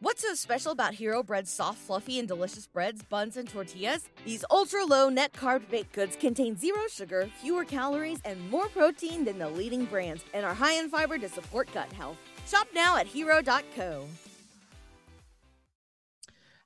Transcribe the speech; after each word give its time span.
What's 0.00 0.22
so 0.22 0.32
special 0.34 0.70
about 0.70 0.94
Hero 0.94 1.24
Bread's 1.24 1.50
soft, 1.50 1.78
fluffy, 1.78 2.20
and 2.20 2.28
delicious 2.28 2.68
breads, 2.68 3.02
buns, 3.02 3.36
and 3.36 3.48
tortillas? 3.48 4.08
These 4.24 4.44
ultra 4.48 4.84
low 4.84 5.08
net 5.08 5.32
carb 5.32 5.68
baked 5.68 5.92
goods 5.92 6.14
contain 6.14 6.56
zero 6.56 6.82
sugar, 6.88 7.28
fewer 7.42 7.64
calories, 7.64 8.20
and 8.24 8.48
more 8.48 8.68
protein 8.68 9.24
than 9.24 9.40
the 9.40 9.48
leading 9.48 9.86
brands, 9.86 10.22
and 10.34 10.46
are 10.46 10.54
high 10.54 10.74
in 10.74 10.88
fiber 10.88 11.18
to 11.18 11.28
support 11.28 11.68
gut 11.74 11.92
health. 11.94 12.16
Shop 12.46 12.68
now 12.72 12.96
at 12.96 13.08
hero.co. 13.08 14.06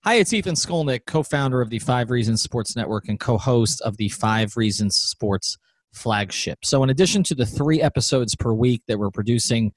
Hi, 0.05 0.17
it's 0.17 0.35
Ethan 0.35 0.55
Skolnick, 0.55 1.07
co 1.07 1.23
founder 1.23 1.63
of 1.63 1.71
the 1.71 1.79
Five 1.79 2.11
Reasons 2.11 2.43
Sports 2.43 2.77
Network 2.77 3.09
and 3.09 3.19
co 3.19 3.39
host 3.39 3.81
of 3.81 3.97
the 3.97 4.11
Five 4.11 4.59
Reasons 4.59 4.97
Sports 4.97 5.57
flagship. 5.95 6.59
So, 6.65 6.83
in 6.83 6.91
addition 6.91 7.23
to 7.25 7.35
the 7.35 7.47
three 7.47 7.81
episodes 7.81 8.35
per 8.35 8.53
week 8.53 8.83
that 8.89 8.99
we're 8.99 9.11
producing 9.11 9.73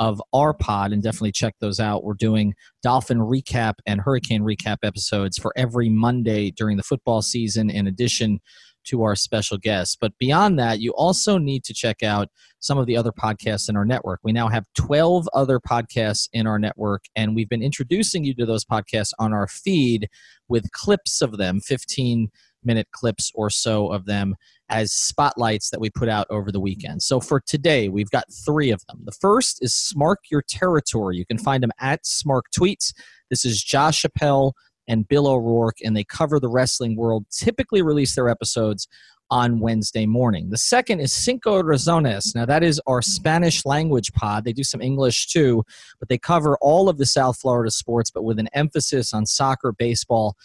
of 0.00 0.20
our 0.32 0.54
pod, 0.54 0.92
and 0.92 1.02
definitely 1.02 1.30
check 1.30 1.54
those 1.60 1.78
out. 1.78 2.02
We're 2.02 2.14
doing 2.14 2.54
Dolphin 2.82 3.18
recap 3.18 3.74
and 3.86 4.00
Hurricane 4.00 4.42
recap 4.42 4.78
episodes 4.82 5.38
for 5.38 5.52
every 5.56 5.90
Monday 5.90 6.50
during 6.50 6.78
the 6.78 6.82
football 6.82 7.20
season, 7.22 7.70
in 7.70 7.86
addition 7.86 8.40
to 8.86 9.02
our 9.02 9.14
special 9.14 9.58
guests. 9.58 9.96
But 10.00 10.16
beyond 10.18 10.58
that, 10.58 10.80
you 10.80 10.92
also 10.92 11.36
need 11.36 11.64
to 11.64 11.74
check 11.74 12.02
out 12.02 12.28
some 12.60 12.78
of 12.78 12.86
the 12.86 12.96
other 12.96 13.12
podcasts 13.12 13.68
in 13.68 13.76
our 13.76 13.84
network. 13.84 14.20
We 14.24 14.32
now 14.32 14.48
have 14.48 14.64
12 14.74 15.28
other 15.34 15.60
podcasts 15.60 16.30
in 16.32 16.46
our 16.46 16.58
network, 16.58 17.04
and 17.14 17.36
we've 17.36 17.48
been 17.48 17.62
introducing 17.62 18.24
you 18.24 18.34
to 18.36 18.46
those 18.46 18.64
podcasts 18.64 19.12
on 19.18 19.34
our 19.34 19.46
feed 19.46 20.08
with 20.48 20.72
clips 20.72 21.20
of 21.20 21.36
them, 21.36 21.60
15 21.60 22.30
minute 22.64 22.88
clips 22.92 23.30
or 23.34 23.50
so 23.50 23.88
of 23.88 24.06
them 24.06 24.34
as 24.70 24.92
spotlights 24.92 25.70
that 25.70 25.80
we 25.80 25.90
put 25.90 26.08
out 26.08 26.26
over 26.30 26.50
the 26.50 26.60
weekend. 26.60 27.02
So 27.02 27.20
for 27.20 27.40
today, 27.40 27.88
we've 27.88 28.10
got 28.10 28.24
three 28.32 28.70
of 28.70 28.82
them. 28.86 29.02
The 29.04 29.12
first 29.12 29.62
is 29.62 29.72
Smark 29.72 30.16
Your 30.30 30.42
Territory. 30.42 31.16
You 31.16 31.26
can 31.26 31.38
find 31.38 31.62
them 31.62 31.72
at 31.80 32.04
Smark 32.04 32.42
Tweets. 32.56 32.94
This 33.28 33.44
is 33.44 33.62
Josh 33.62 34.04
Appel 34.04 34.54
and 34.88 35.06
Bill 35.06 35.26
O'Rourke, 35.26 35.78
and 35.84 35.96
they 35.96 36.04
cover 36.04 36.40
the 36.40 36.48
wrestling 36.48 36.96
world, 36.96 37.26
typically 37.30 37.82
release 37.82 38.14
their 38.14 38.28
episodes 38.28 38.88
on 39.30 39.60
Wednesday 39.60 40.06
morning. 40.06 40.50
The 40.50 40.58
second 40.58 41.00
is 41.00 41.12
Cinco 41.12 41.62
Razones. 41.62 42.34
Now, 42.34 42.44
that 42.46 42.64
is 42.64 42.80
our 42.86 43.00
Spanish 43.00 43.64
language 43.64 44.12
pod. 44.12 44.44
They 44.44 44.52
do 44.52 44.64
some 44.64 44.80
English 44.80 45.28
too, 45.28 45.62
but 46.00 46.08
they 46.08 46.18
cover 46.18 46.58
all 46.60 46.88
of 46.88 46.98
the 46.98 47.06
South 47.06 47.38
Florida 47.38 47.70
sports, 47.70 48.10
but 48.10 48.24
with 48.24 48.40
an 48.40 48.48
emphasis 48.54 49.14
on 49.14 49.26
soccer, 49.26 49.72
baseball, 49.72 50.36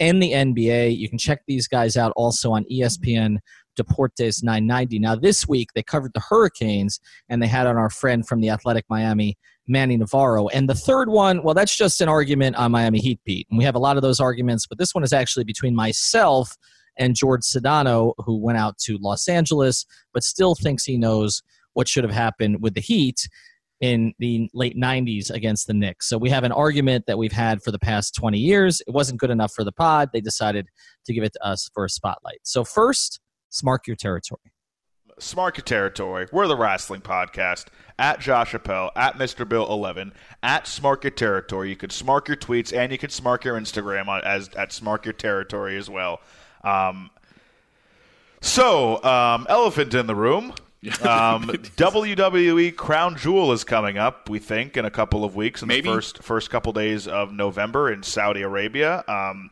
and 0.00 0.22
the 0.22 0.32
NBA. 0.32 0.96
You 0.96 1.08
can 1.08 1.18
check 1.18 1.42
these 1.46 1.68
guys 1.68 1.96
out 1.96 2.12
also 2.16 2.52
on 2.52 2.64
ESPN 2.64 3.38
Deportes 3.76 4.42
990. 4.42 4.98
Now, 4.98 5.14
this 5.14 5.48
week 5.48 5.70
they 5.74 5.82
covered 5.82 6.12
the 6.14 6.20
Hurricanes 6.20 7.00
and 7.28 7.42
they 7.42 7.46
had 7.46 7.66
on 7.66 7.76
our 7.76 7.90
friend 7.90 8.26
from 8.26 8.40
the 8.40 8.50
Athletic 8.50 8.84
Miami, 8.88 9.36
Manny 9.66 9.96
Navarro. 9.96 10.48
And 10.48 10.68
the 10.68 10.74
third 10.74 11.08
one, 11.08 11.42
well, 11.42 11.54
that's 11.54 11.76
just 11.76 12.00
an 12.00 12.08
argument 12.08 12.56
on 12.56 12.72
Miami 12.72 12.98
Heat 12.98 13.20
beat. 13.24 13.46
And 13.50 13.58
we 13.58 13.64
have 13.64 13.74
a 13.74 13.80
lot 13.80 13.96
of 13.96 14.02
those 14.02 14.20
arguments, 14.20 14.66
but 14.66 14.78
this 14.78 14.94
one 14.94 15.04
is 15.04 15.12
actually 15.12 15.44
between 15.44 15.74
myself 15.74 16.56
and 16.96 17.16
George 17.16 17.42
Sedano, 17.42 18.14
who 18.18 18.38
went 18.38 18.58
out 18.58 18.78
to 18.78 18.98
Los 19.00 19.28
Angeles, 19.28 19.84
but 20.12 20.22
still 20.22 20.54
thinks 20.54 20.84
he 20.84 20.96
knows 20.96 21.42
what 21.72 21.88
should 21.88 22.04
have 22.04 22.12
happened 22.12 22.62
with 22.62 22.74
the 22.74 22.80
Heat 22.80 23.28
in 23.80 24.14
the 24.18 24.48
late 24.54 24.76
90s 24.76 25.30
against 25.30 25.66
the 25.66 25.74
Knicks. 25.74 26.08
So 26.08 26.16
we 26.16 26.30
have 26.30 26.44
an 26.44 26.52
argument 26.52 27.06
that 27.06 27.18
we've 27.18 27.32
had 27.32 27.62
for 27.62 27.70
the 27.70 27.78
past 27.78 28.14
20 28.14 28.38
years. 28.38 28.80
It 28.86 28.94
wasn't 28.94 29.20
good 29.20 29.30
enough 29.30 29.52
for 29.52 29.64
the 29.64 29.72
pod. 29.72 30.10
They 30.12 30.20
decided 30.20 30.68
to 31.06 31.12
give 31.12 31.24
it 31.24 31.32
to 31.34 31.44
us 31.44 31.68
for 31.74 31.84
a 31.84 31.90
spotlight. 31.90 32.38
So, 32.44 32.64
first, 32.64 33.20
Smark 33.54 33.86
Your 33.86 33.96
Territory. 33.96 34.40
Smark 35.20 35.56
Your 35.56 35.64
Territory. 35.64 36.26
We're 36.32 36.48
the 36.48 36.56
wrestling 36.56 37.00
podcast. 37.00 37.66
At 37.96 38.18
Josh 38.18 38.52
Appel, 38.52 38.90
at 38.96 39.14
Mr. 39.14 39.48
Bill 39.48 39.70
11, 39.70 40.12
at 40.42 40.64
Smark 40.64 41.04
Your 41.04 41.12
Territory. 41.12 41.70
You 41.70 41.76
can 41.76 41.90
smark 41.90 42.26
your 42.26 42.36
tweets 42.36 42.76
and 42.76 42.90
you 42.90 42.98
can 42.98 43.10
smark 43.10 43.44
your 43.44 43.54
Instagram 43.54 44.22
as 44.24 44.48
at 44.56 44.70
Smark 44.70 45.04
Your 45.04 45.12
Territory 45.12 45.76
as 45.76 45.88
well. 45.88 46.20
Um, 46.64 47.10
so, 48.40 49.02
um, 49.04 49.46
elephant 49.48 49.94
in 49.94 50.08
the 50.08 50.16
room. 50.16 50.54
um, 51.02 51.48
WWE 51.48 52.74
Crown 52.76 53.16
Jewel 53.16 53.52
is 53.52 53.64
coming 53.64 53.96
up. 53.96 54.28
We 54.28 54.38
think 54.38 54.76
in 54.76 54.84
a 54.84 54.90
couple 54.90 55.24
of 55.24 55.34
weeks, 55.34 55.62
in 55.62 55.68
Maybe. 55.68 55.88
the 55.88 55.94
first 55.94 56.22
first 56.22 56.50
couple 56.50 56.74
days 56.74 57.08
of 57.08 57.32
November 57.32 57.90
in 57.90 58.02
Saudi 58.02 58.42
Arabia. 58.42 59.02
Um, 59.08 59.50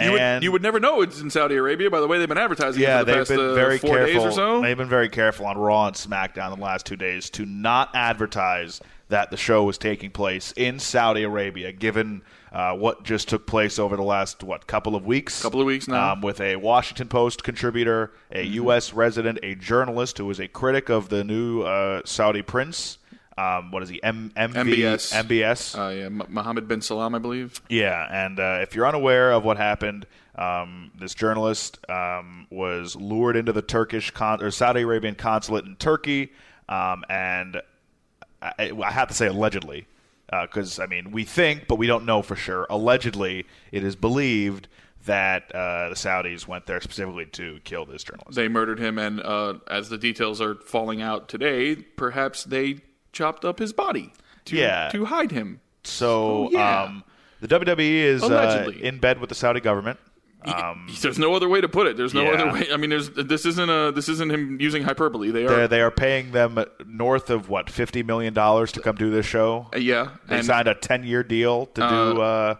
You 0.00 0.12
would, 0.12 0.20
and 0.20 0.42
you 0.44 0.52
would 0.52 0.62
never 0.62 0.80
know 0.80 1.00
it's 1.02 1.20
in 1.20 1.30
Saudi 1.30 1.56
Arabia 1.56 1.90
by 1.90 2.00
the 2.00 2.06
way 2.06 2.18
they've 2.18 2.28
been 2.28 2.38
advertising 2.38 2.82
yeah, 2.82 2.96
it 2.96 2.98
for 3.00 3.04
the 3.04 3.12
they've 3.12 3.18
past 3.20 3.30
been 3.30 3.40
uh, 3.40 3.54
very 3.54 3.78
four 3.78 3.90
careful. 3.96 4.14
days 4.14 4.24
or 4.24 4.32
so. 4.32 4.60
They've 4.62 4.76
been 4.76 4.88
very 4.88 5.08
careful 5.08 5.46
on 5.46 5.56
Raw 5.58 5.86
and 5.86 5.96
SmackDown 5.96 6.54
the 6.56 6.62
last 6.62 6.86
two 6.86 6.96
days 6.96 7.30
to 7.30 7.46
not 7.46 7.90
advertise 7.94 8.80
that 9.08 9.30
the 9.30 9.36
show 9.36 9.62
was 9.64 9.78
taking 9.78 10.10
place 10.10 10.52
in 10.56 10.80
Saudi 10.80 11.22
Arabia, 11.22 11.70
given 11.70 12.22
uh, 12.52 12.72
what 12.74 13.04
just 13.04 13.28
took 13.28 13.46
place 13.46 13.78
over 13.78 13.94
the 13.96 14.02
last 14.02 14.42
what 14.42 14.66
couple 14.66 14.96
of 14.96 15.06
weeks. 15.06 15.40
Couple 15.42 15.60
of 15.60 15.66
weeks 15.66 15.86
now. 15.86 16.12
um, 16.14 16.22
with 16.22 16.40
a 16.40 16.56
Washington 16.56 17.06
Post 17.06 17.44
contributor, 17.44 18.10
a 18.32 18.44
Mm-hmm. 18.44 18.54
U.S. 18.54 18.92
resident, 18.92 19.38
a 19.44 19.54
journalist 19.54 20.18
who 20.18 20.24
was 20.26 20.40
a 20.40 20.48
critic 20.48 20.88
of 20.88 21.08
the 21.08 21.22
new 21.22 21.62
uh, 21.62 22.00
Saudi 22.04 22.42
prince. 22.42 22.98
Um, 23.38 23.70
what 23.70 23.82
is 23.82 23.88
he? 23.90 24.02
M- 24.02 24.32
MV- 24.36 24.54
MBS. 24.54 25.12
MBS. 25.12 25.78
Uh, 25.78 25.90
yeah, 25.90 26.08
Mohammed 26.08 26.68
bin 26.68 26.80
Salman, 26.80 27.14
I 27.14 27.18
believe. 27.18 27.60
Yeah, 27.68 28.06
and 28.10 28.40
uh, 28.40 28.58
if 28.62 28.74
you're 28.74 28.86
unaware 28.86 29.32
of 29.32 29.44
what 29.44 29.58
happened, 29.58 30.06
um, 30.36 30.90
this 30.98 31.14
journalist 31.14 31.78
um, 31.90 32.46
was 32.50 32.96
lured 32.96 33.36
into 33.36 33.52
the 33.52 33.62
Turkish 33.62 34.10
con- 34.10 34.42
or 34.42 34.50
Saudi 34.50 34.82
Arabian 34.82 35.14
consulate 35.14 35.66
in 35.66 35.76
Turkey, 35.76 36.32
um, 36.68 37.04
and 37.10 37.60
I, 38.40 38.72
I 38.82 38.90
have 38.90 39.08
to 39.08 39.14
say 39.14 39.26
allegedly, 39.26 39.86
because 40.42 40.78
I 40.78 40.86
mean 40.86 41.10
we 41.10 41.24
think, 41.24 41.66
but 41.68 41.76
we 41.76 41.86
don't 41.86 42.06
know 42.06 42.22
for 42.22 42.36
sure. 42.36 42.66
Allegedly, 42.70 43.44
it 43.70 43.84
is 43.84 43.96
believed 43.96 44.68
that 45.04 45.54
uh, 45.54 45.90
the 45.90 45.94
Saudis 45.94 46.48
went 46.48 46.66
there 46.66 46.80
specifically 46.80 47.26
to 47.26 47.60
kill 47.64 47.84
this 47.86 48.02
journalist. 48.02 48.34
They 48.34 48.48
murdered 48.48 48.78
him, 48.78 48.98
and 48.98 49.20
uh, 49.20 49.54
as 49.70 49.88
the 49.88 49.98
details 49.98 50.40
are 50.40 50.54
falling 50.56 51.00
out 51.00 51.28
today, 51.28 51.76
perhaps 51.76 52.42
they 52.44 52.80
chopped 53.16 53.44
up 53.44 53.58
his 53.58 53.72
body 53.72 54.12
to 54.46 54.56
Yeah. 54.56 54.88
to 54.92 55.04
hide 55.06 55.30
him. 55.32 55.60
so 55.84 56.08
Oh, 56.46 56.50
yeah. 56.52 56.82
um, 56.84 57.04
the 57.40 57.48
WWE 57.48 58.02
is 58.14 58.22
uh, 58.22 58.70
in 58.80 58.98
bed 58.98 59.20
with 59.20 59.28
the 59.28 59.34
Saudi 59.34 59.60
government. 59.60 59.98
Um, 60.44 60.86
There's 61.00 61.18
no 61.18 61.34
other 61.34 61.48
way 61.48 61.60
to 61.60 61.68
put 61.68 61.86
it. 61.88 61.96
There's 61.96 62.14
no 62.14 62.22
Yeah. 62.22 62.30
other 62.42 62.52
way. 62.52 62.66
I 62.72 62.76
mean, 62.76 62.90
there's 62.90 63.10
this 63.10 63.44
isn't 63.46 63.68
a 63.68 63.90
this 63.92 64.08
isn't 64.08 64.30
him 64.30 64.60
using 64.60 64.82
hyperbole. 64.84 65.30
They 65.32 65.44
They're, 65.44 65.66
they 65.66 65.80
are 65.80 65.90
paying 65.90 66.30
them 66.32 66.58
north 66.86 67.30
of 67.30 67.48
what 67.48 67.68
fifty 67.68 68.02
million 68.04 68.32
dollars 68.32 68.70
to 68.72 68.80
come 68.80 68.94
do 68.96 69.10
this 69.10 69.26
show. 69.26 69.66
uh, 69.74 69.78
yeah, 69.78 70.10
They 70.28 70.36
and, 70.38 70.46
signed 70.46 70.68
a 70.68 70.74
ten-year 70.74 71.24
deal 71.24 71.66
to 71.74 71.80
do. 71.80 72.20
Uh, 72.22 72.54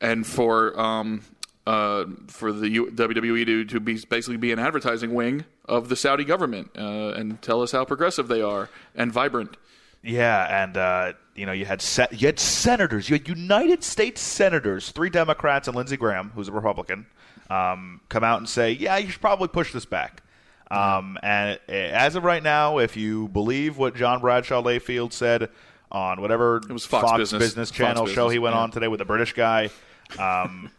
and 0.00 0.26
for 0.26 0.78
um 0.80 1.20
uh 1.66 2.04
for 2.26 2.52
the 2.52 2.68
U- 2.68 2.90
WWE 2.90 3.44
to 3.46 3.64
to 3.66 3.78
be 3.80 3.94
basically 4.08 4.36
be 4.38 4.50
an 4.50 4.58
advertising 4.58 5.12
wing 5.14 5.44
of 5.66 5.88
the 5.88 5.94
Saudi 5.96 6.24
government 6.24 6.70
uh, 6.76 7.10
and 7.18 7.40
tell 7.42 7.62
us 7.62 7.70
how 7.70 7.84
progressive 7.84 8.26
they 8.28 8.42
are 8.42 8.68
and 8.96 9.12
vibrant. 9.12 9.56
Yeah, 10.02 10.62
and 10.62 10.76
uh, 10.76 11.12
you 11.34 11.46
know 11.46 11.52
you 11.52 11.64
had 11.64 11.82
se- 11.82 12.08
you 12.12 12.26
had 12.26 12.38
senators, 12.38 13.08
you 13.08 13.16
had 13.16 13.28
United 13.28 13.84
States 13.84 14.20
senators, 14.20 14.90
three 14.90 15.10
Democrats 15.10 15.68
and 15.68 15.76
Lindsey 15.76 15.96
Graham, 15.96 16.30
who's 16.34 16.48
a 16.48 16.52
Republican, 16.52 17.06
um, 17.50 18.00
come 18.08 18.24
out 18.24 18.38
and 18.38 18.48
say, 18.48 18.72
"Yeah, 18.72 18.96
you 18.96 19.10
should 19.10 19.20
probably 19.20 19.48
push 19.48 19.72
this 19.72 19.84
back." 19.84 20.22
Um, 20.70 21.18
and 21.22 21.58
uh, 21.68 21.72
as 21.72 22.14
of 22.14 22.24
right 22.24 22.42
now, 22.42 22.78
if 22.78 22.96
you 22.96 23.28
believe 23.28 23.76
what 23.76 23.96
John 23.96 24.20
Bradshaw 24.20 24.62
Layfield 24.62 25.12
said 25.12 25.50
on 25.90 26.20
whatever 26.20 26.58
it 26.58 26.72
was 26.72 26.86
Fox 26.86 27.32
Business. 27.32 27.70
Channel 27.70 28.04
Fox 28.04 28.14
show 28.14 28.28
he 28.28 28.38
went 28.38 28.54
yeah. 28.54 28.62
on 28.62 28.70
today 28.70 28.88
with 28.88 29.00
a 29.00 29.04
British 29.04 29.32
guy, 29.32 29.70
um, 30.18 30.70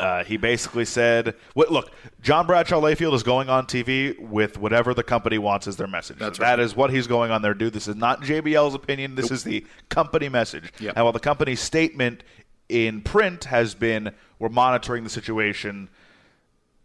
Uh, 0.00 0.24
he 0.24 0.36
basically 0.36 0.84
said, 0.84 1.34
"Look, 1.54 1.92
John 2.20 2.46
Bradshaw 2.46 2.80
Layfield 2.80 3.14
is 3.14 3.22
going 3.22 3.48
on 3.48 3.66
TV 3.66 4.18
with 4.18 4.58
whatever 4.58 4.92
the 4.92 5.04
company 5.04 5.38
wants 5.38 5.66
as 5.68 5.76
their 5.76 5.86
message. 5.86 6.18
That's 6.18 6.40
right. 6.40 6.58
is 6.58 6.74
what 6.74 6.90
he's 6.90 7.06
going 7.06 7.30
on 7.30 7.42
there, 7.42 7.54
dude. 7.54 7.72
This 7.72 7.86
is 7.86 7.94
not 7.96 8.22
JBL's 8.22 8.74
opinion. 8.74 9.14
This 9.14 9.30
is 9.30 9.44
the 9.44 9.64
company 9.88 10.28
message. 10.28 10.72
Yep. 10.80 10.94
And 10.96 11.04
while 11.04 11.12
the 11.12 11.20
company's 11.20 11.60
statement 11.60 12.24
in 12.68 13.02
print 13.02 13.44
has 13.44 13.74
been, 13.74 14.10
we're 14.38 14.48
monitoring 14.48 15.04
the 15.04 15.10
situation." 15.10 15.88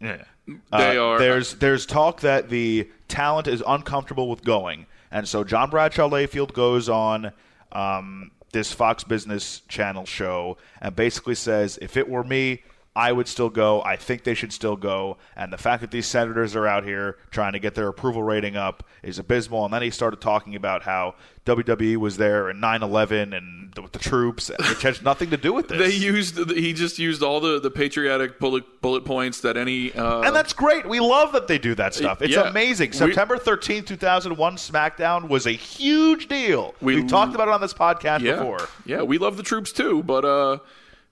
Yeah. 0.00 0.22
They 0.46 0.98
Uh, 0.98 1.02
are- 1.04 1.18
There's 1.18 1.54
there's 1.54 1.86
talk 1.86 2.20
that 2.20 2.48
the 2.48 2.88
talent 3.08 3.46
is 3.48 3.62
uncomfortable 3.66 4.28
with 4.30 4.44
going, 4.44 4.86
and 5.10 5.26
so 5.28 5.44
John 5.44 5.68
Bradshaw 5.70 6.08
Layfield 6.08 6.52
goes 6.52 6.88
on 6.88 7.32
um, 7.72 8.30
this 8.52 8.72
Fox 8.72 9.04
Business 9.04 9.60
Channel 9.68 10.06
show 10.06 10.56
and 10.80 10.96
basically 10.96 11.34
says, 11.36 11.78
"If 11.82 11.96
it 11.96 12.08
were 12.08 12.24
me, 12.24 12.62
I 12.96 13.12
would 13.12 13.28
still 13.28 13.50
go. 13.50 13.82
I 13.82 13.94
think 13.94 14.24
they 14.24 14.34
should 14.34 14.52
still 14.52 14.74
go. 14.74 15.16
And 15.36 15.52
the 15.52 15.56
fact 15.56 15.80
that 15.80 15.92
these 15.92 16.06
senators 16.06 16.56
are 16.56 16.66
out 16.66 16.82
here 16.84 17.18
trying 17.30 17.52
to 17.52 17.60
get 17.60 17.76
their 17.76 17.86
approval 17.86 18.24
rating 18.24 18.56
up 18.56 18.82
is 19.04 19.16
abysmal. 19.16 19.64
And 19.64 19.72
then 19.72 19.80
he 19.82 19.90
started 19.90 20.20
talking 20.20 20.56
about 20.56 20.82
how 20.82 21.14
WWE 21.46 21.96
was 21.98 22.16
there 22.16 22.50
in 22.50 22.56
9/11 22.60 23.32
and 23.36 23.72
with 23.80 23.92
the 23.92 24.00
troops, 24.00 24.50
which 24.68 24.82
has 24.82 25.02
nothing 25.02 25.30
to 25.30 25.36
do 25.36 25.52
with 25.52 25.68
this. 25.68 25.78
They 25.78 25.94
used 25.96 26.50
he 26.50 26.72
just 26.72 26.98
used 26.98 27.22
all 27.22 27.38
the, 27.40 27.60
the 27.60 27.70
patriotic 27.70 28.40
bullet 28.40 28.64
bullet 28.82 29.04
points 29.04 29.40
that 29.42 29.56
any 29.56 29.92
uh, 29.92 30.22
and 30.22 30.34
that's 30.34 30.52
great. 30.52 30.84
We 30.88 30.98
love 30.98 31.30
that 31.32 31.46
they 31.46 31.58
do 31.58 31.76
that 31.76 31.94
stuff. 31.94 32.20
It's 32.20 32.34
Yeah. 32.34 32.48
amazing. 32.50 32.92
September 32.92 33.36
13th, 33.36 33.86
2001 33.86 34.56
SmackDown 34.56 35.28
was 35.28 35.46
a 35.46 35.52
huge 35.52 36.26
deal. 36.26 36.74
We- 36.80 36.96
We, 36.96 37.00
have 37.02 37.08
talked 37.10 37.36
about 37.36 37.46
it 37.46 37.54
on 37.54 37.60
this 37.60 37.72
podcast 37.72 38.20
yeah 38.22 38.34
before. 38.34 38.68
yeah 38.84 39.02
we 39.02 39.16
love 39.16 39.36
the 39.36 39.44
troops 39.44 39.70
too, 39.72 40.02
but 40.02 40.24
uh, 40.24 40.58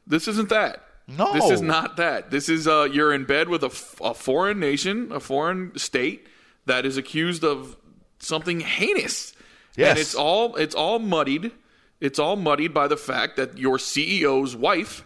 this 0.09 0.27
isn't 0.27 0.49
that. 0.49 0.83
No. 1.09 1.33
this 1.33 1.51
is 1.51 1.63
not 1.63 1.97
that. 1.97 2.31
This 2.31 2.49
is 2.51 2.69
uh, 2.69 2.87
you're 2.93 3.15
in 3.15 3.25
bed 3.25 3.49
with 3.49 3.63
a, 3.63 3.69
f- 3.69 3.99
a 4.03 4.13
foreign 4.13 4.61
nation, 4.61 5.11
a 5.11 5.21
foreign 5.21 5.77
state 5.79 6.27
that 6.67 6.85
is 6.85 6.99
accused 6.99 7.43
of 7.45 7.77
something 8.19 8.61
heinous. 8.61 9.33
Yes. 9.77 9.91
and 9.91 9.99
it's 9.99 10.15
all 10.15 10.57
it's 10.57 10.75
all 10.75 10.99
muddied. 10.99 11.53
It's 12.01 12.19
all 12.19 12.37
muddied 12.37 12.75
by 12.75 12.89
the 12.89 12.97
fact 12.97 13.37
that 13.37 13.59
your 13.59 13.79
CEO's 13.79 14.55
wife 14.55 15.05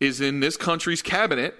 is 0.00 0.20
in 0.20 0.40
this 0.40 0.56
country's 0.56 1.02
cabinet, 1.02 1.54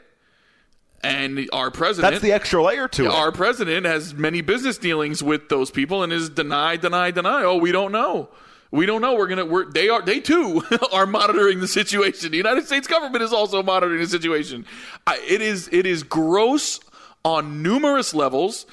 and 1.02 1.49
our 1.52 1.70
president. 1.70 2.12
That's 2.12 2.23
the 2.23 2.32
extra 2.32 2.62
layer 2.62 2.88
to 2.88 3.06
it. 3.06 3.11
Our 3.11 3.32
president 3.32 3.87
has 3.87 4.14
many 4.14 4.40
business 4.40 4.79
dealings 4.79 5.23
with 5.23 5.49
those 5.49 5.70
people 5.70 6.02
and 6.02 6.12
is 6.12 6.29
deny, 6.29 6.76
deny, 6.76 7.11
deny. 7.11 7.43
Oh, 7.44 7.56
we 7.56 7.73
don't 7.73 7.93
know. 7.93 8.29
We 8.70 8.84
don't 8.86 9.00
know. 9.00 9.14
We're 9.14 9.28
gonna. 9.28 9.46
We're, 9.46 9.70
they 9.70 9.88
are. 9.88 10.02
They 10.02 10.20
too 10.20 10.62
are 10.92 11.06
monitoring 11.06 11.60
the 11.60 11.68
situation. 11.68 12.30
The 12.30 12.36
United 12.36 12.66
States 12.66 12.86
government 12.86 13.22
is 13.22 13.32
also 13.32 13.62
monitoring 13.62 14.00
the 14.00 14.06
situation. 14.06 14.66
I, 15.06 15.18
it 15.26 15.40
is. 15.40 15.68
It 15.72 15.86
is 15.86 16.02
gross 16.02 16.80
on 17.24 17.62
numerous 17.62 18.14
levels. 18.14 18.66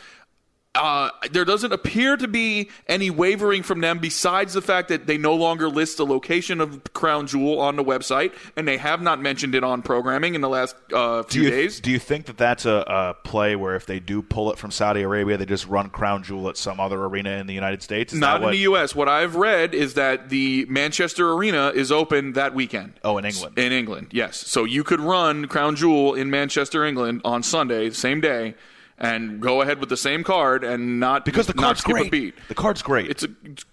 Uh, 0.76 1.10
there 1.32 1.46
doesn't 1.46 1.72
appear 1.72 2.18
to 2.18 2.28
be 2.28 2.70
any 2.88 3.10
wavering 3.10 3.64
from 3.64 3.82
them 3.82 4.00
besides 4.00 4.54
the 4.54 4.62
fact 4.62 4.90
that 4.90 5.08
they 5.08 5.18
no 5.18 5.34
longer 5.34 5.70
list 5.70 5.98
the 5.98 6.06
location 6.06 6.60
of 6.60 6.84
Crown 6.94 7.28
Jewel 7.28 7.60
on 7.60 7.76
the 7.76 7.84
website, 7.84 8.34
and 8.56 8.68
they 8.68 8.78
have 8.78 9.02
not 9.02 9.22
mentioned 9.22 9.56
it 9.56 9.64
on 9.64 9.82
programming 9.82 10.36
in 10.36 10.42
the 10.42 10.50
last 10.50 10.76
uh, 10.94 11.22
do 11.24 11.28
few 11.30 11.44
you, 11.44 11.50
days. 11.50 11.80
do 11.80 11.92
you 11.92 12.00
think 12.00 12.26
that 12.26 12.38
that's 12.38 12.66
a, 12.66 12.84
a 12.88 13.14
play 13.24 13.56
where 13.56 13.76
if 13.76 13.86
they 13.86 14.00
do 14.00 14.22
pull 14.22 14.52
it 14.52 14.58
from 14.58 14.72
Saudi 14.72 15.02
Arabia, 15.02 15.38
they 15.38 15.46
just 15.46 15.68
run 15.68 15.90
Crown 15.90 16.24
Jewel 16.24 16.50
at 16.50 16.58
some 16.58 16.80
other 16.80 17.02
arena 17.04 17.32
in 17.32 17.48
the 17.48 17.54
United 17.54 17.82
States? 17.82 18.14
Is 18.14 18.20
Not 18.20 18.42
that 18.42 18.48
in 18.48 18.52
the 18.52 18.60
U.S. 18.60 18.94
What 18.94 19.08
I've 19.08 19.36
read 19.36 19.74
is 19.74 19.94
that 19.94 20.30
the 20.30 20.66
Manchester 20.68 21.32
Arena 21.32 21.72
is 21.74 21.92
open 21.92 22.34
that 22.34 22.54
weekend. 22.54 22.94
Oh, 23.04 23.18
in 23.18 23.26
England. 23.26 23.58
In 23.58 23.72
England, 23.72 24.08
yes. 24.12 24.38
So 24.38 24.66
you 24.66 24.84
could 24.84 25.00
run 25.00 25.48
Crown 25.48 25.76
Jewel 25.76 26.14
in 26.16 26.30
Manchester, 26.30 26.86
England 26.86 27.22
on 27.24 27.44
Sunday, 27.44 27.90
the 27.90 27.96
same 27.96 28.22
day, 28.22 28.56
and 28.98 29.42
go 29.42 29.62
ahead 29.62 29.80
with 29.80 29.90
the 29.90 29.98
same 29.98 30.24
card 30.24 30.64
and 30.64 31.00
not 31.02 31.26
because 31.26 31.48
the 31.48 31.54
card's 31.54 31.82
great. 31.82 32.08
a 32.08 32.10
beat. 32.10 32.36
The 32.48 32.56
card's 32.56 32.82
great. 32.82 33.10
It's 33.10 33.24
a, 33.24 33.28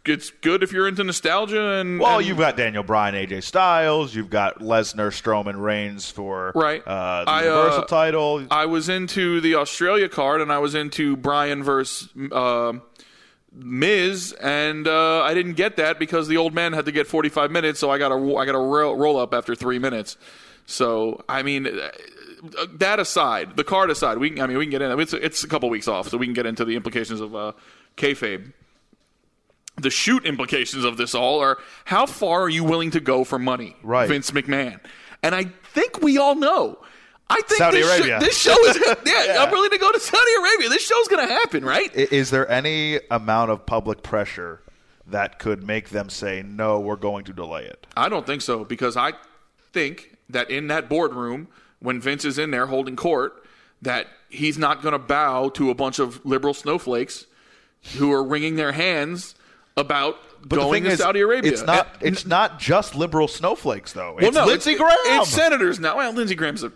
it's- 0.04 0.30
good 0.40 0.62
if 0.64 0.72
you're 0.72 0.88
into 0.88 1.04
nostalgia 1.04 1.74
and 1.74 2.00
well, 2.00 2.19
and- 2.19 2.26
you've 2.26 2.38
got 2.38 2.56
Daniel 2.56 2.82
Bryan, 2.82 3.14
AJ 3.14 3.44
Styles. 3.44 4.14
You've 4.16 4.30
got 4.30 4.58
Lesnar, 4.58 5.08
Strowman, 5.12 5.62
Reigns 5.62 6.10
for 6.10 6.50
Right. 6.56 6.82
uh, 6.84 7.24
the 7.24 7.30
I, 7.30 7.40
uh, 7.42 7.50
Universal 7.54 7.84
title. 7.84 8.46
I 8.50 8.66
was 8.66 8.88
into 8.88 9.40
the 9.40 9.54
Australia 9.54 10.08
card, 10.08 10.40
and 10.40 10.50
I 10.52 10.58
was 10.58 10.74
into 10.74 11.16
Bryan 11.16 11.62
versus 11.62 12.08
uh, 12.32 12.72
Miz, 13.54 14.32
and 14.40 14.88
uh, 14.88 15.22
I 15.22 15.34
didn't 15.34 15.54
get 15.54 15.76
that 15.76 15.98
because 15.98 16.26
the 16.26 16.36
old 16.38 16.54
man 16.54 16.72
had 16.72 16.86
to 16.86 16.92
get 16.92 17.06
45 17.06 17.50
minutes, 17.50 17.78
so 17.78 17.90
I 17.90 17.98
got 17.98 18.10
a 18.10 18.36
I 18.36 18.44
got 18.46 18.54
a 18.54 18.58
roll, 18.58 18.96
roll 18.96 19.19
up 19.19 19.34
after 19.34 19.54
three 19.54 19.78
minutes. 19.78 20.16
So 20.66 21.22
I 21.28 21.42
mean, 21.42 21.66
uh, 21.66 21.90
that 22.75 22.99
aside, 22.99 23.56
the 23.56 23.65
card 23.65 23.91
aside, 23.91 24.19
we 24.19 24.31
can, 24.31 24.41
I 24.41 24.47
mean 24.47 24.59
we 24.59 24.65
can 24.65 24.71
get 24.71 24.83
in. 24.83 24.99
It's 24.99 25.12
it's 25.12 25.44
a 25.44 25.49
couple 25.49 25.71
weeks 25.71 25.89
off, 25.89 26.09
so 26.09 26.19
we 26.19 26.27
can 26.27 26.35
get 26.35 26.47
into 26.47 26.65
the 26.65 26.77
implications 26.77 27.21
of 27.21 27.35
uh, 27.35 27.53
kayfabe. 27.97 28.53
The 29.81 29.91
shoot 29.91 30.27
implications 30.27 30.85
of 30.85 30.97
this 30.97 31.15
all 31.15 31.41
are 31.41 31.59
how 31.85 32.06
far 32.06 32.43
are 32.43 32.49
you 32.49 32.62
willing 32.65 32.91
to 32.91 33.00
go 33.00 33.25
for 33.25 33.39
money, 33.39 33.77
Right. 33.83 34.09
Vince 34.09 34.31
McMahon? 34.33 34.81
And 35.23 35.35
I 35.35 35.44
think 35.44 36.03
we 36.03 36.19
all 36.19 36.35
know. 36.35 36.79
I 37.31 37.37
think 37.43 37.59
Saudi 37.59 37.79
this, 37.81 37.89
Arabia. 37.99 38.21
Show, 38.21 38.27
this 38.27 38.37
show 38.37 38.67
is 38.67 38.77
yeah, 39.06 39.43
I'm 39.43 39.50
willing 39.50 39.71
to 39.71 39.79
go 39.79 39.91
to 39.91 39.99
Saudi 40.00 40.35
Arabia. 40.41 40.69
This 40.69 40.87
show's 40.87 41.09
going 41.09 41.27
to 41.27 41.33
happen, 41.33 41.65
right? 41.65 41.94
Is 41.94 42.31
there 42.31 42.47
any 42.50 43.00
amount 43.11 43.50
of 43.50 43.65
public 43.65 44.03
pressure 44.03 44.61
that 45.06 45.39
could 45.39 45.62
make 45.65 45.89
them 45.89 46.11
say, 46.11 46.43
no, 46.43 46.79
we're 46.79 46.97
going 46.97 47.25
to 47.25 47.33
delay 47.33 47.65
it? 47.65 47.87
I 47.97 48.11
don't 48.11 48.27
think 48.27 48.43
so 48.43 48.65
because 48.65 48.97
I 48.97 49.12
think 49.73 50.17
that 50.29 50.50
in 50.50 50.67
that 50.69 50.91
boardroom, 50.91 51.49
when 51.82 52.00
Vince 52.00 52.25
is 52.25 52.38
in 52.38 52.50
there 52.50 52.67
holding 52.67 52.96
court, 52.96 53.44
that 53.82 54.06
he's 54.29 54.56
not 54.56 54.82
going 54.82 54.93
to 54.93 54.99
bow 54.99 55.49
to 55.50 55.70
a 55.70 55.75
bunch 55.75 55.99
of 55.99 56.25
liberal 56.25 56.55
snowflakes 56.55 57.26
who 57.96 58.12
are 58.12 58.23
wringing 58.23 58.56
their 58.56 58.73
hands 58.73 59.34
about 59.76 60.17
But 60.43 60.50
the 60.50 60.56
going 60.62 60.73
thing 60.75 60.84
to 60.84 60.90
is, 60.90 60.99
Saudi 61.00 61.20
Arabia. 61.20 61.50
It's 61.52 61.62
not. 61.62 61.96
And- 62.00 62.12
It's 62.12 62.25
not 62.26 62.58
just 62.61 62.94
liberal 62.94 63.26
snowflakes, 63.29 63.93
though. 63.93 64.14
well, 64.14 64.25
It's 64.26 64.34
no, 64.37 64.46
Lindsey 64.46 64.75
Graham. 64.76 64.96
It's 65.05 65.31
senators 65.31 65.81
now. 65.81 65.96
Well, 65.96 66.12
Lindsey 66.12 66.34
Graham's 66.34 66.62
a 66.62 66.73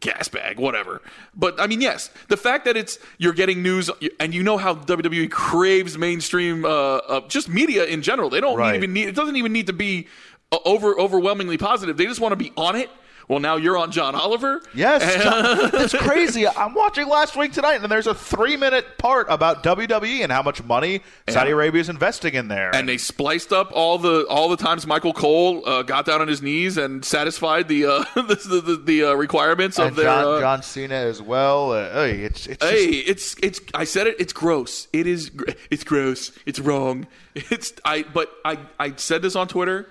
gas 0.00 0.28
bag, 0.28 0.58
whatever. 0.58 1.00
But 1.34 1.60
I 1.60 1.66
mean, 1.66 1.80
yes, 1.80 2.10
the 2.28 2.36
fact 2.36 2.64
that 2.66 2.76
it's 2.76 2.98
you're 3.18 3.32
getting 3.32 3.62
news, 3.62 3.90
and 4.20 4.34
you 4.34 4.42
know 4.42 4.56
how 4.58 4.74
WWE 4.74 5.30
craves 5.30 5.96
mainstream, 5.98 6.64
uh, 6.64 6.68
uh, 6.68 7.28
just 7.28 7.48
media 7.48 7.84
in 7.84 8.02
general. 8.02 8.30
They 8.30 8.40
don't 8.40 8.56
Right. 8.56 8.76
even 8.76 8.92
need. 8.92 9.08
It 9.08 9.14
doesn't 9.14 9.36
even 9.36 9.52
need 9.52 9.66
to 9.66 9.72
be 9.72 10.06
uh, 10.52 10.58
over 10.64 10.98
overwhelmingly 10.98 11.58
positive. 11.58 11.96
They 11.96 12.06
just 12.06 12.20
want 12.20 12.32
to 12.32 12.36
be 12.36 12.52
on 12.56 12.76
it. 12.76 12.88
Well, 13.28 13.40
now 13.40 13.56
you're 13.56 13.76
on 13.76 13.92
John 13.92 14.14
Oliver. 14.14 14.62
Yes, 14.72 15.22
John, 15.22 15.70
it's 15.82 15.94
crazy. 15.94 16.48
I'm 16.48 16.72
watching 16.72 17.06
Last 17.08 17.36
Week 17.36 17.52
tonight, 17.52 17.82
and 17.82 17.92
there's 17.92 18.06
a 18.06 18.14
three 18.14 18.56
minute 18.56 18.96
part 18.96 19.26
about 19.28 19.62
WWE 19.62 20.22
and 20.22 20.32
how 20.32 20.42
much 20.42 20.64
money 20.64 21.02
Saudi 21.28 21.50
Arabia 21.50 21.80
is 21.82 21.90
investing 21.90 22.32
in 22.34 22.48
there. 22.48 22.74
and 22.74 22.88
they 22.88 22.96
spliced 22.96 23.52
up 23.52 23.70
all 23.74 23.98
the 23.98 24.26
all 24.28 24.48
the 24.48 24.56
times 24.56 24.86
Michael 24.86 25.12
Cole 25.12 25.62
uh, 25.68 25.82
got 25.82 26.06
down 26.06 26.22
on 26.22 26.28
his 26.28 26.40
knees 26.40 26.78
and 26.78 27.04
satisfied 27.04 27.68
the 27.68 27.84
uh, 27.84 28.04
the 28.14 28.62
the, 28.64 28.82
the 28.82 29.04
uh, 29.04 29.12
requirements 29.12 29.78
of 29.78 29.88
And 29.88 29.96
their. 29.96 30.04
John, 30.06 30.24
uh, 30.24 30.40
John 30.40 30.62
Cena 30.62 30.94
as 30.94 31.20
well. 31.20 31.72
Uh, 31.72 31.92
hey, 31.92 32.22
it's 32.22 32.46
it's 32.46 32.64
Hey, 32.64 33.02
just, 33.02 33.08
it's 33.42 33.58
it's. 33.60 33.60
I 33.74 33.84
said 33.84 34.06
it. 34.06 34.16
It's 34.18 34.32
gross. 34.32 34.88
It 34.94 35.06
is. 35.06 35.30
It's 35.70 35.84
gross. 35.84 36.32
It's 36.46 36.58
wrong. 36.60 37.06
It's. 37.34 37.72
I. 37.84 38.04
But 38.04 38.30
I. 38.44 38.58
I 38.80 38.94
said 38.96 39.20
this 39.20 39.36
on 39.36 39.48
Twitter. 39.48 39.86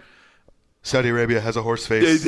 Saudi 0.81 1.09
Arabia 1.09 1.39
has 1.41 1.55
a 1.57 1.61
horse 1.61 1.85
face. 1.85 2.25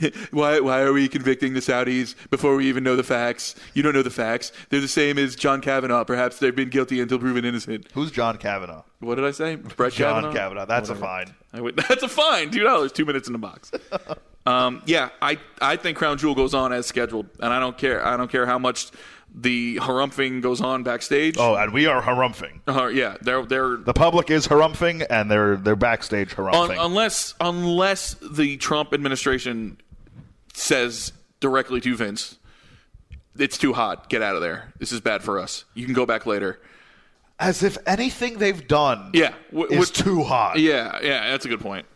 why? 0.30 0.60
Why 0.60 0.80
are 0.80 0.92
we 0.92 1.08
convicting 1.08 1.54
the 1.54 1.60
Saudis 1.60 2.14
before 2.30 2.56
we 2.56 2.68
even 2.68 2.84
know 2.84 2.96
the 2.96 3.02
facts? 3.02 3.54
You 3.74 3.82
don't 3.82 3.94
know 3.94 4.02
the 4.02 4.10
facts. 4.10 4.52
They're 4.70 4.80
the 4.80 4.88
same 4.88 5.18
as 5.18 5.36
John 5.36 5.60
Kavanaugh. 5.60 6.04
Perhaps 6.04 6.38
they've 6.38 6.54
been 6.54 6.70
guilty 6.70 7.00
until 7.00 7.18
proven 7.18 7.44
innocent. 7.44 7.88
Who's 7.92 8.10
John 8.10 8.38
Kavanaugh? 8.38 8.82
What 9.00 9.14
did 9.16 9.24
I 9.24 9.30
say? 9.30 9.56
Brett 9.56 9.92
John 9.92 10.22
Kavanaugh. 10.22 10.32
Kavanaugh. 10.32 10.66
That's 10.66 10.90
a 10.90 10.94
fine. 10.94 11.34
I 11.52 11.60
would, 11.60 11.76
that's 11.76 12.02
a 12.02 12.08
fine. 12.08 12.50
Two 12.50 12.62
dollars, 12.62 12.92
two 12.92 13.04
minutes 13.04 13.28
in 13.28 13.32
the 13.32 13.38
box. 13.38 13.70
um, 14.46 14.82
yeah, 14.86 15.10
I 15.22 15.38
I 15.60 15.76
think 15.76 15.96
Crown 15.96 16.18
Jewel 16.18 16.34
goes 16.34 16.54
on 16.54 16.72
as 16.72 16.86
scheduled, 16.86 17.26
and 17.40 17.52
I 17.52 17.60
don't 17.60 17.78
care. 17.78 18.04
I 18.04 18.16
don't 18.16 18.30
care 18.30 18.46
how 18.46 18.58
much 18.58 18.90
the 19.34 19.76
harumphing 19.76 20.40
goes 20.42 20.60
on 20.60 20.82
backstage. 20.82 21.36
Oh, 21.38 21.54
and 21.54 21.72
we 21.72 21.86
are 21.86 22.02
harumphing. 22.02 22.60
Uh, 22.66 22.86
yeah, 22.86 23.16
they're 23.20 23.44
they're 23.44 23.76
The 23.76 23.92
public 23.94 24.30
is 24.30 24.48
harumphing, 24.48 25.06
and 25.08 25.30
they're 25.30 25.56
they're 25.56 25.76
backstage 25.76 26.36
un, 26.38 26.46
harumphing. 26.46 26.76
unless 26.78 27.34
unless 27.40 28.14
the 28.14 28.56
Trump 28.56 28.92
administration 28.92 29.78
says 30.54 31.12
directly 31.40 31.80
to 31.82 31.94
Vince, 31.96 32.38
it's 33.38 33.58
too 33.58 33.72
hot. 33.72 34.08
Get 34.08 34.22
out 34.22 34.34
of 34.34 34.42
there. 34.42 34.72
This 34.78 34.90
is 34.92 35.00
bad 35.00 35.22
for 35.22 35.38
us. 35.38 35.64
You 35.74 35.84
can 35.84 35.94
go 35.94 36.04
back 36.06 36.26
later. 36.26 36.60
As 37.40 37.62
if 37.62 37.78
anything 37.86 38.38
they've 38.38 38.66
done 38.66 39.10
Yeah, 39.14 39.32
w- 39.52 39.70
is 39.70 39.92
too 39.92 40.24
hot. 40.24 40.58
Yeah, 40.58 40.98
yeah, 41.00 41.30
that's 41.30 41.44
a 41.44 41.48
good 41.48 41.60
point. 41.60 41.86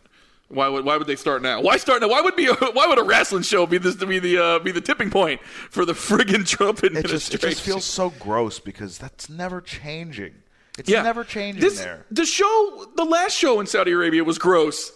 Why 0.53 0.67
would 0.67 0.85
why 0.85 0.97
would 0.97 1.07
they 1.07 1.15
start 1.15 1.41
now? 1.41 1.61
Why 1.61 1.77
start 1.77 2.01
now? 2.01 2.09
Why 2.09 2.21
would 2.21 2.35
be 2.35 2.47
a, 2.47 2.53
why 2.73 2.87
would 2.87 2.99
a 2.99 3.03
wrestling 3.03 3.43
show 3.43 3.65
be 3.65 3.77
this 3.77 3.95
to 3.95 4.05
be 4.05 4.19
the 4.19 4.37
uh, 4.37 4.59
be 4.59 4.71
the 4.71 4.81
tipping 4.81 5.09
point 5.09 5.41
for 5.43 5.85
the 5.85 5.93
friggin' 5.93 6.47
Trump 6.47 6.79
It 6.83 6.87
administration? 6.87 7.31
just 7.31 7.33
it 7.33 7.49
just 7.49 7.61
feels 7.61 7.85
so 7.85 8.11
gross 8.19 8.59
because 8.59 8.97
that's 8.97 9.29
never 9.29 9.61
changing. 9.61 10.35
It's 10.77 10.89
yeah. 10.89 11.03
never 11.03 11.23
changing 11.23 11.61
this, 11.61 11.79
there. 11.79 12.05
The 12.09 12.25
show, 12.25 12.87
the 12.95 13.05
last 13.05 13.35
show 13.37 13.59
in 13.59 13.67
Saudi 13.67 13.91
Arabia 13.91 14.23
was 14.23 14.39
gross, 14.39 14.91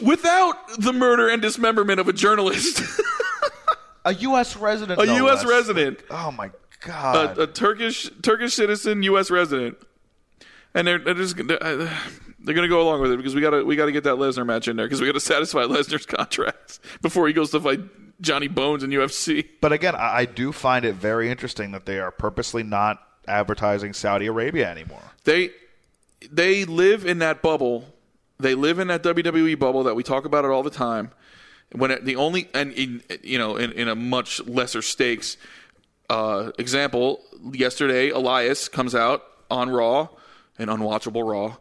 without 0.00 0.56
the 0.78 0.92
murder 0.92 1.28
and 1.28 1.40
dismemberment 1.40 2.00
of 2.00 2.08
a 2.08 2.12
journalist, 2.12 2.82
A 4.04 4.12
U.S. 4.14 4.56
resident. 4.56 5.00
a 5.00 5.06
no 5.06 5.16
U.S. 5.16 5.38
less. 5.38 5.46
resident. 5.46 6.02
Oh 6.10 6.32
my 6.32 6.50
god. 6.80 7.38
a, 7.38 7.42
a 7.42 7.46
Turkish 7.46 8.10
Turkish 8.22 8.54
citizen, 8.54 9.02
U.S. 9.04 9.30
resident, 9.30 9.78
and 10.74 10.86
they're, 10.86 10.98
they're 10.98 11.14
just 11.14 11.36
they're, 11.46 11.62
uh, 11.62 11.88
they're 12.42 12.54
going 12.54 12.68
to 12.68 12.74
go 12.74 12.82
along 12.82 13.00
with 13.00 13.12
it 13.12 13.16
because 13.16 13.34
we 13.34 13.40
got 13.40 13.50
to 13.50 13.64
we 13.64 13.76
got 13.76 13.86
to 13.86 13.92
get 13.92 14.04
that 14.04 14.16
Lesnar 14.16 14.46
match 14.46 14.68
in 14.68 14.76
there 14.76 14.86
because 14.86 15.00
we 15.00 15.06
got 15.06 15.14
to 15.14 15.20
satisfy 15.34 15.60
Lesnar's 15.60 16.06
contracts 16.06 16.80
before 17.00 17.26
he 17.26 17.32
goes 17.32 17.50
to 17.50 17.60
fight 17.60 17.80
Johnny 18.20 18.48
Bones 18.48 18.82
in 18.82 18.90
UFC. 18.90 19.46
but 19.60 19.72
again, 19.72 19.94
I, 19.94 20.18
I 20.18 20.24
do 20.24 20.52
find 20.52 20.84
it 20.84 20.94
very 20.94 21.30
interesting 21.30 21.72
that 21.72 21.86
they 21.86 21.98
are 21.98 22.10
purposely 22.10 22.62
not 22.62 23.02
advertising 23.26 23.92
Saudi 23.92 24.26
Arabia 24.26 24.70
anymore. 24.70 25.02
They 25.24 25.50
they 26.30 26.64
live 26.64 27.06
in 27.06 27.18
that 27.18 27.42
bubble. 27.42 27.86
They 28.38 28.54
live 28.54 28.78
in 28.78 28.88
that 28.88 29.02
WWE 29.02 29.58
bubble 29.58 29.84
that 29.84 29.94
we 29.94 30.02
talk 30.02 30.24
about 30.24 30.44
it 30.44 30.50
all 30.50 30.62
the 30.62 30.70
time. 30.70 31.12
when 31.72 31.90
it, 31.90 32.04
the 32.04 32.16
only 32.16 32.48
and 32.54 32.72
in, 32.72 33.02
you 33.22 33.38
know 33.38 33.56
in, 33.56 33.72
in 33.72 33.88
a 33.88 33.94
much 33.94 34.44
lesser 34.46 34.82
stakes 34.82 35.36
uh, 36.10 36.52
example, 36.58 37.22
yesterday 37.52 38.10
Elias 38.10 38.68
comes 38.68 38.94
out 38.94 39.22
on 39.50 39.70
Raw, 39.70 40.08
an 40.58 40.68
unwatchable 40.68 41.26
Raw, 41.28 41.56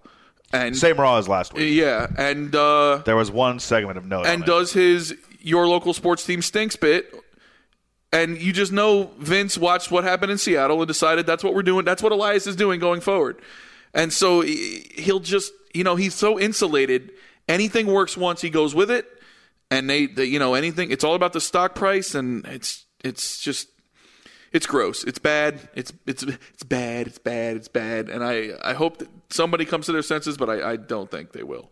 and 0.54 0.76
Same 0.76 0.98
Raw 0.98 1.18
as 1.18 1.28
last 1.28 1.54
week. 1.54 1.74
yeah, 1.74 2.08
and 2.18 2.54
uh, 2.56 2.98
There 3.06 3.16
was 3.16 3.32
one 3.32 3.60
segment 3.60 3.98
of 3.98 4.06
note. 4.06 4.26
and 4.26 4.44
does 4.46 4.74
his 4.74 5.16
your 5.40 5.68
local 5.68 5.94
sports 5.94 6.26
team 6.26 6.42
stinks 6.42 6.76
bit. 6.76 7.14
And 8.14 8.42
you 8.42 8.52
just 8.52 8.72
know 8.74 9.12
Vince 9.20 9.58
watched 9.58 9.90
what 9.90 10.04
happened 10.04 10.32
in 10.34 10.38
Seattle 10.38 10.80
and 10.82 10.88
decided 10.88 11.26
that's 11.26 11.44
what 11.46 11.54
we're 11.54 11.64
doing. 11.64 11.86
That's 11.86 12.04
what 12.04 12.12
Elias 12.12 12.46
is 12.46 12.58
doing 12.58 12.80
going 12.80 13.00
forward. 13.00 13.38
And 13.94 14.12
so 14.12 14.42
he- 14.42 14.92
he'll 14.96 15.22
just, 15.22 15.54
you 15.74 15.84
know, 15.86 15.96
he's 15.96 16.14
so 16.14 16.38
insulated. 16.38 17.12
Anything 17.48 17.88
works 17.88 18.18
once, 18.18 18.42
he 18.42 18.50
goes 18.50 18.76
with 18.76 18.92
it. 18.92 19.08
And 19.70 19.90
they, 19.90 20.08
they 20.08 20.26
you 20.26 20.40
know, 20.40 20.56
anything. 20.56 20.92
It's 20.92 21.06
all 21.06 21.16
about 21.16 21.32
the 21.32 21.40
stock 21.40 21.74
price, 21.74 22.14
and 22.14 22.46
it's 22.46 22.86
it's 23.06 23.40
just 23.40 23.70
it's 24.52 24.66
gross. 24.66 25.04
It's 25.04 25.20
bad. 25.20 25.70
It's 25.76 25.94
it's 26.06 26.24
it's 26.24 26.64
bad. 26.64 27.08
It's 27.08 27.18
bad. 27.18 27.56
It's 27.56 27.68
bad. 27.68 28.10
And 28.10 28.24
I 28.24 28.52
I 28.64 28.74
hope 28.74 28.98
that 28.98 29.10
somebody 29.30 29.66
comes 29.66 29.86
to 29.88 29.92
their 29.92 30.02
senses, 30.02 30.38
but 30.38 30.50
I, 30.50 30.72
I 30.72 30.76
don't 30.76 31.10
think 31.10 31.32
they 31.32 31.44
will. 31.44 31.70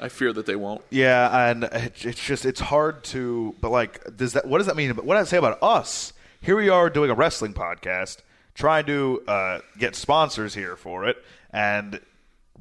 I 0.00 0.08
fear 0.08 0.32
that 0.32 0.46
they 0.46 0.56
won't. 0.56 0.82
Yeah, 0.90 1.48
and 1.48 1.64
it's 1.64 2.24
just 2.24 2.44
it's 2.44 2.60
hard 2.60 3.02
to. 3.04 3.54
But 3.60 3.70
like, 3.70 4.16
does 4.16 4.34
that? 4.34 4.46
What 4.46 4.58
does 4.58 4.66
that 4.66 4.76
mean? 4.76 4.90
What 4.90 5.16
does 5.16 5.26
that 5.26 5.30
say 5.30 5.38
about 5.38 5.58
us? 5.62 6.12
Here 6.40 6.56
we 6.56 6.68
are 6.68 6.88
doing 6.88 7.10
a 7.10 7.14
wrestling 7.14 7.52
podcast, 7.52 8.18
trying 8.54 8.86
to 8.86 9.22
uh, 9.26 9.58
get 9.76 9.96
sponsors 9.96 10.54
here 10.54 10.76
for 10.76 11.06
it, 11.08 11.16
and 11.52 12.00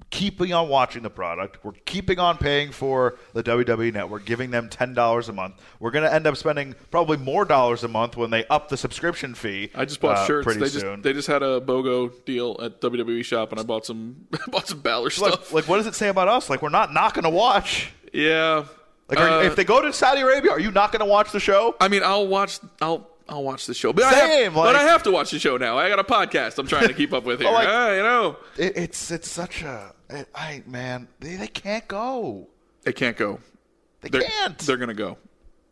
keeping 0.10 0.54
on 0.54 0.70
watching 0.70 1.04
the 1.04 1.10
product. 1.10 1.64
We're 1.64 1.74
keeping 1.86 2.18
on 2.20 2.38
paying 2.38 2.72
for 2.72 3.18
the 3.34 3.44
WWE 3.44 3.94
Network, 3.94 4.26
giving 4.26 4.52
them 4.52 4.70
ten 4.70 4.94
dollars 4.94 5.30
a 5.30 5.34
month. 5.34 5.56
We're 5.80 5.92
going 5.92 6.06
to 6.06 6.14
end 6.14 6.26
up 6.28 6.38
spending 6.38 6.76
probably 6.92 7.18
more 7.18 7.44
dollars 7.46 7.84
a 7.84 7.88
month 7.88 8.16
when 8.18 8.30
they 8.30 8.46
up 8.48 8.70
the 8.70 8.78
subscription 8.78 9.34
fee. 9.36 9.70
I 9.76 9.86
just 9.86 10.00
bought 10.02 10.18
uh, 10.18 10.26
shirts. 10.26 10.46
pretty 10.46 10.60
They 10.62 10.68
soon. 10.70 10.82
just 10.96 11.04
they 11.04 11.14
just 11.14 11.28
had 11.28 11.44
a 11.44 11.60
BOGO 11.62 12.24
deal 12.26 12.58
at 12.62 12.80
WWE 12.82 13.24
shop, 13.26 13.52
and 13.52 13.60
I 13.60 13.64
bought 13.64 13.86
some 13.86 14.28
bought 14.48 14.68
some 14.68 14.80
Balor 14.80 15.10
stuff. 15.10 15.52
like, 15.52 15.64
like, 15.64 15.68
what 15.70 15.78
does 15.78 15.88
it 15.88 15.96
say 15.96 16.08
about 16.10 16.28
us? 16.28 16.50
Like, 16.50 16.62
we're 16.62 16.70
not 16.70 16.94
not 16.94 17.14
going 17.14 17.24
to 17.24 17.30
watch. 17.30 17.92
yeah, 18.14 18.64
Like, 19.10 19.20
are, 19.20 19.30
Uh, 19.30 19.44
if 19.44 19.56
they 19.56 19.64
go 19.66 19.82
to 19.82 19.92
Saudi 19.92 20.22
Arabia, 20.22 20.52
are 20.52 20.60
you 20.60 20.72
not 20.72 20.92
going 20.92 21.00
to 21.02 21.06
watch 21.06 21.32
the 21.32 21.40
show? 21.40 21.76
I 21.82 21.88
mean, 21.90 22.02
I'll 22.04 22.28
watch. 22.28 22.60
I'll 22.82 23.10
I'll 23.30 23.44
watch 23.44 23.66
the 23.66 23.74
show, 23.74 23.92
but 23.92 24.06
I 24.06 24.14
have, 24.14 24.30
Same, 24.30 24.54
but 24.54 24.74
I 24.78 24.84
have 24.84 25.04
to 25.04 25.12
watch 25.12 25.32
the 25.32 25.40
show 25.40 25.58
now. 25.58 25.78
I 25.78 25.90
got 25.90 26.00
a 26.00 26.04
podcast 26.06 26.58
I'm 26.60 26.68
trying 26.68 26.88
to 26.88 26.94
keep 26.94 27.12
up 27.12 27.26
with 27.26 27.42
here. 27.42 27.52
Like- 27.52 27.68
Ah, 27.68 27.92
you 27.92 28.02
know, 28.02 28.38
It, 28.58 28.78
it's 28.78 29.12
it's 29.12 29.30
such 29.30 29.64
a 29.64 29.92
I 30.34 30.64
man 30.66 31.08
they, 31.20 31.36
they 31.36 31.48
can't 31.48 31.88
go. 31.88 32.48
they 32.84 32.94
can't 32.94 33.18
go. 33.18 33.40
They 34.02 34.10
They're, 34.10 34.22
can't. 34.22 34.58
They're 34.60 34.78
gonna 34.78 34.94
go. 34.94 35.18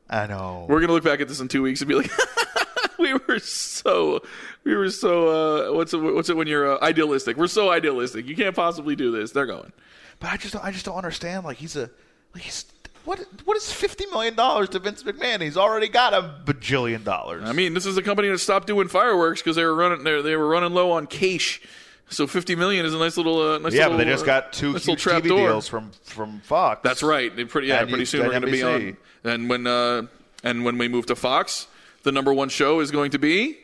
I 0.09 0.27
know. 0.27 0.65
We're 0.67 0.81
gonna 0.81 0.93
look 0.93 1.03
back 1.03 1.21
at 1.21 1.27
this 1.27 1.39
in 1.39 1.47
two 1.47 1.61
weeks 1.61 1.81
and 1.81 1.87
be 1.87 1.95
like, 1.95 2.11
we 2.99 3.13
were 3.13 3.39
so, 3.39 4.21
we 4.63 4.75
were 4.75 4.89
so. 4.89 5.69
Uh, 5.69 5.73
what's 5.73 5.93
it? 5.93 5.97
What's 5.97 6.29
it 6.29 6.37
when 6.37 6.47
you're 6.47 6.75
uh, 6.75 6.85
idealistic? 6.85 7.37
We're 7.37 7.47
so 7.47 7.71
idealistic. 7.71 8.27
You 8.27 8.35
can't 8.35 8.55
possibly 8.55 8.95
do 8.95 9.11
this. 9.11 9.31
They're 9.31 9.45
going. 9.45 9.71
but 10.19 10.31
I 10.31 10.37
just 10.37 10.53
don't, 10.53 10.65
I 10.65 10.71
just 10.71 10.85
don't 10.85 10.95
understand. 10.97 11.45
Like 11.45 11.57
he's 11.57 11.75
a 11.75 11.89
like 12.33 12.43
he's 12.43 12.65
what 13.05 13.19
what 13.45 13.55
is 13.57 13.71
fifty 13.71 14.05
million 14.07 14.35
dollars 14.35 14.69
to 14.69 14.79
Vince 14.79 15.03
McMahon? 15.03 15.41
He's 15.41 15.57
already 15.57 15.87
got 15.87 16.13
a 16.13 16.41
bajillion 16.45 17.03
dollars. 17.03 17.43
I 17.47 17.53
mean, 17.53 17.73
this 17.73 17.85
is 17.85 17.95
a 17.97 18.01
company 18.03 18.27
that 18.29 18.39
stopped 18.39 18.67
doing 18.67 18.87
fireworks 18.87 19.41
because 19.41 19.55
they 19.55 19.63
were 19.63 19.75
running 19.75 20.03
they 20.03 20.21
they 20.21 20.35
were 20.35 20.47
running 20.47 20.73
low 20.73 20.91
on 20.91 21.07
cash. 21.07 21.61
So 22.09 22.27
fifty 22.27 22.55
million 22.55 22.85
is 22.85 22.93
a 22.93 22.97
nice 22.97 23.17
little 23.17 23.41
uh, 23.41 23.57
nice 23.57 23.73
yeah, 23.73 23.83
little, 23.83 23.97
but 23.97 24.03
they 24.05 24.09
just 24.11 24.23
uh, 24.23 24.27
got 24.27 24.53
two 24.53 24.73
nice 24.73 24.85
huge 24.85 25.03
TV 25.03 25.27
door. 25.27 25.49
deals 25.49 25.67
from 25.67 25.91
from 26.03 26.39
Fox. 26.41 26.81
That's 26.83 27.01
right. 27.01 27.35
They 27.35 27.45
pretty 27.45 27.67
yeah, 27.67 27.79
And 27.79 27.89
pretty 27.89 28.01
you- 28.01 28.05
soon 28.05 28.21
we're 28.23 28.29
going 28.29 28.41
to 28.43 28.51
be 28.51 28.63
on. 28.63 28.97
And 29.23 29.49
when 29.49 29.65
uh, 29.65 30.03
and 30.43 30.63
when 30.63 30.77
we 30.77 30.87
move 30.87 31.07
to 31.07 31.15
Fox, 31.15 31.67
the 32.03 32.11
number 32.11 32.33
one 32.33 32.49
show 32.49 32.79
is 32.79 32.91
going 32.91 33.11
to 33.11 33.19
be 33.19 33.57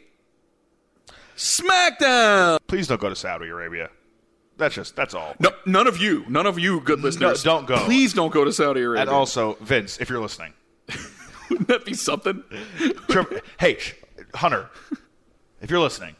SmackDown. 1.38 2.60
Please 2.68 2.88
don't 2.88 3.00
go 3.00 3.10
to 3.10 3.16
Saudi 3.16 3.48
Arabia. 3.48 3.90
That's 4.58 4.76
just 4.76 4.96
that's 4.96 5.14
all. 5.14 5.36
No, 5.40 5.52
none 5.66 5.88
of 5.88 5.98
you, 5.98 6.26
none 6.28 6.46
of 6.46 6.60
you, 6.60 6.82
good 6.82 7.00
listeners, 7.02 7.44
don't 7.44 7.66
go. 7.68 7.78
Please 7.86 8.14
don't 8.14 8.32
go 8.32 8.44
to 8.44 8.52
Saudi 8.54 8.82
Arabia. 8.82 9.02
And 9.02 9.10
also, 9.10 9.54
Vince, 9.62 10.00
if 10.00 10.10
you're 10.10 10.20
listening, 10.22 10.54
Wouldn't 11.50 11.68
that 11.68 11.84
be 11.86 11.94
something? 11.94 12.44
Hey, 13.60 13.78
Hunter, 14.34 14.70
if 15.62 15.70
you're 15.70 15.80
listening, 15.80 16.16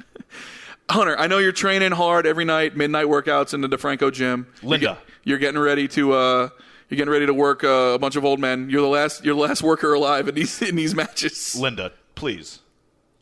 Hunter, 0.90 1.18
I 1.18 1.28
know 1.28 1.38
you're 1.38 1.52
training 1.54 1.92
hard 1.94 2.26
every 2.28 2.44
night, 2.46 2.76
midnight 2.76 3.06
workouts 3.08 3.54
in 3.54 3.62
the 3.62 3.70
DeFranco 3.70 4.12
gym. 4.12 4.48
Linda. 4.62 4.86
you're, 4.86 4.94
get- 4.96 5.04
you're 5.24 5.38
getting 5.38 5.60
ready 5.62 5.88
to 5.90 6.14
uh, 6.14 6.50
you're 6.90 6.98
getting 6.98 7.12
ready 7.12 7.26
to 7.26 7.34
work 7.34 7.64
uh, 7.64 7.94
a 7.96 8.00
bunch 8.00 8.16
of 8.18 8.26
old 8.26 8.40
men. 8.40 8.70
You're 8.70 8.82
the 8.82 8.88
last 8.88 9.24
you're 9.24 9.36
the 9.36 9.42
last 9.42 9.64
worker 9.64 9.94
alive 9.94 10.28
in 10.28 10.36
these 10.36 10.62
in 10.62 10.76
these 10.76 10.94
matches. 10.96 11.56
Linda, 11.56 11.94
please, 12.16 12.60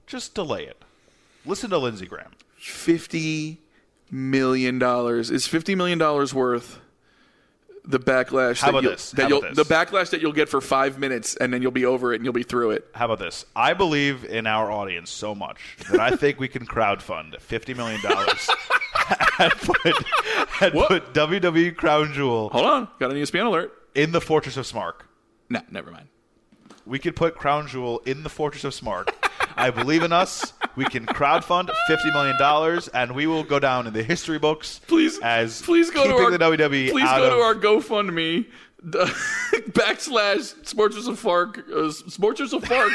just 0.08 0.34
delay 0.34 0.64
it. 0.66 0.82
Listen 1.46 1.70
to 1.70 1.78
Lindsey 1.78 2.06
Graham. 2.08 2.32
Fifty 2.58 3.60
million 4.10 4.80
dollars 4.80 5.30
is 5.30 5.46
fifty 5.46 5.76
million 5.76 6.00
dollars 6.00 6.34
worth. 6.34 6.80
The 7.86 8.00
backlash 8.00 8.60
How 8.62 8.68
that 8.68 8.70
about 8.70 8.84
you'll, 8.84 8.92
this? 8.92 9.12
that 9.12 9.22
How 9.24 9.28
you'll 9.30 9.38
about 9.40 9.56
the 9.56 9.64
backlash 9.64 10.10
that 10.12 10.22
you'll 10.22 10.32
get 10.34 10.50
for 10.50 10.62
five 10.62 11.00
minutes 11.00 11.36
and 11.36 11.52
then 11.54 11.62
you'll 11.62 11.72
be 11.72 11.86
over 11.86 12.12
it 12.14 12.18
and 12.18 12.24
you'll 12.26 12.34
be 12.34 12.44
through 12.44 12.72
it. 12.72 12.88
How 12.94 13.06
about 13.06 13.20
this? 13.20 13.46
I 13.56 13.74
believe 13.74 14.26
in 14.26 14.46
our 14.48 14.72
audience 14.72 15.10
so 15.10 15.34
much 15.34 15.60
that 15.90 16.00
I 16.00 16.16
think 16.16 16.40
we 16.40 16.48
can 16.48 16.66
crowdfund 16.66 17.40
fifty 17.42 17.74
million 17.74 18.02
dollars 18.02 18.50
and 19.40 19.52
put 19.54 19.96
and 20.62 20.74
What? 20.74 20.88
put 20.90 21.14
WWE 21.14 21.76
Crown 21.76 22.14
Jewel 22.14 22.50
Hold 22.50 22.66
on, 22.66 22.88
got 23.00 23.12
an 23.12 23.18
ESPN 23.18 23.46
alert. 23.46 23.74
in 23.96 24.12
the 24.12 24.22
Fortress 24.22 24.58
of 24.58 24.66
Smark. 24.66 25.02
No, 25.50 25.62
never 25.72 25.90
mind. 25.92 26.08
We 26.86 27.00
could 27.00 27.16
put 27.16 27.36
Crown 27.36 27.68
Jewel 27.68 28.00
in 28.06 28.24
the 28.24 28.30
Fortress 28.30 28.64
of 28.64 28.74
Smark. 28.74 29.14
I 29.60 29.72
believe 29.72 30.04
in 30.04 30.14
us. 30.14 30.54
We 30.76 30.86
can 30.86 31.06
crowdfund 31.06 31.70
fifty 31.88 32.10
million 32.12 32.38
dollars, 32.38 32.88
and 32.88 33.14
we 33.14 33.28
will 33.28 33.44
go 33.44 33.60
down 33.60 33.88
in 33.88 33.94
the 33.94 34.04
history 34.04 34.40
books. 34.40 34.80
Please, 34.88 35.20
as 35.20 35.62
please 35.62 35.90
go 35.90 36.08
to 36.08 36.14
our 36.14 36.32
the 36.32 36.40
WWE 36.40 36.92
Please 36.92 37.10
go 37.10 37.26
of 37.26 37.32
to 37.34 37.40
our 37.40 37.56
GoFundMe 37.56 38.46
backslash 38.82 40.56
Sportress 40.64 41.08
of 41.08 41.20
Fark 41.20 41.60
uh, 41.60 41.92
Sportress 42.08 42.54
of 42.54 42.64
Fark 42.64 42.92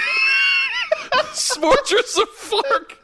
Sportress 1.33 2.21
of 2.21 2.29
Fark 2.31 2.99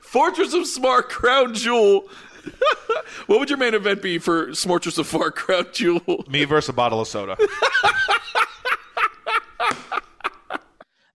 Fortress 0.00 0.54
of 0.54 0.66
Smart 0.66 1.10
Crown 1.10 1.52
Jewel. 1.54 2.08
what 3.26 3.38
would 3.40 3.50
your 3.50 3.58
main 3.58 3.74
event 3.74 4.00
be 4.00 4.18
for 4.18 4.48
Sportress 4.48 4.98
of 4.98 5.06
Fark 5.06 5.36
Crown 5.36 5.66
Jewel? 5.72 6.24
me 6.28 6.44
versus 6.44 6.70
a 6.70 6.72
bottle 6.72 7.00
of 7.00 7.08
soda. 7.08 7.36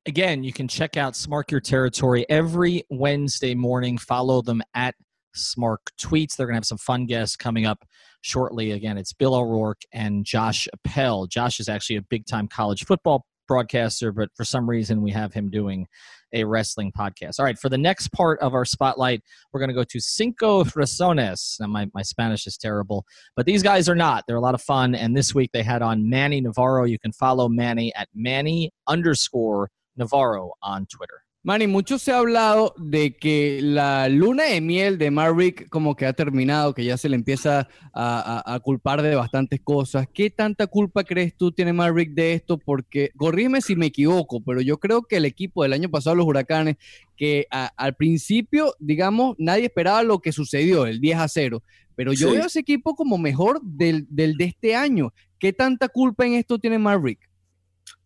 Again, 0.07 0.43
you 0.43 0.51
can 0.51 0.67
check 0.67 0.97
out 0.97 1.13
Smark 1.13 1.51
Your 1.51 1.59
Territory 1.59 2.25
every 2.27 2.83
Wednesday 2.89 3.53
morning. 3.53 3.99
Follow 3.99 4.41
them 4.41 4.63
at 4.73 4.95
Smark 5.37 5.77
Tweets. 6.01 6.35
They're 6.35 6.47
going 6.47 6.55
to 6.55 6.57
have 6.57 6.65
some 6.65 6.79
fun 6.79 7.05
guests 7.05 7.35
coming 7.35 7.67
up 7.67 7.85
shortly. 8.21 8.71
Again, 8.71 8.97
it's 8.97 9.13
Bill 9.13 9.35
O'Rourke 9.35 9.81
and 9.93 10.25
Josh 10.25 10.67
Appel. 10.73 11.27
Josh 11.27 11.59
is 11.59 11.69
actually 11.69 11.97
a 11.97 12.01
big 12.01 12.25
time 12.25 12.47
college 12.47 12.83
football 12.83 13.27
broadcaster, 13.47 14.11
but 14.11 14.29
for 14.35 14.43
some 14.43 14.67
reason 14.67 15.03
we 15.03 15.11
have 15.11 15.33
him 15.33 15.51
doing 15.51 15.85
a 16.33 16.45
wrestling 16.45 16.91
podcast. 16.91 17.37
All 17.37 17.45
right, 17.45 17.59
for 17.59 17.69
the 17.69 17.77
next 17.77 18.11
part 18.11 18.39
of 18.39 18.55
our 18.55 18.65
spotlight, 18.65 19.21
we're 19.53 19.59
going 19.59 19.69
to 19.69 19.75
go 19.75 19.83
to 19.83 19.99
Cinco 19.99 20.63
Razones. 20.63 21.59
Now, 21.59 21.67
my, 21.67 21.87
my 21.93 22.01
Spanish 22.01 22.47
is 22.47 22.57
terrible, 22.57 23.05
but 23.35 23.45
these 23.45 23.61
guys 23.61 23.87
are 23.87 23.95
not. 23.95 24.23
They're 24.25 24.37
a 24.37 24.41
lot 24.41 24.55
of 24.55 24.63
fun. 24.63 24.95
And 24.95 25.15
this 25.15 25.35
week 25.35 25.51
they 25.53 25.61
had 25.61 25.83
on 25.83 26.09
Manny 26.09 26.41
Navarro. 26.41 26.85
You 26.85 26.97
can 26.97 27.11
follow 27.11 27.47
Manny 27.47 27.93
at 27.93 28.07
Manny 28.15 28.71
underscore 28.87 29.69
Navarro 29.95 30.53
on 30.61 30.85
Twitter. 30.85 31.17
Manny, 31.43 31.65
mucho 31.65 31.97
se 31.97 32.11
ha 32.11 32.19
hablado 32.19 32.75
de 32.77 33.17
que 33.17 33.61
la 33.63 34.07
luna 34.09 34.43
de 34.43 34.61
miel 34.61 34.99
de 34.99 35.09
Marrick 35.09 35.67
como 35.69 35.95
que 35.95 36.05
ha 36.05 36.13
terminado, 36.13 36.75
que 36.75 36.83
ya 36.85 36.97
se 36.97 37.09
le 37.09 37.15
empieza 37.15 37.67
a, 37.93 38.43
a- 38.45 38.53
a 38.53 38.59
culpar 38.59 39.01
de 39.01 39.15
bastantes 39.15 39.59
cosas. 39.59 40.05
¿Qué 40.13 40.29
tanta 40.29 40.67
culpa 40.67 41.03
crees 41.03 41.35
tú 41.35 41.51
tiene 41.51 41.73
Marrick 41.73 42.11
de 42.13 42.33
esto? 42.33 42.59
Porque, 42.59 43.09
corrígeme 43.17 43.61
si 43.61 43.75
me 43.75 43.87
equivoco, 43.87 44.39
pero 44.43 44.61
yo 44.61 44.77
creo 44.77 45.01
que 45.01 45.17
el 45.17 45.25
equipo 45.25 45.63
del 45.63 45.73
año 45.73 45.89
pasado, 45.89 46.15
los 46.15 46.27
Huracanes, 46.27 46.75
que 47.17 47.47
a- 47.49 47.71
al 47.75 47.95
principio, 47.95 48.75
digamos, 48.79 49.35
nadie 49.39 49.65
esperaba 49.65 50.03
lo 50.03 50.19
que 50.19 50.31
sucedió, 50.33 50.85
el 50.85 51.01
10 51.01 51.17
a 51.17 51.27
0, 51.27 51.63
pero 51.95 52.13
yo 52.13 52.29
Sí. 52.29 52.35
veo 52.35 52.45
ese 52.45 52.59
equipo 52.59 52.93
como 52.95 53.17
mejor 53.17 53.59
del, 53.63 54.05
del 54.11 54.37
de 54.37 54.45
este 54.45 54.75
año. 54.75 55.11
¿Qué 55.39 55.53
tanta 55.53 55.89
culpa 55.89 56.23
en 56.27 56.33
esto 56.33 56.59
tiene 56.59 56.77
Marrick? 56.77 57.30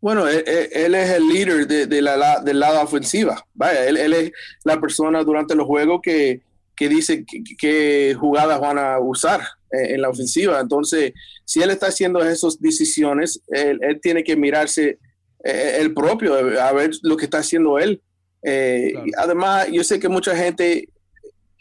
Bueno, 0.01 0.27
él, 0.27 0.43
él- 0.45 0.69
él 0.71 0.95
es 0.95 1.09
el 1.11 1.27
líder 1.27 1.67
de, 1.67 1.87
de 1.87 2.01
la, 2.01 2.15
la- 2.17 2.39
del 2.41 2.59
lado 2.59 2.81
ofensiva. 2.81 3.43
Vaya, 3.53 3.85
él, 3.87 3.97
él 3.97 4.13
es 4.13 4.31
la 4.63 4.79
persona 4.79 5.23
durante 5.23 5.55
los 5.55 5.65
juegos 5.65 5.99
que, 6.03 6.41
que 6.75 6.89
dice 6.89 7.25
qué 7.57 8.15
jugadas 8.19 8.59
van 8.59 8.77
a 8.77 8.99
usar 8.99 9.41
eh, 9.71 9.93
en 9.95 10.01
la 10.01 10.09
ofensiva. 10.09 10.59
Entonces, 10.59 11.13
si 11.45 11.61
él 11.61 11.69
está 11.71 11.87
haciendo 11.87 12.23
esas 12.23 12.59
decisiones, 12.59 13.41
él, 13.47 13.79
él 13.81 13.99
tiene 14.01 14.23
que 14.23 14.35
mirarse 14.35 14.99
el 15.43 15.93
propio, 15.93 16.33
a 16.59 16.71
ver 16.73 16.91
lo 17.03 17.15
que 17.17 17.25
está 17.25 17.37
haciendo 17.39 17.77
él. 17.79 18.01
Eh, 18.43 18.89
Claro. 18.93 19.05
Además, 19.17 19.67
yo 19.71 19.83
sé 19.83 19.99
que 19.99 20.09
mucha 20.09 20.35
gente 20.35 20.89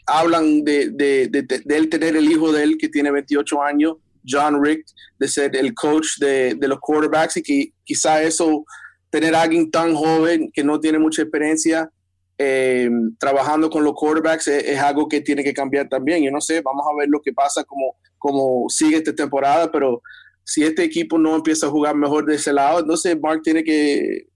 hablan 0.07 0.63
de, 0.63 0.89
de, 0.89 1.27
de- 1.27 1.41
de- 1.43 1.59
de 1.63 1.77
él 1.77 1.89
tener 1.89 2.15
el 2.15 2.29
hijo 2.29 2.51
de 2.51 2.63
él 2.63 2.77
que 2.77 2.89
tiene 2.89 3.11
28 3.11 3.61
años, 3.61 3.97
John 4.27 4.63
Rick, 4.63 4.85
de 5.19 5.27
ser 5.27 5.55
el 5.55 5.73
coach 5.73 6.17
de, 6.19 6.55
de 6.55 6.67
los 6.67 6.79
quarterbacks 6.79 7.37
y 7.37 7.43
que 7.43 7.73
quizá 7.83 8.21
eso 8.21 8.65
tener 9.09 9.35
alguien 9.35 9.71
tan 9.71 9.95
joven 9.95 10.51
que 10.53 10.63
no 10.63 10.79
tiene 10.79 10.99
mucha 10.99 11.21
experiencia 11.21 11.89
eh, 12.37 12.89
trabajando 13.17 13.69
con 13.69 13.83
los 13.85 13.93
quarterbacks 13.93 14.47
es, 14.49 14.77
algo 14.77 15.07
que 15.07 15.21
tiene 15.21 15.43
que 15.43 15.53
cambiar 15.53 15.87
también. 15.87 16.23
Yo 16.23 16.31
no 16.31 16.41
sé, 16.41 16.61
vamos 16.61 16.85
a 16.85 16.95
ver 16.97 17.07
lo 17.09 17.21
que 17.21 17.31
pasa, 17.31 17.63
como, 17.63 17.95
como 18.17 18.69
sigue 18.69 18.97
esta 18.97 19.15
temporada, 19.15 19.71
pero 19.71 20.01
si 20.43 20.63
este 20.63 20.83
equipo 20.83 21.17
no 21.17 21.35
empieza 21.35 21.67
a 21.67 21.69
jugar 21.69 21.95
mejor 21.95 22.25
de 22.25 22.35
ese 22.35 22.51
lado, 22.51 22.79
entonces 22.79 23.17
Mark 23.19 23.41
tiene 23.41 23.63
que 23.63 24.27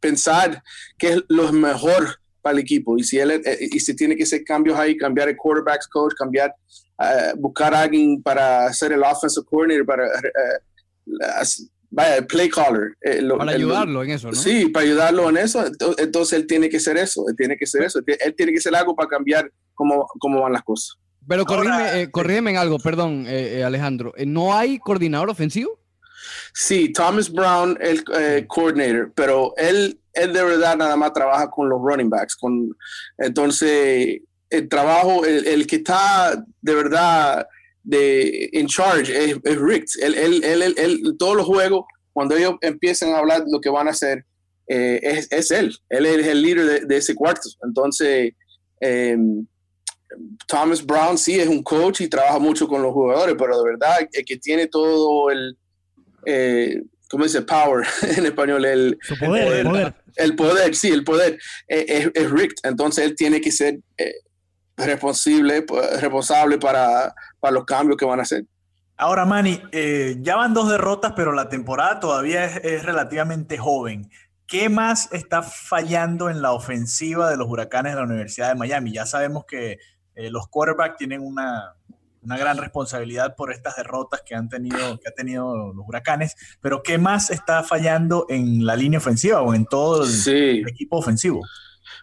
pensar 0.00 0.62
qué 0.98 1.08
es 1.08 1.22
lo 1.28 1.52
mejor 1.52 2.18
para 2.40 2.54
el 2.54 2.60
equipo. 2.60 2.96
Y 2.96 3.04
si, 3.04 3.18
él, 3.18 3.30
eh, 3.30 3.58
y 3.60 3.78
si 3.78 3.94
tiene 3.94 4.16
que 4.16 4.22
hacer 4.22 4.42
cambios 4.42 4.78
ahí, 4.78 4.96
cambiar 4.96 5.28
el 5.28 5.36
quarterbacks 5.36 5.86
coach, 5.88 6.14
cambiar, 6.16 6.54
eh, 7.00 7.32
buscar 7.36 7.74
a 7.74 7.82
alguien 7.82 8.22
para 8.22 8.72
ser 8.72 8.92
el 8.92 9.02
offensive 9.02 9.46
coordinator, 9.46 9.86
para 9.86 10.08
vaya, 11.94 12.16
el 12.16 12.26
play 12.26 12.48
caller. 12.48 12.96
Eh, 13.02 13.22
para 13.38 13.52
ayudarlo 13.52 14.02
en 14.02 14.10
eso, 14.10 14.28
¿no? 14.28 14.34
Sí, 14.34 14.68
para 14.68 14.84
ayudarlo 14.84 15.30
en 15.30 15.38
eso. 15.38 15.64
Entonces 15.98 16.38
él 16.38 16.46
tiene 16.46 16.68
que 16.68 16.80
ser 16.80 16.96
eso, 16.96 17.24
él 17.28 17.36
tiene 17.36 17.56
que 17.56 17.66
ser 17.66 17.82
eso. 17.82 18.00
Él 18.06 18.34
tiene 18.36 18.52
que 18.52 18.60
ser 18.60 18.74
algo 18.74 18.94
para 18.94 19.08
cambiar 19.08 19.50
cómo, 19.74 20.06
cómo 20.18 20.42
van 20.42 20.52
las 20.52 20.62
cosas. 20.62 20.96
Pero 21.26 21.44
corrígeme, 21.46 22.50
eh, 22.50 22.52
en 22.52 22.56
algo, 22.58 22.78
perdón, 22.78 23.24
eh, 23.26 23.64
Alejandro. 23.64 24.12
¿No 24.26 24.54
hay 24.54 24.78
coordinador 24.78 25.30
ofensivo? 25.30 25.80
Sí, 26.52 26.92
Thomas 26.92 27.30
Brown, 27.30 27.78
el 27.80 28.46
coordinator, 28.46 29.12
pero 29.14 29.54
él, 29.56 29.98
él 30.12 30.32
de 30.32 30.42
verdad 30.42 30.76
nada 30.76 30.96
más 30.96 31.12
trabaja 31.12 31.50
con 31.50 31.68
los 31.68 31.80
running 31.80 32.10
backs. 32.10 32.36
Con, 32.36 32.76
entonces, 33.18 34.20
el 34.54 34.68
trabajo, 34.68 35.24
el, 35.24 35.46
el 35.46 35.66
que 35.66 35.76
está 35.76 36.44
de 36.60 36.74
verdad 36.74 37.46
de 37.84 38.48
in 38.52 38.66
charge 38.66 39.12
es, 39.12 39.36
Rick. 39.44 39.84
Él, 40.00 40.14
él, 40.14 40.74
él, 40.76 41.02
todos 41.18 41.36
los 41.36 41.46
juegos, 41.46 41.84
cuando 42.12 42.36
ellos 42.36 42.54
empiezan 42.62 43.10
a 43.10 43.18
hablar 43.18 43.44
lo 43.46 43.60
que 43.60 43.68
van 43.68 43.86
a 43.86 43.90
hacer, 43.90 44.24
eh, 44.66 44.98
es, 45.02 45.30
es, 45.30 45.50
él. 45.50 45.76
Él 45.90 46.06
es 46.06 46.26
el 46.26 46.42
líder 46.42 46.86
de, 46.86 46.96
ese 46.96 47.14
cuarto. 47.14 47.48
Entonces, 47.62 48.32
em, 48.80 49.46
Thomas 50.46 50.84
Brown 50.84 51.18
sí 51.18 51.38
es 51.38 51.48
un 51.48 51.62
coach 51.62 52.00
y 52.00 52.08
trabaja 52.08 52.38
mucho 52.38 52.66
con 52.66 52.82
los 52.82 52.92
jugadores, 52.92 53.36
pero 53.38 53.58
de 53.62 53.70
verdad 53.70 54.08
el 54.10 54.24
que 54.24 54.38
tiene 54.38 54.66
todo 54.68 55.30
el, 55.30 55.58
eh, 56.24 56.82
¿cómo 57.10 57.24
dice? 57.24 57.42
Power 57.42 57.86
en 58.16 58.26
español. 58.26 58.64
El, 58.64 58.98
poder, 59.20 59.94
el, 60.16 60.36
poder. 60.36 60.74
sí, 60.74 60.88
el 60.88 61.04
poder 61.04 61.38
eh, 61.68 61.84
es, 61.86 62.10
es, 62.14 62.30
Rick. 62.30 62.54
Entonces 62.62 63.04
él 63.04 63.14
tiene 63.14 63.42
que 63.42 63.52
ser 63.52 63.80
responsable, 64.76 65.62
pues, 65.62 66.00
responsable 66.00 66.58
para, 66.58 67.14
para 67.40 67.52
los 67.52 67.64
cambios 67.64 67.96
que 67.96 68.04
van 68.04 68.20
a 68.20 68.22
hacer. 68.22 68.44
Ahora, 68.96 69.24
Manny, 69.24 69.60
eh, 69.72 70.18
ya 70.20 70.36
van 70.36 70.54
dos 70.54 70.70
derrotas, 70.70 71.14
pero 71.16 71.32
la 71.32 71.48
temporada 71.48 71.98
todavía 71.98 72.44
es, 72.44 72.84
relativamente 72.84 73.58
joven. 73.58 74.08
¿Qué 74.46 74.68
más 74.68 75.12
está 75.12 75.42
fallando 75.42 76.30
en 76.30 76.42
la 76.42 76.52
ofensiva 76.52 77.28
de 77.28 77.36
los 77.36 77.48
huracanes 77.48 77.92
de 77.92 77.98
la 77.98 78.06
Universidad 78.06 78.50
de 78.50 78.54
Miami? 78.54 78.92
Ya 78.92 79.04
sabemos 79.04 79.46
que 79.46 79.78
eh, 80.14 80.30
los 80.30 80.46
quarterbacks 80.48 80.96
tienen 80.96 81.22
una, 81.22 81.74
una, 82.22 82.38
gran 82.38 82.56
responsabilidad 82.58 83.34
por 83.34 83.52
estas 83.52 83.74
derrotas 83.74 84.22
que 84.24 84.36
han 84.36 84.48
tenido, 84.48 85.00
que 85.00 85.08
ha 85.08 85.12
tenido 85.12 85.72
los 85.72 85.84
huracanes, 85.88 86.36
pero 86.60 86.84
¿qué 86.84 86.96
más 86.96 87.30
está 87.30 87.64
fallando 87.64 88.26
en 88.28 88.64
la 88.64 88.76
línea 88.76 88.98
ofensiva 88.98 89.42
o 89.42 89.54
en 89.54 89.64
todo 89.66 90.04
el 90.04 90.68
equipo 90.68 90.98
ofensivo? 90.98 91.42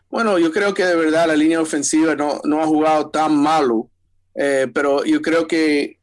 Bueno, 0.09 0.37
yo 0.37 0.51
creo 0.51 0.73
que 0.73 0.85
de 0.85 0.95
verdad 0.95 1.27
la 1.27 1.35
línea 1.35 1.61
ofensiva 1.61 2.15
no, 2.15 2.41
no 2.43 2.61
ha 2.61 2.67
jugado 2.67 3.09
tan 3.09 3.35
malo, 3.35 3.89
eh, 4.35 4.67
pero 4.73 5.03
yo 5.03 5.21
creo 5.21 5.45
que 5.45 5.97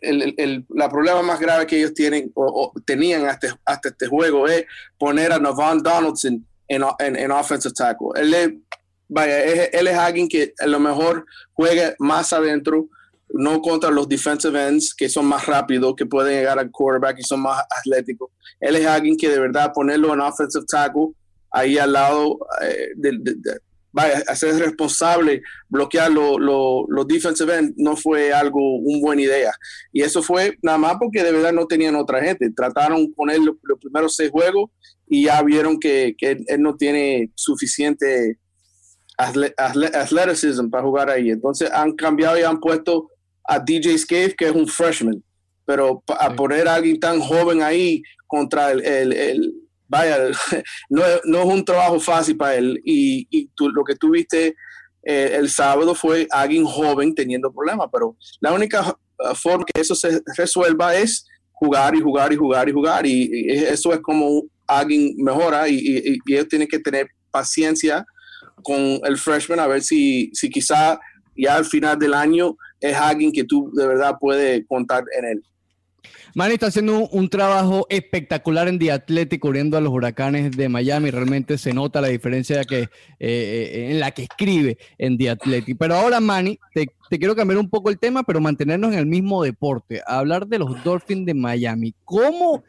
el, 0.00 0.34
el, 0.38 0.64
la 0.70 0.88
problema 0.88 1.22
más 1.22 1.38
grave 1.38 1.66
que 1.66 1.78
ellos 1.78 1.92
tienen 1.92 2.30
o, 2.34 2.72
tenían 2.86 3.26
hasta, 3.26 3.58
hasta, 3.64 3.90
este 3.90 4.06
juego 4.06 4.48
es 4.48 4.64
poner 4.98 5.32
a 5.32 5.38
Navon 5.38 5.82
Donaldson 5.82 6.46
en, 6.68 6.82
en, 6.98 7.16
en 7.16 7.30
offensive 7.30 7.74
tackle. 7.74 8.08
Él 8.16 8.34
es, 8.34 8.50
vaya, 9.08 9.66
él 9.66 9.86
es 9.86 9.96
alguien 9.96 10.28
que 10.28 10.54
a 10.58 10.66
lo 10.66 10.80
mejor 10.80 11.26
juega 11.52 11.94
más 11.98 12.32
adentro, 12.32 12.88
no 13.28 13.60
contra 13.60 13.90
los 13.90 14.08
defensive 14.08 14.68
ends 14.68 14.94
que 14.94 15.08
son 15.08 15.26
más 15.26 15.46
rápidos, 15.46 15.94
que 15.96 16.06
pueden 16.06 16.38
llegar 16.38 16.58
al 16.58 16.70
quarterback 16.70 17.18
y 17.18 17.22
son 17.22 17.40
más 17.40 17.64
atléticos. 17.78 18.30
Él 18.60 18.76
es 18.76 18.86
alguien 18.86 19.16
que 19.16 19.28
de 19.28 19.40
verdad 19.40 19.72
ponerlo 19.74 20.14
en 20.14 20.20
offensive 20.20 20.64
tackle 20.66 21.08
ahí 21.54 21.78
al 21.78 21.92
lado 21.92 22.38
eh, 22.62 22.88
de, 22.96 23.18
vaya, 23.92 24.22
hacer 24.26 24.56
responsable, 24.56 25.40
bloquear 25.68 26.10
los 26.10 27.06
defensive 27.06 27.56
end, 27.56 27.74
no 27.76 27.96
fue 27.96 28.32
algo, 28.32 28.58
una 28.78 29.00
buena 29.00 29.22
idea. 29.22 29.52
Y 29.92 30.02
eso 30.02 30.22
fue 30.22 30.58
nada 30.62 30.78
más 30.78 30.96
porque 30.98 31.22
de 31.22 31.32
verdad 31.32 31.52
no 31.52 31.66
tenían 31.66 31.94
otra 31.94 32.20
gente. 32.20 32.50
Trataron 32.50 33.12
con 33.12 33.30
él 33.30 33.44
los, 33.44 33.78
primeros 33.80 34.16
seis 34.16 34.30
juegos 34.30 34.70
y 35.06 35.26
ya 35.26 35.40
vieron 35.42 35.78
que, 35.78 36.14
que 36.18 36.42
él 36.46 36.60
no 36.60 36.76
tiene 36.76 37.30
suficiente 37.36 38.38
athleticism 39.16 40.68
para 40.70 40.82
jugar 40.82 41.08
ahí. 41.08 41.30
Entonces 41.30 41.70
han 41.72 41.92
cambiado 41.92 42.36
y 42.38 42.42
han 42.42 42.58
puesto 42.58 43.08
a 43.44 43.60
DJ 43.60 43.96
Scave, 43.98 44.34
que 44.36 44.46
es 44.46 44.52
un 44.52 44.66
freshman. 44.66 45.22
Pero 45.64 46.02
a 46.08 46.34
poner 46.34 46.66
a 46.66 46.74
alguien 46.74 46.98
tan 46.98 47.20
joven 47.20 47.62
ahí 47.62 48.02
contra 48.26 48.72
el, 48.72 48.82
el 49.12 49.63
vaya, 49.88 50.18
no, 50.90 51.02
no, 51.24 51.38
es 51.40 51.46
un 51.46 51.64
trabajo 51.64 52.00
fácil 52.00 52.36
para 52.36 52.56
él. 52.56 52.80
Y, 52.84 53.26
y 53.30 53.48
tú, 53.54 53.68
lo 53.70 53.84
que 53.84 53.96
tuviste 53.96 54.56
eh, 55.02 55.36
el 55.36 55.50
sábado 55.50 55.94
fue 55.94 56.26
alguien 56.30 56.64
joven 56.64 57.14
teniendo 57.14 57.52
problemas, 57.52 57.88
pero 57.92 58.16
la 58.40 58.52
única 58.52 58.90
uh, 58.90 59.34
forma 59.34 59.64
que 59.66 59.80
eso 59.80 59.94
se 59.94 60.22
resuelva 60.36 60.94
es 60.94 61.26
jugar 61.52 61.94
y 61.94 62.00
jugar 62.00 62.32
y 62.32 62.36
jugar 62.36 62.68
y 62.68 62.72
jugar. 62.72 63.06
Y, 63.06 63.50
eso 63.50 63.92
es 63.92 64.00
como 64.00 64.42
alguien 64.66 65.14
mejora 65.18 65.68
y, 65.68 65.76
y, 65.76 66.32
ellos 66.32 66.48
tienen 66.48 66.68
que 66.68 66.78
tener 66.78 67.08
paciencia 67.30 68.04
con 68.62 68.98
el 69.04 69.18
freshman 69.18 69.60
a 69.60 69.66
ver 69.66 69.82
si, 69.82 70.30
si 70.32 70.48
quizá 70.48 70.98
ya 71.36 71.56
al 71.56 71.64
final 71.64 71.98
del 71.98 72.14
año 72.14 72.56
es 72.80 72.96
alguien 72.96 73.32
que 73.32 73.44
tú 73.44 73.70
de 73.74 73.86
verdad 73.86 74.16
puedes 74.18 74.64
contar 74.66 75.04
en 75.18 75.24
él. 75.26 75.44
Manny 76.34 76.54
está 76.54 76.66
haciendo 76.66 77.08
un, 77.08 77.28
trabajo 77.28 77.86
espectacular 77.90 78.66
en 78.66 78.90
Athletic 78.90 79.40
cubriendo 79.40 79.76
a 79.76 79.80
los 79.80 79.92
huracanes 79.92 80.56
de 80.56 80.68
Miami. 80.68 81.10
Realmente 81.12 81.58
se 81.58 81.72
nota 81.72 82.00
la 82.00 82.08
diferencia 82.08 82.64
que, 82.64 82.80
eh, 82.80 82.88
eh, 83.20 83.88
en 83.92 84.00
la 84.00 84.10
que 84.10 84.24
escribe 84.24 84.76
en 84.98 85.16
Athletic. 85.28 85.78
Pero 85.78 85.94
ahora, 85.94 86.18
Manny, 86.18 86.58
te, 86.74 86.88
te, 87.08 87.18
quiero 87.18 87.36
cambiar 87.36 87.58
un 87.58 87.68
poco 87.68 87.90
el 87.90 87.98
tema, 87.98 88.22
pero 88.22 88.40
mantenernos 88.40 88.92
en 88.92 88.98
el 88.98 89.06
mismo 89.06 89.42
deporte. 89.42 90.02
Hablar 90.06 90.46
de 90.46 90.58
los 90.58 90.82
Dolphins 90.84 91.26
de 91.26 91.34
Miami. 91.34 91.94
¿Cómo 92.04 92.62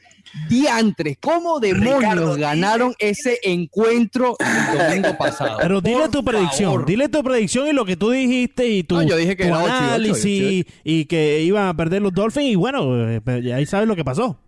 diantres, 0.50 1.17
cómo 1.19 1.60
demonios 1.60 2.38
ganaron 2.38 2.93
ese 3.00 3.39
encuentro 3.43 4.36
el 4.39 4.78
domingo 4.78 5.17
pasado. 5.17 5.58
Pero 5.62 5.82
dile 5.82 6.10
tu 6.10 6.24
predicción, 6.24 6.86
dile 6.86 7.10
tu 7.10 7.24
predicción 7.24 7.67
y 7.67 7.74
lo 7.74 7.86
que 7.86 7.95
tú 7.95 8.12
dijiste 8.12 8.67
y 8.67 8.84
tu, 8.84 9.02
yo 9.04 9.15
dije 9.17 9.36
que 9.36 9.45
análisis 9.45 10.65
y 10.84 11.06
que 11.06 11.41
iban 11.41 11.67
a 11.67 11.74
perder 11.76 12.02
los 12.02 12.13
Dolphins 12.13 12.48
y 12.48 12.56
bueno, 12.56 13.10
eh, 13.10 13.21
ahí 13.54 13.65
sabes 13.65 13.88
lo 13.88 13.95
que 13.95 14.04
pasó. 14.04 14.39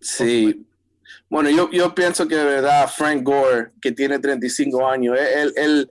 Sí. 0.00 0.66
Bueno, 1.28 1.50
yo, 1.50 1.70
yo 1.70 1.94
pienso 1.94 2.26
que 2.26 2.34
de 2.34 2.44
verdad 2.44 2.90
Frank 2.92 3.22
Gore, 3.22 3.70
que 3.80 3.92
tiene 3.92 4.18
35 4.18 4.88
años, 4.88 5.16
él, 5.16 5.52
él, 5.56 5.90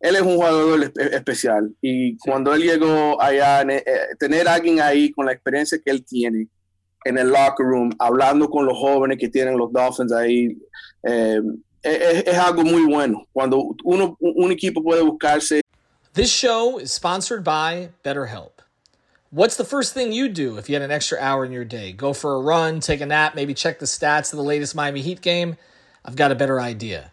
él 0.00 0.16
es 0.16 0.22
un 0.22 0.36
jugador 0.36 0.92
especial 1.12 1.74
y 1.80 2.16
cuando 2.18 2.54
él 2.54 2.62
llegó 2.62 3.20
allá, 3.20 3.62
eh, 3.62 3.84
tener 4.18 4.48
a 4.48 4.54
alguien 4.54 4.80
ahí 4.80 5.10
con 5.12 5.26
la 5.26 5.32
experiencia 5.32 5.78
que 5.84 5.90
él 5.90 6.04
tiene, 6.04 6.48
en 7.04 7.18
el 7.18 7.28
locker 7.28 7.66
room, 7.66 7.90
hablando 7.98 8.48
con 8.48 8.66
los 8.66 8.76
jóvenes 8.76 9.18
que 9.18 9.28
tienen 9.28 9.56
los 9.56 9.72
Dolphins 9.72 10.12
ahí. 10.12 10.56
Eh, 11.02 11.40
es, 11.82 12.24
es 12.26 12.38
algo 12.38 12.64
muy 12.64 12.84
bueno. 12.86 13.26
Cuando 13.32 13.74
uno, 13.84 14.16
un 14.20 14.52
equipo 14.52 14.82
puede 14.82 15.02
buscarse. 15.02 15.60
This 16.14 16.30
show 16.30 16.78
is 16.78 16.92
sponsored 16.92 17.44
by 17.44 17.90
BetterHelp. 18.04 18.58
What's 19.30 19.56
the 19.56 19.64
first 19.64 19.92
thing 19.92 20.12
you 20.12 20.28
do 20.28 20.56
if 20.56 20.68
you 20.68 20.74
had 20.74 20.82
an 20.82 20.90
extra 20.90 21.18
hour 21.20 21.44
in 21.44 21.52
your 21.52 21.64
day? 21.64 21.92
Go 21.92 22.14
for 22.14 22.34
a 22.34 22.40
run, 22.40 22.80
take 22.80 23.02
a 23.02 23.06
nap, 23.06 23.34
maybe 23.34 23.52
check 23.52 23.78
the 23.78 23.86
stats 23.86 24.32
of 24.32 24.38
the 24.38 24.42
latest 24.42 24.74
Miami 24.74 25.02
Heat 25.02 25.20
game? 25.20 25.56
I've 26.04 26.16
got 26.16 26.32
a 26.32 26.34
better 26.34 26.58
idea. 26.58 27.12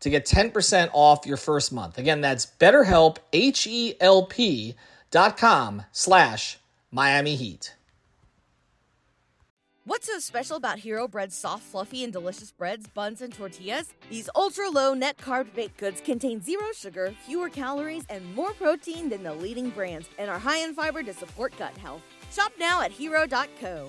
to 0.00 0.10
get 0.10 0.26
10% 0.26 0.90
off 0.92 1.26
your 1.26 1.36
first 1.36 1.72
month. 1.72 1.98
Again, 1.98 2.20
that's 2.20 2.46
betterhelp, 2.46 3.18
H-E-L-P 3.32 4.74
dot 5.10 5.36
com 5.36 5.82
slash 5.92 6.58
Miami 6.90 7.34
Heat. 7.36 7.74
What's 9.88 10.06
so 10.06 10.18
special 10.18 10.58
about 10.58 10.80
Hero 10.80 11.08
Bread's 11.08 11.34
soft, 11.34 11.62
fluffy, 11.62 12.04
and 12.04 12.12
delicious 12.12 12.50
breads, 12.52 12.86
buns, 12.88 13.22
and 13.22 13.32
tortillas? 13.32 13.94
These 14.10 14.28
ultra 14.36 14.68
low 14.68 14.92
net 14.92 15.16
carb 15.16 15.54
baked 15.54 15.78
goods 15.78 16.02
contain 16.02 16.42
zero 16.42 16.66
sugar, 16.74 17.14
fewer 17.24 17.48
calories, 17.48 18.04
and 18.10 18.34
more 18.34 18.52
protein 18.52 19.08
than 19.08 19.22
the 19.22 19.32
leading 19.32 19.70
brands, 19.70 20.10
and 20.18 20.30
are 20.30 20.38
high 20.38 20.58
in 20.58 20.74
fiber 20.74 21.02
to 21.02 21.14
support 21.14 21.56
gut 21.58 21.74
health. 21.78 22.02
Shop 22.30 22.52
now 22.58 22.82
at 22.82 22.90
hero.co. 22.90 23.88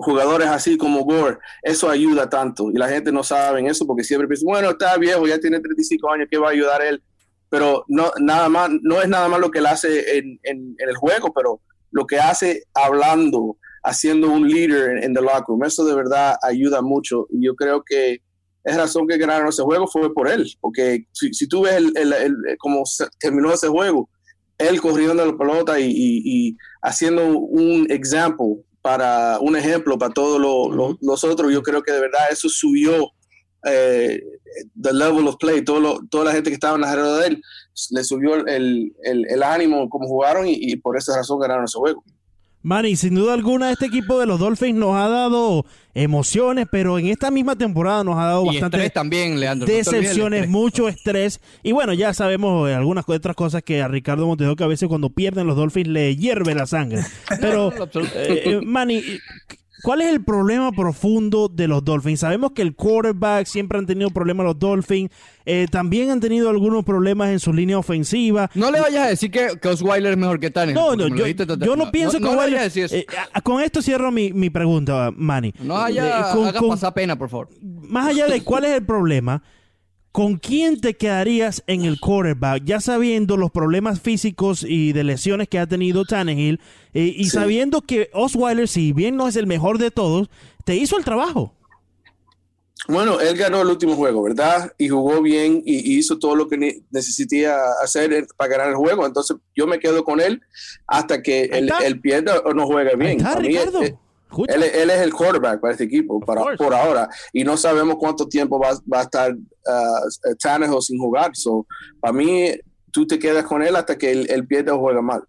jugadores 0.00 0.48
así 0.48 0.76
como 0.76 1.04
Gore, 1.04 1.38
eso 1.62 1.88
ayuda 1.88 2.28
tanto 2.28 2.70
y 2.70 2.74
la 2.74 2.88
gente 2.88 3.12
no 3.12 3.22
sabe 3.22 3.66
eso 3.66 3.86
porque 3.86 4.04
siempre 4.04 4.26
piensa, 4.26 4.44
bueno, 4.46 4.70
está 4.70 4.96
viejo, 4.96 5.26
ya 5.26 5.38
tiene 5.38 5.60
35 5.60 6.12
años, 6.12 6.28
¿qué 6.30 6.38
va 6.38 6.48
a 6.48 6.52
ayudar 6.52 6.82
él? 6.82 7.02
Pero 7.48 7.84
no, 7.88 8.10
nada 8.20 8.48
más, 8.48 8.70
no 8.82 9.00
es 9.02 9.08
nada 9.08 9.28
más 9.28 9.40
lo 9.40 9.50
que 9.50 9.58
él 9.58 9.66
hace 9.66 10.18
en, 10.18 10.40
en, 10.42 10.74
en 10.78 10.88
el 10.88 10.96
juego, 10.96 11.32
pero 11.34 11.60
lo 11.90 12.06
que 12.06 12.18
hace 12.18 12.64
hablando, 12.74 13.56
haciendo 13.82 14.30
un 14.30 14.48
líder 14.48 14.98
en, 14.98 15.04
en 15.04 15.14
the 15.14 15.20
locker 15.20 15.44
room, 15.48 15.64
eso 15.64 15.84
de 15.84 15.94
verdad 15.94 16.36
ayuda 16.42 16.80
mucho 16.80 17.26
y 17.30 17.44
yo 17.44 17.54
creo 17.54 17.82
que 17.84 18.20
es 18.64 18.76
razón 18.76 19.06
que 19.06 19.18
ganaron 19.18 19.48
ese 19.48 19.62
juego 19.62 19.86
fue 19.86 20.12
por 20.12 20.28
él, 20.28 20.46
porque 20.60 21.06
si, 21.12 21.32
si 21.32 21.48
tú 21.48 21.62
ves 21.62 21.74
el, 21.74 21.92
el, 21.96 22.12
el, 22.12 22.34
cómo 22.58 22.82
terminó 23.18 23.52
ese 23.52 23.68
juego, 23.68 24.08
él 24.58 24.80
corriendo 24.80 25.24
la 25.24 25.36
pelota 25.36 25.80
y, 25.80 25.86
y, 25.86 26.22
y 26.24 26.56
haciendo 26.82 27.26
un 27.26 27.86
ejemplo 27.90 28.62
para 28.82 29.38
un 29.40 29.56
ejemplo 29.56 29.98
para 29.98 30.12
todos 30.12 30.40
lo, 30.40 30.70
lo, 30.70 30.98
los 31.00 31.24
otros. 31.24 31.52
Yo 31.52 31.62
creo 31.62 31.82
que 31.82 31.92
de 31.92 32.00
verdad 32.00 32.30
eso 32.30 32.48
subió 32.48 33.10
eh, 33.64 34.22
the 34.80 34.92
level 34.92 35.28
of 35.28 35.36
play. 35.38 35.62
Todo 35.62 35.80
lo, 35.80 36.00
toda 36.10 36.26
la 36.26 36.32
gente 36.32 36.50
que 36.50 36.54
estaba 36.54 36.76
en 36.76 36.84
alrededor 36.84 37.20
de 37.20 37.26
él 37.28 37.42
le 37.90 38.04
subió 38.04 38.34
el, 38.46 38.94
el, 39.04 39.26
el 39.28 39.42
ánimo 39.42 39.88
como 39.88 40.06
jugaron 40.06 40.46
y, 40.46 40.54
y, 40.54 40.76
por 40.76 40.96
esa 40.96 41.16
razón 41.16 41.38
ganaron 41.38 41.64
ese 41.64 41.78
juego. 41.78 42.04
Manny, 42.62 42.94
sin 42.96 43.14
duda 43.14 43.32
alguna 43.32 43.70
este 43.70 43.86
equipo 43.86 44.20
de 44.20 44.26
los 44.26 44.38
Dolphins 44.38 44.78
nos 44.78 44.94
ha 44.94 45.08
dado 45.08 45.64
emociones, 45.94 46.66
pero 46.70 46.98
en 46.98 47.06
esta 47.06 47.30
misma 47.30 47.56
temporada 47.56 48.04
nos 48.04 48.18
ha 48.18 48.24
dado 48.24 48.44
bastante 48.44 48.90
también, 48.90 49.40
Leandro. 49.40 49.66
decepciones, 49.66 50.48
mucho 50.48 50.88
estrés. 50.88 51.40
Y 51.62 51.72
bueno, 51.72 51.94
ya 51.94 52.12
sabemos 52.12 52.70
algunas 52.70 53.08
otras 53.08 53.34
cosas 53.34 53.62
que 53.62 53.80
a 53.80 53.88
Ricardo 53.88 54.26
Montejo 54.26 54.56
que 54.56 54.64
a 54.64 54.68
veces 54.68 54.88
cuando 54.88 55.10
pierden 55.10 55.46
los 55.46 55.56
Dolphins 55.56 55.88
le 55.88 56.16
hierve 56.16 56.54
la 56.54 56.66
sangre. 56.66 57.02
Pero, 57.40 57.72
eh, 57.72 58.42
eh, 58.44 58.60
Manny, 58.62 59.02
¿cuál 59.82 60.00
es 60.02 60.08
el 60.08 60.24
problema 60.24 60.72
profundo 60.72 61.48
de 61.48 61.68
los 61.68 61.84
Dolphins? 61.84 62.20
Sabemos 62.20 62.52
que 62.52 62.62
el 62.62 62.74
quarterback 62.74 63.46
siempre 63.46 63.78
han 63.78 63.86
tenido 63.86 64.10
problemas 64.10 64.44
los 64.46 64.58
Dolphins. 64.58 65.10
eh, 65.46 65.66
también 65.70 66.10
han 66.10 66.20
tenido 66.20 66.48
algunos 66.50 66.84
problemas 66.84 67.30
en 67.30 67.40
su 67.40 67.52
línea 67.52 67.76
ofensiva. 67.78 68.50
No 68.54 68.70
le 68.70 68.80
vayas 68.80 69.06
a 69.06 69.08
decir 69.08 69.30
que, 69.30 69.58
que 69.60 69.68
Osweiler 69.68 70.12
es 70.12 70.18
mejor 70.18 70.38
que 70.38 70.50
Tannehill. 70.50 70.74
No, 70.74 70.94
no, 70.94 71.08
yo, 71.08 71.24
dijiste 71.24 71.46
total- 71.46 71.66
yo 71.66 71.74
no 71.76 71.90
pienso 71.90 72.18
que 72.18 72.24
no, 72.24 72.40
a 72.40 72.46
decir 72.46 72.84
eso. 72.84 72.94
eh, 72.94 73.06
con 73.42 73.60
esto 73.62 73.82
cierro 73.82 74.10
mi, 74.12 74.32
mi 74.32 74.50
pregunta, 74.50 75.10
Manny. 75.16 75.52
no 75.60 75.76
haya, 75.78 76.20
Eh, 76.20 76.22
con- 76.32 76.46
haga 76.46 76.58
con- 76.60 76.68
pasar 76.70 76.94
pena, 76.94 77.16
por 77.18 77.28
favor. 77.28 77.48
más 77.62 78.08
allá 78.08 78.26
de 78.28 78.42
cuál 78.42 78.64
es 78.64 78.72
el 78.76 78.84
problema, 78.84 79.42
¿con 80.12 80.36
quién 80.38 80.80
te 80.80 80.94
quedarías 80.96 81.62
en 81.66 81.84
el 81.84 82.00
quarterback? 82.00 82.64
Ya 82.64 82.80
sabiendo 82.80 83.36
los 83.36 83.50
problemas 83.50 84.00
físicos 84.00 84.64
y 84.66 84.92
de 84.92 85.04
lesiones 85.04 85.48
que 85.48 85.58
ha 85.58 85.66
tenido 85.66 86.04
Tannehill 86.04 86.60
eh, 86.94 87.14
y 87.16 87.24
Sí. 87.24 87.30
sabiendo 87.30 87.80
que 87.82 88.10
Osweiler, 88.12 88.66
si 88.68 88.92
bien 88.92 89.16
no 89.16 89.28
es 89.28 89.36
el 89.36 89.46
mejor 89.46 89.78
de 89.78 89.90
todos, 89.90 90.28
te 90.64 90.74
hizo 90.76 90.96
el 90.98 91.04
trabajo. 91.04 91.54
Bueno, 92.88 93.20
él 93.20 93.36
ganó 93.36 93.60
el 93.60 93.68
último 93.68 93.94
juego, 93.94 94.22
¿verdad? 94.22 94.72
Y 94.78 94.88
jugó 94.88 95.20
bien 95.20 95.62
y, 95.66 95.92
y 95.92 95.98
hizo 95.98 96.18
todo 96.18 96.34
lo 96.34 96.48
que 96.48 96.56
ne- 96.56 96.82
necesitía 96.90 97.56
hacer 97.84 98.12
eh, 98.12 98.26
para 98.36 98.50
ganar 98.50 98.68
el 98.70 98.74
juego. 98.76 99.06
Entonces 99.06 99.36
yo 99.54 99.66
me 99.66 99.78
quedo 99.78 100.02
con 100.02 100.18
él 100.20 100.40
hasta 100.86 101.22
que 101.22 101.44
él, 101.44 102.00
pierda 102.00 102.40
o 102.40 102.54
no 102.54 102.66
juegue 102.66 102.96
bien. 102.96 103.18
está, 103.18 103.34
Para 103.34 103.42
mí, 103.42 103.48
Ricardo. 103.48 103.82
eh, 103.82 103.86
Escucha. 103.86 104.02
Él, 104.48 104.62
él 104.62 104.90
es 104.90 105.00
el 105.00 105.12
quarterback 105.12 105.60
para 105.60 105.72
este 105.72 105.84
equipo 105.84 106.20
para, 106.20 106.56
por 106.56 106.74
ahora 106.74 107.08
y 107.32 107.44
no 107.44 107.56
sabemos 107.56 107.96
cuánto 107.98 108.28
tiempo 108.28 108.58
va, 108.58 108.70
va 108.92 109.00
a 109.00 109.02
estar 109.02 109.32
uh, 109.32 110.34
Tannehill 110.42 110.82
sin 110.82 110.98
jugar. 110.98 111.30
So, 111.34 111.66
para 112.00 112.12
mí, 112.12 112.52
tú 112.90 113.06
te 113.06 113.18
quedas 113.18 113.44
con 113.44 113.62
él 113.62 113.76
hasta 113.76 113.96
que 113.96 114.10
él, 114.10 114.26
él 114.30 114.46
pierda 114.46 114.74
o 114.74 114.80
juega 114.80 115.02
mal. 115.02 115.22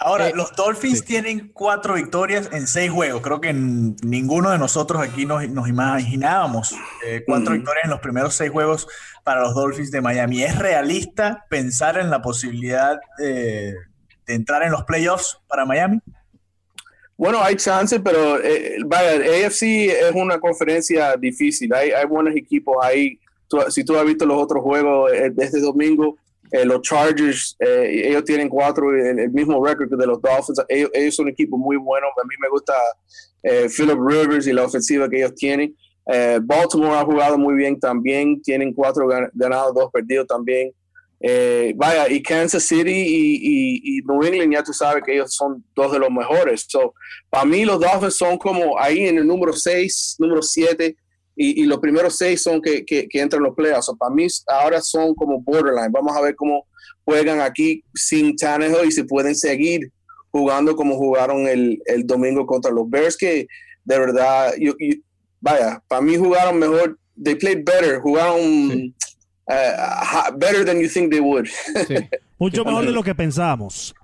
Ahora, 0.00 0.28
Eh, 0.28 0.32
los 0.34 0.54
Dolphins 0.56 1.04
tienen 1.04 1.52
cuatro 1.52 1.94
victorias 1.94 2.48
en 2.52 2.66
seis 2.66 2.90
juegos. 2.90 3.22
Creo 3.22 3.40
que 3.40 3.52
ninguno 3.52 4.50
de 4.50 4.58
nosotros 4.58 5.00
aquí 5.00 5.26
nos, 5.26 5.48
nos 5.48 5.68
imaginábamos 5.68 6.74
eh, 7.04 7.22
cuatro 7.24 7.52
victorias 7.52 7.84
en 7.84 7.90
los 7.90 8.00
primeros 8.00 8.34
seis 8.34 8.50
juegos 8.50 8.88
para 9.22 9.42
los 9.42 9.54
Dolphins 9.54 9.90
de 9.90 10.00
Miami. 10.00 10.42
¿Es 10.42 10.58
realista 10.58 11.44
pensar 11.48 11.98
en 11.98 12.10
la 12.10 12.20
posibilidad 12.20 12.98
eh, 13.22 13.74
de 14.26 14.34
entrar 14.34 14.62
en 14.64 14.72
los 14.72 14.84
playoffs 14.84 15.38
para 15.46 15.64
Miami? 15.64 16.00
Bueno, 17.16 17.38
hay 17.42 17.56
chance, 17.56 17.98
pero 18.00 18.42
eh, 18.42 18.76
vaya, 18.86 19.12
AFC 19.46 19.62
es 19.90 20.12
una 20.14 20.38
conferencia 20.38 21.16
difícil. 21.16 21.72
Hay, 21.72 21.90
hay 21.90 22.04
buenos 22.06 22.34
equipos 22.36 22.76
ahí. 22.82 23.18
Tú- 23.48 23.58
si 23.70 23.84
tú 23.84 23.96
has 23.96 24.04
visto 24.04 24.26
los 24.26 24.42
otros 24.42 24.62
juegos 24.62 25.10
eh, 25.12 25.30
de 25.30 25.60
domingo, 25.60 26.16
eh, 26.52 26.64
los 26.64 26.82
Chargers, 26.82 27.56
eh, 27.58 28.02
ellos 28.08 28.24
tienen 28.24 28.48
cuatro, 28.48 28.90
el, 28.94 29.18
el 29.18 29.30
mismo 29.30 29.64
récord 29.64 29.88
de 29.98 30.06
los 30.06 30.20
Dolphins. 30.20 30.62
Ellos, 30.68 30.90
ellos 30.92 31.14
son 31.16 31.26
un 31.26 31.30
equipo 31.32 31.56
muy 31.56 31.76
bueno. 31.76 32.06
A 32.08 32.26
mí 32.26 32.34
me 32.40 32.48
gusta 32.50 32.74
eh, 33.42 33.66
Philip 33.74 33.98
Rivers 33.98 34.46
y 34.46 34.52
la 34.52 34.64
ofensiva 34.64 35.08
que 35.08 35.16
ellos 35.18 35.34
tienen. 35.34 35.74
Eh, 36.12 36.38
Baltimore 36.42 36.96
ha 36.98 37.04
jugado 37.04 37.38
muy 37.38 37.54
bien 37.54 37.80
también. 37.80 38.40
Tienen 38.42 38.72
cuatro 38.74 39.06
gan- 39.08 39.30
ganados, 39.32 39.74
dos 39.74 39.90
perdidos 39.90 40.26
también. 40.26 40.70
Eh, 41.20 41.72
vaya, 41.76 42.08
y 42.08 42.22
Kansas 42.22 42.64
City 42.64 42.92
y, 42.92 44.02
New 44.02 44.22
England, 44.22 44.52
ya 44.52 44.62
tú 44.62 44.72
sabes 44.72 45.02
que 45.04 45.14
ellos 45.14 45.34
son 45.34 45.64
dos 45.74 45.92
de 45.92 45.98
los 45.98 46.10
mejores. 46.10 46.66
So, 46.68 46.94
para 47.30 47.44
mí, 47.44 47.64
los 47.64 47.80
Dolphins 47.80 48.16
son 48.16 48.38
como 48.38 48.78
ahí 48.78 49.06
en 49.06 49.18
el 49.18 49.26
número 49.26 49.52
6, 49.52 50.16
número 50.18 50.42
7, 50.42 50.96
y, 51.38 51.62
y 51.62 51.66
los 51.66 51.78
primeros 51.78 52.16
seis 52.16 52.42
son 52.42 52.62
que, 52.62 52.84
que, 52.84 53.06
entran 53.12 53.40
en 53.40 53.44
los 53.48 53.54
playoffs. 53.54 53.86
So, 53.86 53.96
para 53.96 54.14
mí, 54.14 54.26
ahora 54.46 54.80
son 54.80 55.14
como 55.14 55.40
borderline. 55.40 55.92
Vamos 55.92 56.16
a 56.16 56.20
ver 56.20 56.34
cómo 56.34 56.66
juegan 57.04 57.40
aquí 57.40 57.84
sin 57.94 58.36
Tannehill 58.36 58.86
y 58.86 58.92
si 58.92 59.02
pueden 59.04 59.34
seguir 59.34 59.90
jugando 60.30 60.74
como 60.74 60.96
jugaron 60.96 61.46
el, 61.46 61.80
el 61.86 62.06
domingo 62.06 62.46
contra 62.46 62.70
los 62.70 62.88
Bears, 62.88 63.16
que 63.16 63.46
de 63.86 63.98
verdad, 63.98 64.52
vaya, 65.40 65.82
para 65.88 66.02
mí 66.02 66.16
jugaron 66.16 66.58
mejor. 66.58 66.98
They 67.22 67.36
played 67.36 67.64
better, 67.64 68.00
jugaron. 68.00 68.94
Uh, 69.48 70.36
better 70.36 70.64
than 70.64 70.80
you 70.80 70.88
think 70.88 71.10
they 71.10 71.20
would. 71.20 71.46
Sí. 71.86 71.94
Mucho 72.38 72.62
¿Qué 72.64 72.70
mejor 72.70 72.86
de 72.86 72.92
lo 72.92 73.02
que 73.02 73.14
pensábamos. 73.14 73.94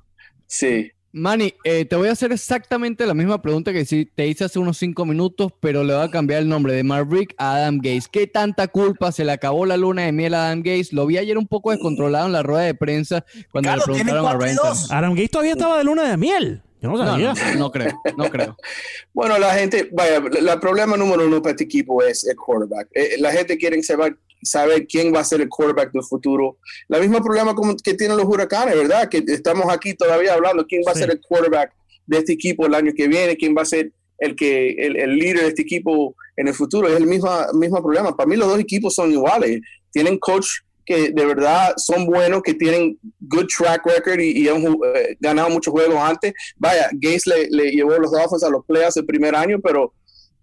sí. 0.47 0.91
Manny, 1.15 1.53
eh, 1.65 1.85
te 1.85 1.95
voy 1.95 2.09
a 2.09 2.13
hacer 2.13 2.33
exactamente 2.33 3.05
la 3.05 3.13
misma 3.13 3.43
pregunta 3.43 3.71
que 3.71 3.85
te 3.85 4.27
hice 4.27 4.45
hace 4.45 4.59
unos 4.59 4.79
cinco 4.79 5.05
minutos, 5.05 5.53
pero 5.61 5.85
le 5.85 5.95
voy 5.95 6.03
a 6.03 6.11
cambiar 6.11 6.41
el 6.41 6.49
nombre 6.49 6.73
de 6.73 6.83
Maverick 6.83 7.35
a 7.37 7.57
Adam 7.57 7.77
Gates. 7.77 8.09
¿Qué 8.09 8.27
tanta 8.27 8.67
culpa 8.69 9.13
se 9.13 9.23
le 9.23 9.33
acabó 9.33 9.67
la 9.67 9.77
luna 9.77 10.07
de 10.07 10.13
miel 10.13 10.33
a 10.33 10.47
Adam 10.47 10.61
Gates? 10.61 10.91
Lo 10.95 11.05
vi 11.05 11.19
ayer 11.19 11.37
un 11.37 11.47
poco 11.47 11.71
descontrolado 11.71 12.27
en 12.27 12.33
la 12.33 12.43
rueda 12.43 12.63
de 12.65 12.75
prensa 12.75 13.27
cuando 13.51 13.77
le 13.77 13.83
preguntaron 13.83 14.27
a 14.27 14.39
Renton. 14.39 14.77
Adam 14.89 15.13
Gates 15.13 15.31
todavía 15.31 15.53
estaba 15.53 15.77
de 15.77 15.85
luna 15.85 16.09
de 16.09 16.17
miel. 16.17 16.63
Yo 16.81 16.89
no 16.89 16.97
sabía. 16.97 17.35
No, 17.59 17.71
creo, 17.71 17.93
no 18.17 18.31
creo. 18.31 18.57
bueno, 19.13 19.39
la 19.39 19.55
gente, 19.55 19.91
vaya, 19.93 20.17
el 20.17 20.61
problema 20.61 20.97
número 20.97 21.27
uno 21.27 21.43
para 21.43 21.51
este 21.53 21.65
equipo 21.65 22.03
es 22.03 22.25
el 22.25 22.37
quarterback. 22.37 22.89
Eh, 22.95 23.17
la 23.19 23.33
gente 23.33 23.59
quiere 23.59 23.81
saber 23.83 24.17
saber 24.43 24.87
quién 24.87 25.15
va 25.15 25.21
a 25.21 25.25
ser 25.25 25.41
el 25.41 25.49
quarterback 25.49 25.93
del 25.93 26.03
futuro. 26.03 26.59
La 26.89 26.99
misma 26.99 27.23
problema 27.23 27.55
como 27.55 27.77
que 27.77 27.95
tienen 27.95 28.17
los 28.17 28.27
huracanes, 28.27 28.75
¿verdad? 28.75 29.09
Que 29.09 29.23
estamos 29.27 29.67
aquí 29.73 29.95
todavía 29.95 30.35
hablando 30.35 30.67
quién 30.67 30.83
va 30.87 30.93
a 30.93 30.97
ser 30.97 31.11
el 31.11 31.21
quarterback 31.21 31.73
de 32.07 32.19
este 32.19 32.33
equipo 32.33 32.67
el 32.67 32.75
año 32.75 32.93
que 32.97 33.09
viene, 33.09 33.37
quién 33.37 33.55
va 33.57 33.63
a 33.63 33.67
ser 33.67 33.93
el 34.19 34.37
que 34.37 34.71
el, 34.71 34.97
el 34.97 35.17
líder 35.17 35.43
de 35.43 35.49
este 35.49 35.63
equipo 35.63 36.15
en 36.37 36.49
el 36.49 36.55
futuro. 36.55 36.89
Es 36.89 36.97
el 36.97 37.07
mismo, 37.07 37.31
mismo 37.55 37.83
problema. 37.83 38.17
Para 38.17 38.29
mí 38.29 38.37
los 38.37 38.49
dos 38.49 38.59
equipos 38.59 38.95
son 38.95 39.11
iguales. 39.11 39.61
Tienen 39.91 40.19
coach 40.19 40.47
que 40.85 41.11
de 41.11 41.27
verdad 41.27 41.75
son 41.77 42.07
buenos, 42.07 42.43
que 42.43 42.55
tienen 42.55 42.99
good 43.21 43.47
track 43.47 43.87
record 43.87 44.21
y, 44.21 44.49
han 44.49 44.65
eh, 44.65 45.17
ganado 45.21 45.51
muchos 45.51 45.73
juegos 45.73 45.97
antes. 45.99 46.33
Vaya, 46.57 46.89
Gates 46.93 47.27
le, 47.27 47.49
le 47.51 47.71
llevó 47.71 47.97
los 47.99 48.11
Dolphins 48.11 48.43
a 48.45 48.51
los 48.51 48.65
playoffs 48.65 48.97
el 48.97 49.07
primer 49.07 49.35
año, 49.35 49.61
pero 49.61 49.93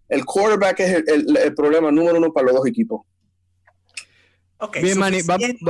el 0.07 0.25
quarterback 0.25 0.79
es 0.79 1.03
el, 1.07 1.37
el 1.37 1.53
problema 1.53 1.91
número 1.91 2.17
uno 2.17 2.31
para 2.31 2.47
los 2.47 2.55
dos 2.55 2.67
equipos. 2.67 3.01
Ok, 4.59 4.77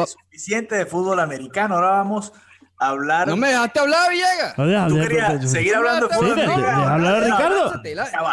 suficiente, 0.08 0.75
de 0.75 0.86
fútbol 0.86 1.19
americano. 1.19 1.75
Ahora 1.75 1.89
vamos 1.91 2.34
a 2.80 2.89
hablar. 2.89 3.28
No 3.28 3.38
me 3.38 3.49
dejaste 3.49 3.80
hablar, 3.80 4.10
Villegas. 4.10 4.88
¿Tú 4.88 4.95
querías 4.99 5.52
seguir 5.52 5.75
hablando 5.75 6.08
de 6.08 6.15
fútbol 6.15 6.32
americano? 6.32 6.80
Deja 6.80 6.93
hablar 6.93 7.15
a 7.15 7.19
Ricardo. 7.19 7.82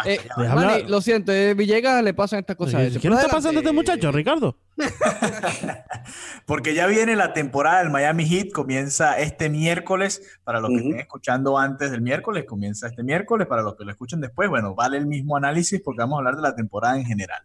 Eh, 0.05 0.85
lo 0.87 1.01
siento, 1.01 1.31
eh, 1.31 1.53
Villegas 1.53 2.03
le 2.03 2.13
pasan 2.15 2.39
estas 2.39 2.55
cosas. 2.55 2.97
¿Qué 2.99 3.09
le 3.09 3.15
está 3.15 3.27
pasando 3.27 3.59
a 3.59 3.61
este 3.61 3.71
muchacho, 3.71 4.11
Ricardo? 4.11 4.57
Porque 6.47 6.73
ya 6.73 6.87
viene 6.87 7.15
la 7.15 7.33
temporada 7.33 7.79
del 7.79 7.91
Miami 7.91 8.25
Heat, 8.25 8.51
comienza 8.51 9.19
este 9.19 9.49
miércoles. 9.49 10.39
Para 10.43 10.59
los 10.59 10.69
que 10.71 10.77
estén 10.77 10.99
escuchando 10.99 11.57
antes 11.59 11.91
del 11.91 12.01
miércoles, 12.01 12.45
comienza 12.47 12.87
este 12.87 13.03
miércoles. 13.03 13.47
Para 13.47 13.61
los 13.61 13.75
que 13.75 13.83
lo 13.83 13.91
escuchen 13.91 14.21
después, 14.21 14.49
bueno, 14.49 14.73
vale 14.73 14.97
el 14.97 15.05
mismo 15.05 15.37
análisis 15.37 15.81
porque 15.83 15.99
vamos 15.99 16.15
a 16.15 16.19
hablar 16.19 16.35
de 16.35 16.41
la 16.41 16.55
temporada 16.55 16.97
en 16.97 17.05
general. 17.05 17.43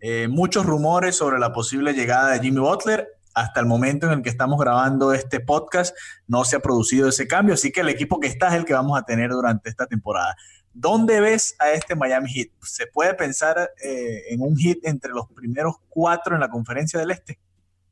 Eh, 0.00 0.28
muchos 0.28 0.64
rumores 0.64 1.16
sobre 1.16 1.38
la 1.38 1.52
posible 1.52 1.92
llegada 1.92 2.32
de 2.32 2.40
Jimmy 2.40 2.60
Butler. 2.60 3.08
Hasta 3.34 3.60
el 3.60 3.66
momento 3.66 4.06
en 4.06 4.12
el 4.12 4.22
que 4.22 4.30
estamos 4.30 4.58
grabando 4.58 5.12
este 5.12 5.40
podcast 5.40 5.96
no 6.26 6.44
se 6.44 6.56
ha 6.56 6.60
producido 6.60 7.08
ese 7.08 7.28
cambio, 7.28 7.54
así 7.54 7.70
que 7.70 7.80
el 7.80 7.88
equipo 7.88 8.18
que 8.18 8.26
está 8.26 8.48
es 8.48 8.54
el 8.54 8.64
que 8.64 8.72
vamos 8.72 8.98
a 8.98 9.02
tener 9.02 9.30
durante 9.30 9.68
esta 9.68 9.86
temporada. 9.86 10.34
¿Dónde 10.72 11.20
ves 11.20 11.54
a 11.58 11.72
este 11.72 11.94
Miami 11.94 12.32
Heat? 12.32 12.48
¿Se 12.62 12.86
puede 12.86 13.14
pensar 13.14 13.70
eh, 13.82 14.22
en 14.30 14.40
un 14.40 14.56
Heat 14.56 14.78
entre 14.82 15.12
los 15.12 15.28
primeros 15.32 15.76
cuatro 15.88 16.34
en 16.34 16.40
la 16.40 16.48
conferencia 16.48 16.98
del 16.98 17.12
Este? 17.12 17.38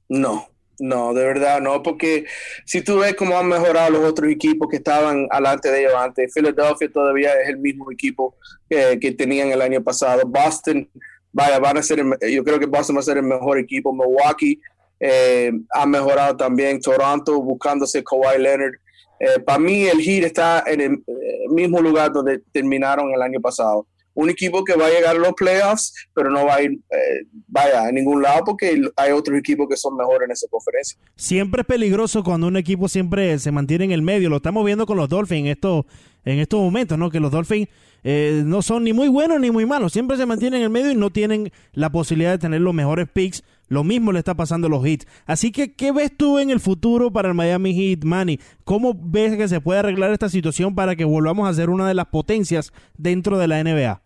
No, 0.09 0.49
no, 0.79 1.14
de 1.14 1.25
verdad 1.25 1.61
no, 1.61 1.83
porque 1.83 2.27
si 2.64 2.83
tú 2.83 2.99
ves 2.99 3.14
cómo 3.14 3.38
han 3.38 3.49
mejorado 3.49 3.90
los 3.90 4.05
otros 4.05 4.31
equipos 4.31 4.69
que 4.69 4.77
estaban 4.77 5.27
alante 5.31 5.71
de 5.71 5.81
ellos 5.81 5.95
antes, 5.97 6.33
Philadelphia 6.33 6.90
todavía 6.92 7.33
es 7.40 7.49
el 7.49 7.59
mismo 7.59 7.90
equipo 7.90 8.37
que 8.69 9.14
tenían 9.16 9.51
el 9.51 9.62
año 9.62 9.83
pasado, 9.83 10.23
Boston 10.27 10.88
vaya, 11.37 11.59
van 11.59 11.77
a 11.77 11.83
ser, 11.83 11.99
yo 11.99 12.42
creo 12.42 12.59
que 12.59 12.64
Boston 12.64 12.96
va 12.96 13.01
a 13.01 13.03
ser 13.03 13.18
el 13.18 13.22
mejor 13.22 13.59
equipo. 13.59 13.92
Milwaukee 13.92 14.59
eh, 14.99 15.53
ha 15.70 15.85
mejorado 15.85 16.35
también. 16.35 16.81
Toronto 16.81 17.42
buscándose 17.42 18.03
Kawhi 18.03 18.40
Leonard. 18.40 18.72
Eh, 19.20 19.40
para 19.44 19.59
mí 19.59 19.85
el 19.85 20.01
Heat 20.01 20.25
está 20.25 20.64
en 20.66 20.81
el 20.81 20.92
eh, 20.94 21.49
mismo 21.51 21.81
lugar 21.81 22.11
donde 22.11 22.40
terminaron 22.53 23.12
el 23.12 23.20
año 23.20 23.38
pasado. 23.40 23.87
Un 24.14 24.31
equipo 24.31 24.64
que 24.64 24.75
va 24.75 24.87
a 24.87 24.88
llegar 24.88 25.14
a 25.14 25.18
los 25.18 25.35
playoffs, 25.35 25.92
pero 26.14 26.31
no 26.31 26.46
va 26.46 26.55
a 26.55 26.62
ir, 26.62 26.81
vaya, 27.49 27.83
a 27.83 27.92
ningún 27.92 28.22
lado 28.22 28.44
porque 28.46 28.81
hay 28.96 29.12
otros 29.12 29.38
equipos 29.38 29.68
que 29.68 29.77
son 29.77 29.94
mejores 29.94 30.25
en 30.25 30.33
esa 30.33 30.46
conferencia. 30.49 30.99
Siempre 31.16 31.61
es 31.61 31.66
peligroso 31.66 32.25
cuando 32.25 32.46
un 32.46 32.57
equipo 32.57 32.88
siempre 32.88 33.38
se 33.38 33.53
mantiene 33.53 33.85
en 33.85 33.92
el 33.92 34.01
medio. 34.01 34.31
Lo 34.31 34.37
estamos 34.37 34.64
viendo 34.64 34.87
con 34.87 34.96
los 34.96 35.11
Dolphins 35.11 35.51
estos, 35.51 35.85
en 36.27 36.41
estos 36.41 36.61
momentos, 36.61 36.99
¿no? 36.99 37.09
Que 37.09 37.21
los 37.21 37.31
Dolphins 37.31 37.69
eh, 38.05 38.43
no 38.45 38.61
son 38.61 38.85
ni 38.85 38.93
muy 38.93 39.09
buenos 39.09 39.41
ni 39.41 39.51
muy 39.51 39.65
malos. 39.65 39.93
Siempre 39.93 40.17
se 40.17 40.27
mantienen 40.27 40.59
en 40.59 40.65
el 40.65 40.71
medio 40.71 40.91
y 40.91 40.97
no 40.97 41.11
tienen 41.11 41.51
la 41.73 41.91
posibilidad 41.91 42.33
de 42.33 42.39
tener 42.39 42.61
los 42.61 42.75
mejores 42.75 43.09
picks. 43.09 43.43
Lo 43.69 43.85
mismo 43.85 44.12
le 44.12 44.19
está 44.19 44.35
pasando 44.35 44.67
a 44.67 44.71
los 44.71 44.85
Heat. 44.85 45.05
Así 45.25 45.51
que, 45.51 45.75
¿qué 45.75 45.93
ves 45.93 46.17
tú 46.17 46.39
en 46.39 46.51
el 46.51 46.61
futuro 46.61 47.12
para 47.12 47.29
el 47.29 47.35
Miami 47.35 47.75
Heat, 47.75 48.05
Manny? 48.05 48.39
¿Cómo 48.65 48.95
ves 48.95 49.37
que 49.37 49.49
se 49.49 49.61
puede 49.61 49.81
arreglar 49.81 50.12
esta 50.12 50.29
situación 50.29 50.75
para 50.75 50.95
que 50.95 51.05
volvamos 51.05 51.49
a 51.49 51.55
ser 51.55 51.71
una 51.71 51.89
de 51.89 51.95
las 51.95 52.07
potencias 52.07 52.73
dentro 52.97 53.39
de 53.39 53.49
la 53.49 53.62
NBA? 53.62 54.06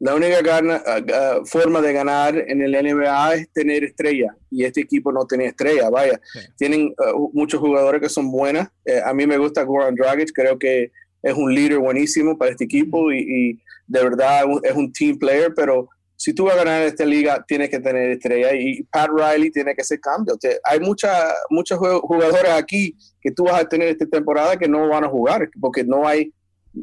La 0.00 0.14
única 0.14 0.38
forma 1.44 1.80
de 1.80 1.92
ganar 1.92 2.36
en 2.36 2.62
el 2.62 2.70
NBA 2.70 3.34
es 3.34 3.52
tener 3.52 3.82
estrella 3.82 4.36
y 4.48 4.64
este 4.64 4.80
equipo 4.80 5.10
no 5.10 5.26
tiene 5.26 5.46
estrella, 5.46 5.90
vaya. 5.90 6.20
Tienen 6.56 6.94
uh, 7.14 7.30
muchos 7.32 7.60
jugadores 7.60 8.00
que 8.00 8.08
son 8.08 8.30
buenas. 8.30 8.68
Eh, 8.84 9.00
a 9.04 9.12
mí 9.12 9.26
me 9.26 9.38
gusta 9.38 9.64
Goran 9.64 9.96
Dragic, 9.96 10.30
creo 10.32 10.56
que 10.56 10.92
es 11.20 11.34
un 11.34 11.52
líder 11.52 11.78
buenísimo 11.78 12.38
para 12.38 12.52
este 12.52 12.64
equipo 12.64 13.12
y, 13.12 13.60
de 13.88 14.02
verdad 14.02 14.44
es 14.62 14.72
un 14.74 14.92
team 14.92 15.18
player, 15.18 15.52
pero 15.54 15.88
si 16.14 16.34
tú 16.34 16.44
vas 16.44 16.54
a 16.54 16.58
ganar 16.58 16.82
esta 16.82 17.06
liga, 17.06 17.42
tienes 17.48 17.70
que 17.70 17.80
tener 17.80 18.10
estrella 18.10 18.54
y 18.54 18.82
Pat 18.82 19.08
Riley 19.08 19.50
tiene 19.50 19.74
que 19.74 19.80
hacer 19.80 19.98
cambios. 19.98 20.36
hay 20.64 20.78
mucha, 20.78 21.32
muchos 21.48 21.78
jugadores 21.78 22.50
aquí 22.50 22.94
que 23.20 23.30
tú 23.30 23.44
vas 23.44 23.62
a 23.62 23.68
tener 23.68 23.88
esta 23.88 24.04
temporada 24.06 24.56
que 24.56 24.68
no 24.68 24.88
van 24.88 25.04
a 25.04 25.08
jugar 25.08 25.48
porque 25.60 25.84
no 25.84 26.06
hay 26.06 26.32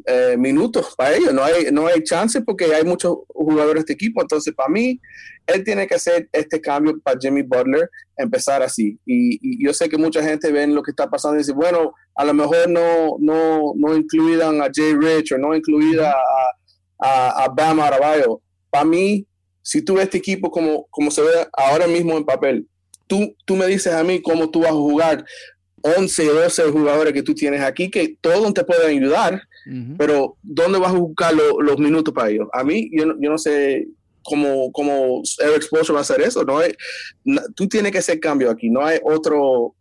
eh, 0.04 0.36
minutos 0.38 0.94
para 0.96 1.16
ellos, 1.16 1.32
no 1.32 1.42
hay, 1.42 1.70
no 1.72 1.86
hay 1.86 2.02
chance 2.02 2.40
porque 2.42 2.66
hay 2.66 2.84
muchos 2.84 3.18
jugadores 3.28 3.74
de 3.74 3.80
este 3.80 3.92
equipo. 3.92 4.20
Entonces, 4.20 4.54
para 4.54 4.68
mí, 4.68 5.00
él 5.46 5.64
tiene 5.64 5.86
que 5.86 5.94
hacer 5.94 6.28
este 6.32 6.60
cambio 6.60 6.98
para 7.00 7.18
Jimmy 7.20 7.42
Butler, 7.42 7.88
empezar 8.16 8.62
así. 8.62 8.98
Y, 9.06 9.64
yo 9.64 9.72
sé 9.72 9.88
que 9.88 9.96
mucha 9.96 10.22
gente 10.22 10.52
ve 10.52 10.66
lo 10.66 10.82
que 10.82 10.90
está 10.90 11.08
pasando 11.08 11.36
y 11.36 11.38
dice, 11.38 11.52
bueno, 11.52 11.94
a 12.14 12.24
lo 12.24 12.34
mejor 12.34 12.68
no, 12.68 13.16
no, 13.18 13.72
no 13.76 13.96
incluidan 13.96 14.60
a 14.60 14.68
Jay 14.72 14.94
Rich 14.94 15.32
o 15.32 15.38
no 15.38 15.54
incluida 15.54 16.10
a, 16.10 17.06
a, 17.06 17.44
a 17.44 17.48
Bam 17.48 17.80
Arabayo. 17.80 18.40
Para 18.70 18.84
mí, 18.84 19.26
si 19.62 19.82
tú 19.82 19.94
ves 19.94 20.04
este 20.04 20.18
equipo 20.18 20.50
como, 20.50 20.86
como 20.90 21.10
se 21.10 21.22
ve 21.22 21.48
ahora 21.52 21.86
mismo 21.86 22.16
en 22.16 22.24
papel, 22.24 22.68
tú, 23.06 23.34
tú 23.44 23.56
me 23.56 23.66
dices 23.66 23.92
a 23.92 24.04
mí 24.04 24.20
cómo 24.22 24.50
tú 24.50 24.60
vas 24.60 24.70
a 24.70 24.74
jugar 24.74 25.24
11, 25.82 26.24
12 26.24 26.70
jugadores 26.70 27.12
que 27.12 27.22
tú 27.22 27.34
tienes 27.34 27.60
aquí, 27.62 27.90
que 27.90 28.16
todos 28.20 28.52
te 28.54 28.64
pueden 28.64 28.98
ayudar, 28.98 29.42
pero 29.98 30.36
¿dónde 30.42 30.78
vas 30.78 30.94
a 30.94 30.98
buscar 30.98 31.34
los 31.34 31.78
minutos 31.78 32.14
para 32.14 32.30
ellos? 32.30 32.48
A 32.52 32.62
mí, 32.62 32.90
yo, 32.92 33.06
yo 33.18 33.30
no 33.30 33.38
sé 33.38 33.88
cómo, 34.22 34.70
cómo 34.72 35.22
Eric 35.38 35.62
Spoelstra 35.62 35.94
va 35.94 36.00
a 36.00 36.02
hacer 36.02 36.20
eso. 36.20 36.44
No 36.44 36.58
hay, 36.58 36.72
tú 37.54 37.68
tienes 37.68 37.92
que 37.92 37.98
hacer 37.98 38.20
cambio 38.20 38.50
aquí, 38.50 38.68
no 38.68 38.84
hay 38.84 38.98
otro, 39.02 39.74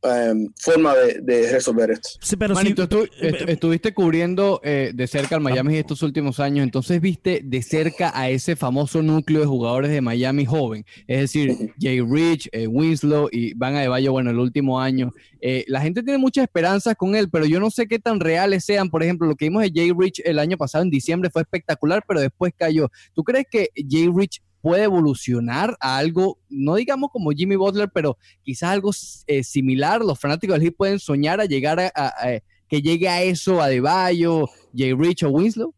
Em, 0.00 0.48
forma 0.56 0.94
de, 0.94 1.50
resolver 1.50 1.90
esto. 1.90 2.10
Sí, 2.20 2.36
pero 2.36 2.54
tú, 2.86 3.08
estuviste 3.48 3.92
cubriendo 3.92 4.60
eh, 4.62 4.92
de 4.94 5.06
cerca 5.08 5.34
al 5.34 5.40
Miami 5.40 5.76
estos 5.76 6.02
últimos 6.02 6.38
años, 6.38 6.62
entonces 6.62 7.00
viste 7.00 7.40
de 7.42 7.62
cerca 7.62 8.12
a 8.14 8.30
ese 8.30 8.54
famoso 8.54 9.02
núcleo 9.02 9.40
de 9.40 9.46
jugadores 9.46 9.90
de 9.90 10.00
Miami 10.00 10.44
joven, 10.44 10.84
es 11.08 11.22
decir, 11.22 11.74
Jay 11.80 12.00
Rich, 12.00 12.48
eh, 12.52 12.68
Winslow 12.68 13.28
y 13.32 13.54
Van 13.54 13.74
Adebayo, 13.74 14.12
bueno, 14.12 14.30
el 14.30 14.38
último 14.38 14.80
año. 14.80 15.12
Eh, 15.40 15.64
la 15.66 15.80
gente 15.80 16.04
tiene 16.04 16.18
muchas 16.18 16.44
esperanzas 16.44 16.94
con 16.94 17.16
él, 17.16 17.28
pero 17.28 17.44
yo 17.44 17.58
no 17.58 17.68
sé 17.68 17.88
qué 17.88 17.98
tan 17.98 18.20
reales 18.20 18.64
sean. 18.64 18.90
Por 18.90 19.02
ejemplo, 19.02 19.26
lo 19.26 19.34
que 19.34 19.46
vimos 19.46 19.62
de 19.62 19.72
Jay 19.74 19.92
Rich 19.96 20.22
el 20.24 20.38
año 20.38 20.56
pasado 20.56 20.84
en 20.84 20.90
diciembre 20.90 21.28
fue 21.30 21.42
espectacular, 21.42 22.04
pero 22.06 22.20
después 22.20 22.52
cayó. 22.56 22.88
¿Tú 23.14 23.24
crees 23.24 23.46
que 23.50 23.70
Jay 23.74 24.08
Rich 24.14 24.42
puede 24.60 24.84
evolucionar 24.84 25.76
a 25.80 25.98
algo, 25.98 26.38
no 26.48 26.76
digamos 26.76 27.10
como 27.12 27.30
Jimmy 27.30 27.56
Butler, 27.56 27.90
pero 27.92 28.18
quizás 28.42 28.70
algo 28.70 28.90
eh, 29.26 29.44
similar. 29.44 30.00
Los 30.02 30.18
fanáticos 30.18 30.54
del 30.54 30.64
Heat 30.64 30.76
pueden 30.76 30.98
soñar 30.98 31.40
a 31.40 31.44
llegar 31.44 31.80
a, 31.94 32.40
que 32.68 32.82
llegue 32.82 33.08
a 33.08 33.22
eso 33.22 33.62
a 33.62 33.68
DeBayo, 33.68 34.48
Jay 34.76 34.92
Rich 34.92 35.24
o 35.24 35.30
Winslow. 35.30 35.74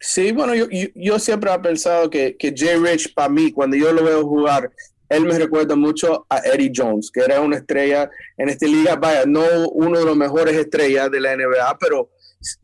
Sí, 0.00 0.32
bueno, 0.32 0.54
yo, 0.54 0.66
yo, 0.94 1.18
siempre 1.18 1.52
he 1.52 1.58
pensado 1.60 2.10
que, 2.10 2.36
que 2.36 2.52
Jay 2.54 2.76
Rich, 2.76 3.14
para 3.14 3.28
mí, 3.28 3.52
cuando 3.52 3.76
yo 3.76 3.92
lo 3.92 4.04
veo 4.04 4.26
jugar, 4.26 4.70
él 5.08 5.24
me 5.24 5.38
recuerda 5.38 5.76
mucho 5.76 6.26
a 6.28 6.38
Eddie 6.38 6.72
Jones, 6.74 7.10
que 7.10 7.20
era 7.20 7.40
una 7.40 7.56
estrella 7.56 8.10
en 8.36 8.48
esta 8.48 8.66
liga, 8.66 8.96
vaya, 8.96 9.24
no 9.26 9.42
uno 9.70 9.98
de 9.98 10.04
los 10.04 10.16
mejores 10.16 10.56
estrellas 10.56 11.10
de 11.10 11.20
la 11.20 11.36
NBA, 11.36 11.78
pero 11.78 12.10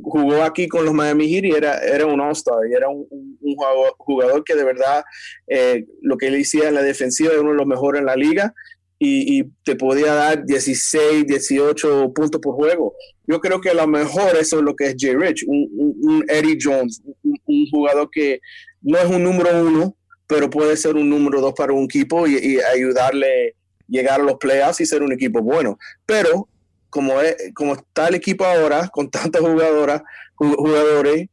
jugó 0.02 0.42
aquí 0.42 0.68
con 0.68 0.84
los 0.84 0.94
Miami 0.94 1.28
Heat 1.28 1.44
y 1.44 1.50
era, 1.52 1.78
era 1.78 2.06
un 2.06 2.20
All-Star 2.20 2.58
y 2.70 2.74
era 2.74 2.88
un, 2.88 3.06
jugador, 4.04 4.44
que 4.44 4.54
de 4.54 4.64
verdad 4.64 5.04
eh, 5.46 5.84
lo 6.02 6.16
que 6.16 6.30
le 6.30 6.40
hacía 6.40 6.68
en 6.68 6.74
la 6.74 6.82
defensiva 6.82 7.32
era 7.32 7.40
uno 7.40 7.50
de 7.50 7.56
los 7.56 7.66
mejores 7.66 8.00
en 8.00 8.06
la 8.06 8.16
liga 8.16 8.54
y, 9.02 9.44
te 9.64 9.76
podía 9.76 10.14
dar 10.14 10.44
16, 10.44 11.26
18 11.26 12.12
puntos 12.12 12.38
por 12.40 12.54
juego. 12.54 12.94
Yo 13.26 13.40
creo 13.40 13.60
que 13.60 13.70
a 13.70 13.74
lo 13.74 13.86
mejor 13.86 14.36
eso 14.36 14.58
es 14.58 14.62
lo 14.62 14.76
que 14.76 14.88
es 14.88 14.96
Jay 14.98 15.14
Rich, 15.14 15.44
un, 15.46 16.24
Eddie 16.28 16.58
Jones, 16.60 17.00
un, 17.22 17.66
jugador 17.70 18.10
que 18.12 18.40
no 18.82 18.98
es 18.98 19.06
un 19.06 19.22
número 19.24 19.64
uno, 19.64 19.96
pero 20.26 20.50
puede 20.50 20.76
ser 20.76 20.96
un 20.96 21.08
número 21.08 21.40
dos 21.40 21.54
para 21.54 21.72
un 21.72 21.84
equipo 21.84 22.26
y, 22.26 22.36
y 22.36 22.60
ayudarle 22.60 23.54
llegar 23.88 24.20
a 24.20 24.24
los 24.24 24.36
playoffs 24.36 24.80
y 24.80 24.86
ser 24.86 25.02
un 25.02 25.12
equipo 25.12 25.40
bueno. 25.40 25.78
Pero 26.04 26.48
como, 26.90 27.20
es, 27.20 27.36
como 27.54 27.74
está 27.74 28.08
el 28.08 28.16
equipo 28.16 28.44
ahora, 28.44 28.88
con 28.88 29.10
tantas 29.10 29.40
jugadoras, 29.40 30.02
jugadores, 30.36 31.28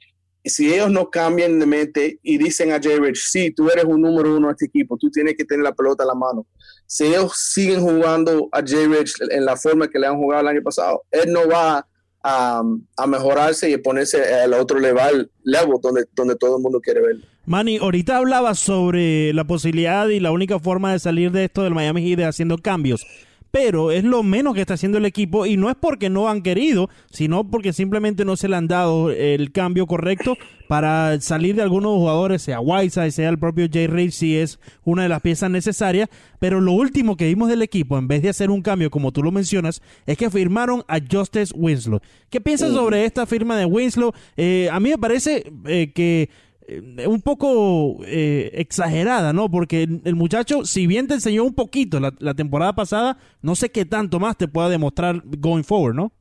si 0.50 0.74
ellos 0.74 0.90
no 0.90 1.10
cambian 1.10 1.60
de 1.60 1.66
mente 1.66 2.20
y 2.24 2.38
dicen 2.38 2.72
a 2.72 2.80
Jay 2.82 2.98
Rich, 2.98 3.18
sí, 3.30 3.52
tú 3.52 3.70
eres 3.70 3.86
un 3.86 4.02
número 4.02 4.36
uno 4.36 4.48
de 4.48 4.54
este 4.54 4.66
equipo, 4.66 4.98
tú 4.98 5.10
tienes 5.10 5.36
que 5.36 5.46
tener 5.46 5.64
la 5.64 5.74
pelota 5.74 6.04
a 6.04 6.08
la 6.08 6.16
mano. 6.16 6.46
Si 6.86 7.06
ellos 7.06 7.34
siguen 7.36 7.82
jugando 7.82 8.48
a 8.52 8.62
Jay 8.66 8.88
Rich 8.88 9.16
en 9.30 9.46
la 9.46 9.58
forma 9.58 9.88
que 9.88 10.00
le 10.00 10.08
han 10.08 10.18
jugado 10.18 10.42
el 10.42 10.48
año 10.48 10.64
pasado, 10.64 11.04
él 11.12 11.32
no 11.32 11.48
va 11.48 11.86
a, 12.24 12.64
a 12.98 13.08
mejorarse 13.08 13.70
y 13.70 13.78
ponerse 13.78 14.24
al 14.34 14.54
otro 14.54 14.80
level, 14.80 15.30
level 15.44 15.76
donde, 15.82 16.06
donde 16.14 16.36
todo 16.36 16.58
el 16.58 16.64
mundo 16.64 16.80
quiere 16.80 17.02
ver. 17.02 17.18
Manny, 17.46 17.78
ahorita 17.78 18.18
hablaba 18.18 18.56
sobre 18.56 19.34
la 19.34 19.46
posibilidad 19.46 20.08
y 20.10 20.20
la 20.20 20.32
única 20.32 20.60
forma 20.60 20.92
de 20.92 21.00
salir 21.00 21.32
de 21.32 21.46
esto 21.46 21.64
del 21.64 21.74
Miami 21.74 22.04
Heat 22.04 22.28
haciendo 22.28 22.58
cambios 22.58 23.06
pero 23.52 23.92
es 23.92 24.04
lo 24.04 24.24
menos 24.24 24.54
que 24.54 24.62
está 24.62 24.76
haciendo 24.76 24.98
el 24.98 25.06
equipo 25.06 25.46
y 25.46 25.58
no 25.58 25.70
es 25.70 25.76
porque 25.76 26.10
no 26.10 26.30
han 26.30 26.42
querido, 26.42 26.90
sino 27.12 27.50
porque 27.50 27.74
simplemente 27.74 28.26
no 28.26 28.36
se 28.36 28.48
le 28.48 28.56
han 28.56 28.68
dado 28.68 29.12
el 29.12 29.52
cambio 29.52 29.88
correcto 29.88 30.38
para 30.68 31.20
salir 31.22 31.56
de 31.56 31.62
algunos 31.62 31.92
jugadores, 31.94 32.42
sea 32.42 32.60
y 32.84 32.90
sea 32.90 33.30
el 33.30 33.40
propio 33.40 33.68
Jay 33.72 33.88
Reid, 33.88 34.12
si 34.12 34.38
es 34.38 34.60
una 34.84 35.04
de 35.04 35.10
las 35.10 35.22
piezas 35.22 35.50
necesarias, 35.50 36.10
pero 36.40 36.60
lo 36.62 36.74
último 36.74 37.16
que 37.16 37.28
vimos 37.28 37.50
del 37.50 37.62
equipo, 37.62 37.98
en 37.98 38.08
vez 38.08 38.22
de 38.22 38.30
hacer 38.30 38.52
un 38.52 38.62
cambio 38.62 38.92
como 38.92 39.12
tú 39.12 39.24
lo 39.24 39.32
mencionas, 39.32 39.82
es 40.06 40.18
que 40.18 40.30
firmaron 40.30 40.84
a 40.88 41.00
Justice 41.00 41.54
Winslow. 41.56 42.02
¿Qué 42.30 42.42
piensas 42.42 42.74
sobre 42.74 43.06
esta 43.06 43.26
firma 43.26 43.56
de 43.58 43.66
Winslow? 43.66 44.14
Eh, 44.36 44.70
a 44.72 44.80
mí 44.80 44.90
me 44.90 44.98
parece 44.98 45.52
eh, 45.66 45.92
que 45.94 46.30
un 46.70 47.22
poco 47.22 47.98
eh, 48.06 48.52
exagerada, 48.54 49.32
¿no? 49.32 49.50
Porque 49.50 49.88
el 50.04 50.16
muchacho, 50.16 50.66
si 50.66 50.86
bien 50.86 51.08
te 51.08 51.14
enseñó 51.14 51.44
un 51.44 51.54
poquito 51.54 52.00
la, 52.00 52.34
temporada 52.34 52.76
pasada, 52.76 53.18
no 53.42 53.56
sé 53.56 53.70
qué 53.70 53.86
tanto 53.86 54.20
más 54.20 54.38
te 54.38 54.48
pueda 54.48 54.70
demostrar 54.70 55.22
going 55.26 55.64
forward, 55.64 55.96
¿no? 55.96 56.12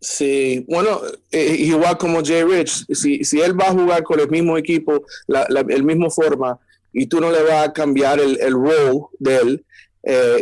Sí, 0.00 0.64
bueno, 0.68 1.00
eh, 1.30 1.54
igual 1.58 1.96
como 1.96 2.24
Jay 2.24 2.42
Rich, 2.42 2.86
si, 2.92 3.22
si, 3.24 3.40
él 3.40 3.58
va 3.58 3.68
a 3.68 3.72
jugar 3.72 4.02
con 4.02 4.18
el 4.18 4.28
mismo 4.28 4.58
equipo, 4.58 5.04
la, 5.28 5.44
el 5.68 5.84
mismo 5.84 6.10
forma, 6.10 6.58
y 6.92 7.06
tú 7.06 7.20
no 7.20 7.30
le 7.30 7.42
vas 7.44 7.68
a 7.68 7.72
cambiar 7.72 8.18
el, 8.18 8.38
el 8.40 8.52
role 8.52 9.02
de 9.20 9.36
él, 9.36 9.64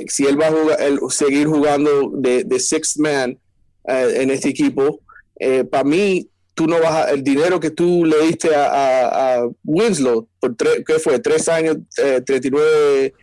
si 0.08 0.24
él 0.24 0.40
va 0.40 0.46
a 0.46 0.52
jugar, 0.52 0.78
seguir 1.10 1.46
jugando 1.46 2.10
de, 2.14 2.44
de 2.44 2.58
sixth 2.58 2.96
man 2.96 3.38
en 3.84 4.30
este 4.30 4.48
equipo, 4.48 5.00
para 5.70 5.84
mí 5.84 6.30
tú 6.60 6.66
no 6.66 6.78
vas 6.78 6.92
a, 6.92 7.10
el 7.12 7.24
dinero 7.24 7.58
que 7.58 7.70
tú 7.70 8.04
le 8.04 8.26
diste 8.26 8.54
a, 8.54 9.48
Winslow 9.64 10.28
por 10.38 10.54
tres, 10.56 10.82
¿qué 10.86 10.98
fue? 10.98 11.18
Tres 11.18 11.48
años, 11.48 11.78
39 11.96 13.06
eh, 13.06 13.14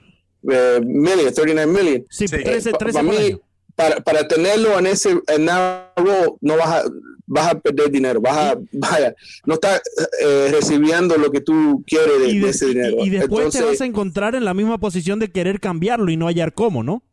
eh, 0.50 0.82
million, 0.84 1.32
39 1.32 1.72
million. 1.72 2.06
Sí, 2.10 2.26
13, 2.26 2.72
13 2.72 2.94
para, 2.94 3.04
mí, 3.04 3.40
para, 3.76 3.98
para, 3.98 4.28
tenerlo 4.28 4.80
en 4.80 4.88
ese 4.88 5.12
en 5.28 5.48
role, 5.96 6.34
no 6.42 6.58
vas 6.58 6.68
a, 6.68 6.84
vas 7.28 7.52
a 7.52 7.60
perder 7.60 7.92
dinero, 7.92 8.20
vas 8.22 8.38
a, 8.38 8.60
vaya, 8.72 9.14
no 9.46 9.54
estás 9.54 9.82
eh, 10.20 10.50
recibiendo 10.52 11.16
lo 11.16 11.30
que 11.30 11.42
tú 11.42 11.84
quieres 11.86 12.20
de, 12.20 12.50
ese 12.50 12.66
dinero. 12.66 13.06
Y, 13.06 13.12
después 13.12 13.54
te 13.54 13.64
vas 13.64 13.82
a 13.82 13.86
encontrar 13.86 14.34
en 14.34 14.46
la 14.46 14.56
misma 14.56 14.80
posición 14.80 15.20
de 15.20 15.30
querer 15.30 15.60
cambiarlo 15.60 16.10
y 16.10 16.18
no 16.18 16.26
hallar 16.26 16.54
cómo, 16.54 16.82
¿no? 16.82 17.04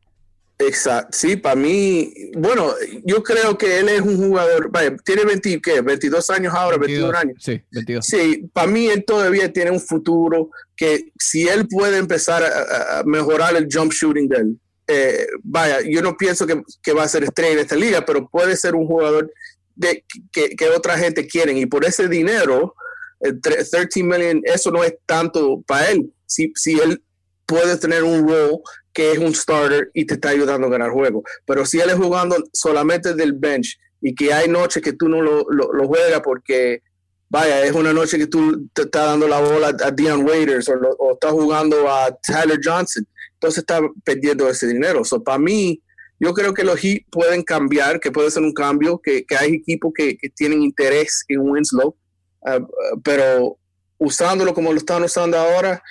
Exacto, 0.59 1.19
sí, 1.19 1.37
para 1.37 1.57
mí, 1.57 2.13
bueno, 2.37 2.73
yo 3.05 3.23
creo 3.25 3.59
que 3.59 3.81
él 3.81 3.89
es 3.89 4.01
un 4.01 4.17
jugador, 4.17 4.71
vaya, 4.71 4.95
tiene 5.05 5.25
20, 5.25 5.61
¿qué? 5.61 5.81
22 5.81 6.31
años 6.31 6.55
ahora, 6.55 6.77
22, 6.77 7.15
años. 7.15 7.37
Sí, 7.41 7.61
22. 7.73 8.07
Sí, 8.07 8.49
para 8.53 8.69
mí 8.69 8.87
él 8.87 9.05
todavía 9.05 9.53
tiene 9.53 9.73
un 9.73 9.81
futuro 9.81 10.51
que 10.77 11.11
si 11.19 11.49
él 11.49 11.67
puede 11.67 11.99
empezar 11.99 12.45
a, 12.45 13.03
mejorar 13.05 13.57
el 13.57 13.69
jump 13.71 13.93
shooting 13.93 14.29
de 14.29 14.37
él, 14.37 14.61
eh, 14.87 15.27
vaya, 15.43 15.81
yo 15.81 16.03
no 16.03 16.17
pienso 16.17 16.47
que, 16.47 16.63
que, 16.83 16.93
va 16.93 17.03
a 17.03 17.09
ser 17.09 17.25
estrella 17.25 17.55
en 17.55 17.59
esta 17.59 17.75
liga, 17.75 18.05
pero 18.05 18.29
puede 18.29 18.57
ser 18.57 18.77
un 18.77 18.87
jugador 18.87 19.33
de, 19.75 20.05
que, 20.31 20.51
que 20.51 20.69
otra 20.69 20.97
gente 20.97 21.27
quiere 21.27 21.53
y 21.53 21.67
por 21.67 21.85
ese 21.85 22.07
dinero, 22.07 22.75
el 23.21 23.41
13 23.41 23.89
million, 24.05 24.41
eso 24.45 24.71
no 24.71 24.85
es 24.85 24.95
tanto 25.07 25.63
para 25.67 25.91
él. 25.91 26.13
Si, 26.27 26.53
si 26.55 26.79
él 26.79 27.03
puede 27.47 27.77
tener 27.77 28.03
un 28.03 28.29
rol 28.29 28.61
que 28.95 29.13
es 29.13 29.19
un 29.19 29.35
starter 29.35 29.91
y 29.93 30.07
te 30.07 30.15
está 30.15 30.31
ayudando 30.31 30.69
a 30.69 30.71
ganar 30.71 30.91
juego. 30.91 31.23
Pero 31.45 31.67
si 31.67 31.81
él 31.81 31.91
es 31.91 31.97
jugando 31.97 32.37
solamente 32.53 33.15
del 33.15 33.33
bench 33.33 33.79
y 34.01 34.15
que 34.15 34.33
hay 34.33 34.49
noches 34.49 34.83
que 34.83 34.93
tú 34.93 35.09
no 35.09 35.21
lo, 35.21 35.45
juegas 35.87 36.21
porque, 36.23 36.81
vaya, 37.29 37.65
es 37.65 37.73
una 37.73 37.93
noche 37.93 38.17
que 38.17 38.29
tú 38.29 38.69
te 38.73 38.83
estás 38.83 39.07
dando 39.07 39.27
la 39.27 39.41
bola 39.41 39.77
a 39.85 39.91
Dion 39.91 40.25
Waiters 40.25 40.69
o, 40.69 40.75
o 40.99 41.15
estás 41.15 41.33
jugando 41.33 41.91
a 41.91 42.17
Tyler 42.23 42.61
Johnson, 42.63 43.07
entonces 43.35 43.59
estás 43.59 43.83
perdiendo 44.05 44.49
ese 44.49 44.69
dinero. 44.69 45.05
So, 45.05 45.23
para 45.23 45.39
mí, 45.39 45.83
yo 46.21 46.33
creo 46.33 46.55
que 46.55 46.65
los 46.65 46.79
Heat 46.81 47.03
pueden 47.11 47.43
cambiar, 47.43 47.99
que 47.99 48.13
puede 48.13 48.31
ser 48.31 48.43
un 48.43 48.55
cambio, 48.55 49.01
que, 49.03 49.27
hay 49.39 49.55
equipos 49.55 49.93
que, 49.95 50.17
que, 50.17 50.31
tienen 50.31 50.63
interés 50.63 51.25
en 51.29 51.41
Winslow, 51.41 51.97
uh, 52.43 53.01
pero 53.03 53.59
usándolo 53.99 54.55
como 54.55 54.73
lo 54.73 54.79
están 54.79 55.03
usando 55.03 55.37
ahora, 55.37 55.83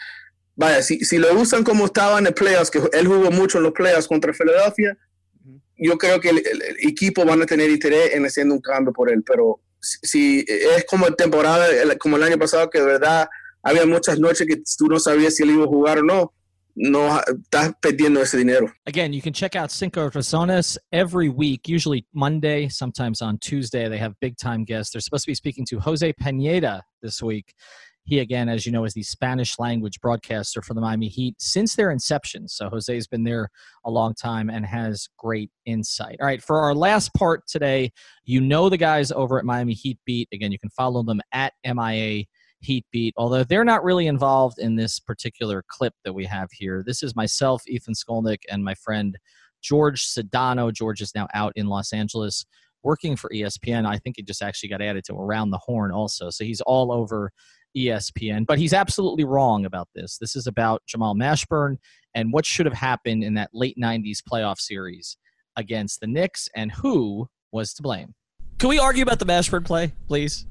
vaya, 0.55 0.81
si, 0.81 0.99
si 0.99 1.17
lo 1.17 1.33
usan 1.33 1.63
como 1.63 1.85
estaba 1.85 2.19
en 2.19 2.27
el 2.27 2.33
playoffs, 2.33 2.71
que 2.71 2.81
él 2.93 3.07
jugó 3.07 3.31
mucho 3.31 3.57
en 3.57 3.63
los 3.63 3.73
playoffs 3.73 4.07
contra 4.07 4.33
Filadelfia, 4.33 4.97
yo 5.77 5.97
creo 5.97 6.19
que 6.19 6.29
el, 6.29 6.41
equipo 6.79 7.25
van 7.25 7.41
a 7.41 7.45
tener 7.45 7.69
interés 7.69 8.13
en 8.13 8.25
haciendo 8.25 8.55
un 8.55 8.61
cambio 8.61 8.93
por 8.93 9.11
él, 9.11 9.23
pero 9.23 9.59
si, 9.79 10.45
es 10.47 10.85
como 10.85 11.07
temporada, 11.13 11.67
como 11.99 12.17
el 12.17 12.23
año 12.23 12.37
pasado, 12.37 12.69
que 12.69 12.79
de 12.79 12.85
verdad 12.85 13.27
había 13.61 13.85
muchas 13.85 14.19
noches 14.19 14.47
que 14.47 14.61
tú 14.77 14.87
no 14.87 14.99
sabías 14.99 15.35
si 15.35 15.43
él 15.43 15.51
iba 15.51 15.65
a 15.65 15.67
jugar 15.67 15.99
o 15.99 16.03
no, 16.03 16.33
no 16.75 17.19
estás 17.19 17.73
perdiendo 17.81 18.21
ese 18.21 18.37
dinero. 18.37 18.71
Again, 18.85 19.13
you 19.13 19.21
can 19.21 19.33
check 19.33 19.55
out 19.55 19.71
Cinco 19.71 20.09
Razones 20.09 20.77
every 20.91 21.29
week, 21.29 21.67
usually 21.67 22.05
Monday, 22.13 22.67
sometimes 22.69 23.21
on 23.21 23.37
Tuesday. 23.39 23.87
They 23.89 23.99
have 23.99 24.13
big 24.19 24.37
time 24.37 24.63
guests. 24.63 24.91
They're 24.91 25.01
supposed 25.01 25.25
to 25.25 25.31
be 25.31 25.35
speaking 25.35 25.65
to 25.69 25.79
Jose 25.79 26.13
Pineda 26.13 26.83
this 27.01 27.21
week. 27.21 27.53
He, 28.05 28.19
again, 28.19 28.49
as 28.49 28.65
you 28.65 28.71
know, 28.71 28.83
is 28.83 28.93
the 28.93 29.03
Spanish 29.03 29.57
language 29.59 30.01
broadcaster 30.01 30.61
for 30.61 30.73
the 30.73 30.81
Miami 30.81 31.07
Heat 31.07 31.35
since 31.39 31.75
their 31.75 31.89
inception. 31.89 32.49
So 32.49 32.69
Jose's 32.69 33.07
been 33.07 33.23
there 33.23 33.49
a 33.85 33.91
long 33.91 34.13
time 34.13 34.49
and 34.49 34.65
has 34.65 35.07
great 35.17 35.51
insight. 35.65 36.17
All 36.19 36.27
right, 36.27 36.43
for 36.43 36.59
our 36.59 36.75
last 36.75 37.13
part 37.13 37.47
today, 37.47 37.91
you 38.25 38.41
know 38.41 38.67
the 38.67 38.77
guys 38.77 39.11
over 39.11 39.39
at 39.39 39.45
Miami 39.45 39.73
Heat 39.73 39.99
Beat. 40.05 40.27
Again, 40.33 40.51
you 40.51 40.59
can 40.59 40.69
follow 40.71 41.01
them 41.03 41.21
at 41.31 41.53
MIA 41.65 42.25
Heat 42.59 42.85
Beat, 42.91 43.13
although 43.15 43.43
they're 43.43 43.63
not 43.63 43.83
really 43.85 44.07
involved 44.07 44.59
in 44.59 44.75
this 44.75 44.99
particular 44.99 45.63
clip 45.69 45.93
that 46.03 46.13
we 46.13 46.25
have 46.25 46.49
here. 46.51 46.83
This 46.85 47.03
is 47.03 47.15
myself, 47.15 47.63
Ethan 47.67 47.93
Skolnick, 47.93 48.39
and 48.49 48.63
my 48.63 48.73
friend 48.75 49.17
George 49.61 50.05
Sedano. 50.05 50.73
George 50.73 51.01
is 51.01 51.15
now 51.15 51.27
out 51.33 51.53
in 51.55 51.67
Los 51.67 51.93
Angeles 51.93 52.45
working 52.83 53.15
for 53.15 53.29
ESPN. 53.29 53.85
I 53.85 53.97
think 53.97 54.17
he 54.17 54.23
just 54.23 54.41
actually 54.41 54.69
got 54.69 54.81
added 54.81 55.05
to 55.05 55.13
Around 55.13 55.51
the 55.51 55.57
Horn 55.57 55.91
also. 55.91 56.29
So 56.29 56.43
he's 56.43 56.61
all 56.61 56.91
over 56.91 57.31
ESPN. 57.75 58.45
But 58.45 58.59
he's 58.59 58.73
absolutely 58.73 59.23
wrong 59.23 59.65
about 59.65 59.89
this. 59.95 60.17
This 60.17 60.35
is 60.35 60.47
about 60.47 60.83
Jamal 60.87 61.15
Mashburn 61.15 61.77
and 62.15 62.31
what 62.31 62.45
should 62.45 62.65
have 62.65 62.75
happened 62.75 63.23
in 63.23 63.33
that 63.35 63.49
late 63.53 63.77
90s 63.81 64.19
playoff 64.21 64.59
series 64.59 65.17
against 65.55 65.99
the 65.99 66.07
Knicks 66.07 66.49
and 66.55 66.71
who 66.71 67.27
was 67.51 67.73
to 67.75 67.83
blame. 67.83 68.13
Can 68.63 68.69
we 68.69 68.79
argue 68.79 69.03
about 69.03 69.19
the 69.19 69.25
Mashburn 69.25 69.65
play, 69.65 69.91
please? 70.07 70.45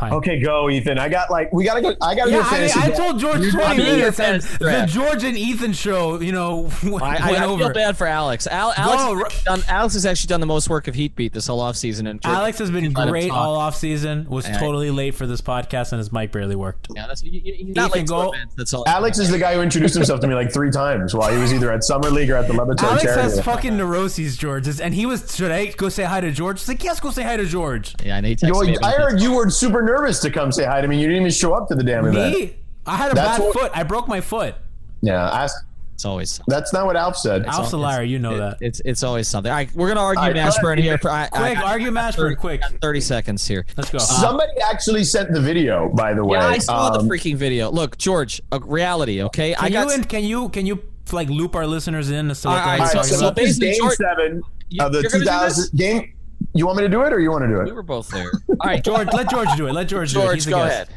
Oh, 0.00 0.18
okay, 0.18 0.38
go, 0.38 0.70
Ethan. 0.70 0.96
I 0.96 1.08
got 1.08 1.28
like 1.28 1.52
we 1.52 1.64
gotta 1.64 1.80
go. 1.80 1.96
I 2.00 2.14
gotta 2.14 2.30
yeah, 2.30 2.36
go. 2.36 2.42
I, 2.44 2.60
mean, 2.60 2.70
I 2.76 2.90
told 2.90 3.18
George 3.18 3.50
twenty 3.50 3.82
minutes, 3.82 4.20
and 4.20 4.40
the 4.42 4.86
George 4.88 5.24
and 5.24 5.36
Ethan 5.36 5.72
show, 5.72 6.20
you 6.20 6.30
know, 6.30 6.70
went 6.84 7.02
I, 7.02 7.38
I, 7.38 7.44
over. 7.46 7.64
feel 7.64 7.72
bad 7.72 7.96
for 7.96 8.06
Alex. 8.06 8.46
Al, 8.46 8.72
Alex, 8.76 9.42
done, 9.42 9.62
Alex 9.66 9.94
has 9.94 10.06
actually 10.06 10.28
done 10.28 10.38
the 10.38 10.46
most 10.46 10.68
work 10.68 10.86
of 10.86 10.94
Heat 10.94 11.16
Beat 11.16 11.32
this 11.32 11.48
whole 11.48 11.58
off 11.58 11.74
offseason. 11.74 12.08
And 12.08 12.22
George 12.22 12.34
Alex 12.36 12.58
has 12.58 12.70
been 12.70 12.92
great 12.92 13.32
all 13.32 13.58
offseason. 13.58 14.28
Was 14.28 14.46
yeah, 14.46 14.60
totally 14.60 14.92
late 14.92 15.16
for 15.16 15.26
this 15.26 15.40
podcast, 15.40 15.90
and 15.90 15.98
his 15.98 16.12
mic 16.12 16.30
barely 16.30 16.54
worked. 16.54 16.86
Yeah, 16.94 17.08
that's 17.08 17.24
you, 17.24 17.40
he's 17.40 17.74
not 17.74 17.90
Ethan, 17.90 18.04
go. 18.04 18.30
Events, 18.30 18.54
that's 18.54 18.72
all. 18.72 18.84
Alex 18.86 19.18
is 19.18 19.30
the 19.30 19.38
guy 19.38 19.54
who 19.54 19.62
introduced 19.62 19.96
himself 19.96 20.20
to 20.20 20.28
me 20.28 20.34
like 20.34 20.52
three 20.52 20.70
times 20.70 21.12
while 21.12 21.32
he 21.32 21.38
was 21.38 21.52
either 21.52 21.72
at 21.72 21.82
Summer 21.82 22.10
League 22.10 22.30
or 22.30 22.36
at 22.36 22.46
the 22.46 22.54
Levittown 22.54 22.84
Alex 22.84 23.02
charity. 23.02 23.22
has 23.22 23.40
fucking 23.40 23.76
neuroses, 23.76 24.36
George, 24.36 24.68
and 24.78 24.94
he 24.94 25.06
was. 25.06 25.34
Should 25.34 25.50
I 25.50 25.66
go 25.66 25.88
say 25.88 26.04
hi 26.04 26.20
to 26.20 26.30
George? 26.30 26.60
He's 26.60 26.68
like, 26.68 26.84
yes, 26.84 27.00
go 27.00 27.10
say 27.10 27.24
hi 27.24 27.36
to 27.36 27.47
George. 27.48 27.94
Yeah, 28.04 28.16
I 28.16 28.20
need 28.20 28.38
to. 28.38 28.78
I 28.82 28.92
heard 28.92 29.20
you 29.20 29.34
were 29.34 29.50
super 29.50 29.82
nervous 29.82 30.20
to 30.20 30.30
come 30.30 30.52
say 30.52 30.64
hi 30.64 30.80
to 30.80 30.88
me. 30.88 31.00
You 31.00 31.06
didn't 31.06 31.22
even 31.22 31.32
show 31.32 31.54
up 31.54 31.68
to 31.68 31.74
the 31.74 31.82
damn 31.82 32.06
event. 32.06 32.34
Me? 32.34 32.56
I 32.86 32.96
had 32.96 33.12
a 33.12 33.14
That's 33.14 33.38
bad 33.38 33.44
what, 33.44 33.52
foot. 33.54 33.72
I 33.74 33.82
broke 33.82 34.08
my 34.08 34.20
foot. 34.20 34.54
Yeah, 35.02 35.30
ask. 35.30 35.64
It's 35.94 36.04
always 36.04 36.30
something. 36.30 36.54
That's 36.54 36.72
not 36.72 36.86
what 36.86 36.96
Alf 36.96 37.16
said. 37.16 37.42
It's 37.42 37.50
Alf's 37.50 37.72
a 37.72 37.76
liar. 37.76 38.04
You 38.04 38.20
know 38.20 38.36
it, 38.36 38.38
that. 38.38 38.58
It's 38.60 38.80
it's 38.84 39.02
always 39.02 39.26
something. 39.26 39.50
All 39.50 39.56
right, 39.56 39.74
we're 39.74 39.88
gonna 39.88 40.00
argue 40.00 40.22
right, 40.22 40.36
Mashburn 40.36 40.78
here. 40.78 40.96
For, 40.96 41.10
I, 41.10 41.26
quick, 41.26 41.58
I, 41.58 41.72
argue 41.72 41.90
Mashburn. 41.90 42.36
Quick. 42.36 42.62
Thirty 42.80 43.00
seconds 43.00 43.44
here. 43.44 43.66
Let's 43.76 43.90
go. 43.90 43.96
Uh, 43.96 44.02
Somebody 44.02 44.52
actually 44.60 45.02
sent 45.02 45.32
the 45.32 45.40
video. 45.40 45.88
By 45.88 46.14
the 46.14 46.24
way, 46.24 46.38
yeah, 46.38 46.46
I 46.46 46.58
saw 46.58 46.92
um, 46.92 47.08
the 47.08 47.12
freaking 47.12 47.34
video. 47.34 47.72
Look, 47.72 47.98
George, 47.98 48.40
a 48.52 48.60
reality. 48.60 49.22
Okay, 49.24 49.54
can 49.54 49.64
I 49.64 49.70
got. 49.70 49.96
You, 49.96 50.04
can 50.04 50.22
you 50.22 50.48
can 50.50 50.66
you 50.66 50.82
like 51.12 51.28
loop 51.30 51.56
our 51.56 51.66
listeners 51.66 52.10
in 52.10 52.30
as 52.30 52.42
to 52.42 52.48
what 52.48 52.58
all 52.58 52.78
right, 52.78 52.88
so, 52.88 53.02
so 53.02 53.30
basically, 53.32 53.70
game 53.70 53.80
George, 53.80 53.96
seven 53.96 54.42
of 54.78 54.92
the 54.92 55.02
2000 55.02 55.76
game. 55.76 56.12
You 56.58 56.66
want 56.66 56.78
me 56.78 56.82
to 56.82 56.88
do 56.88 57.02
it, 57.02 57.12
or 57.12 57.20
you 57.20 57.30
want 57.30 57.44
to 57.44 57.48
do 57.48 57.60
it? 57.60 57.66
We 57.66 57.72
were 57.72 57.84
both 57.84 58.08
there. 58.08 58.32
All 58.48 58.56
right, 58.64 58.82
George. 58.82 59.06
let 59.12 59.30
George 59.30 59.48
do 59.56 59.68
it. 59.68 59.72
Let 59.72 59.86
George, 59.86 60.12
George 60.12 60.42
do 60.44 60.50
it. 60.50 60.50
George, 60.50 60.60
go 60.60 60.64
ahead. 60.64 60.88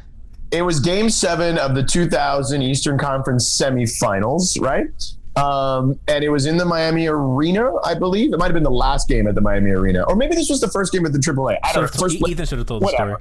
It 0.52 0.64
was 0.64 0.80
Game 0.80 1.08
Seven 1.10 1.60
of 1.60 1.76
the 1.76 1.84
2000 1.84 2.64
Eastern 2.64 2.98
Conference 2.98 3.48
semifinals, 3.62 4.60
right? 4.60 4.90
Um, 5.36 6.00
and 6.08 6.24
it 6.24 6.30
was 6.30 6.48
in 6.48 6.58
the 6.58 6.66
Miami 6.66 7.08
Arena, 7.08 7.76
I 7.84 7.94
believe. 7.94 8.34
It 8.34 8.40
might 8.40 8.48
have 8.48 8.56
been 8.56 8.64
the 8.64 8.72
last 8.72 9.08
game 9.08 9.28
at 9.28 9.36
the 9.36 9.42
Miami 9.42 9.70
Arena, 9.70 10.02
or 10.08 10.16
maybe 10.16 10.34
this 10.34 10.50
was 10.50 10.62
the 10.62 10.68
first 10.68 10.92
game 10.92 11.06
at 11.06 11.14
the 11.14 11.20
AAA. 11.20 11.58
I 11.64 11.74
don't 11.74 11.84
know. 11.84 11.88
First, 11.88 12.16
Ethan 12.28 12.46
should 12.48 12.58
have 12.58 12.68
told 12.68 12.82
the 12.82 12.88
story. 12.88 13.16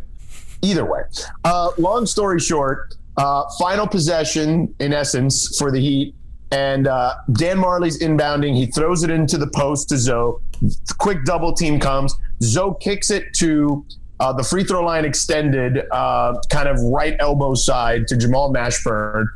Either 0.62 0.84
way, 0.86 1.02
uh, 1.44 1.70
long 1.76 2.06
story 2.06 2.40
short, 2.40 2.94
uh, 3.18 3.44
final 3.58 3.86
possession 3.86 4.74
in 4.80 4.94
essence 4.94 5.58
for 5.58 5.70
the 5.70 5.78
Heat, 5.78 6.14
and 6.50 6.86
uh, 6.86 7.14
Dan 7.32 7.58
Majerle's 7.58 7.98
inbounding. 8.00 8.56
He 8.56 8.66
throws 8.66 9.02
it 9.02 9.10
into 9.10 9.38
the 9.38 9.46
post 9.46 9.88
to 9.90 9.96
Zo. 9.96 10.40
Quick 10.98 11.24
double 11.24 11.52
team 11.52 11.78
comes. 11.78 12.14
Zo 12.42 12.74
kicks 12.74 13.10
it 13.10 13.32
to 13.34 13.84
uh, 14.18 14.32
the 14.32 14.42
free 14.42 14.64
throw 14.64 14.84
line 14.84 15.04
extended, 15.04 15.82
uh, 15.92 16.38
kind 16.50 16.68
of 16.68 16.78
right 16.82 17.16
elbow 17.20 17.54
side 17.54 18.06
to 18.08 18.16
Jamal 18.16 18.52
Mashburn. 18.52 19.26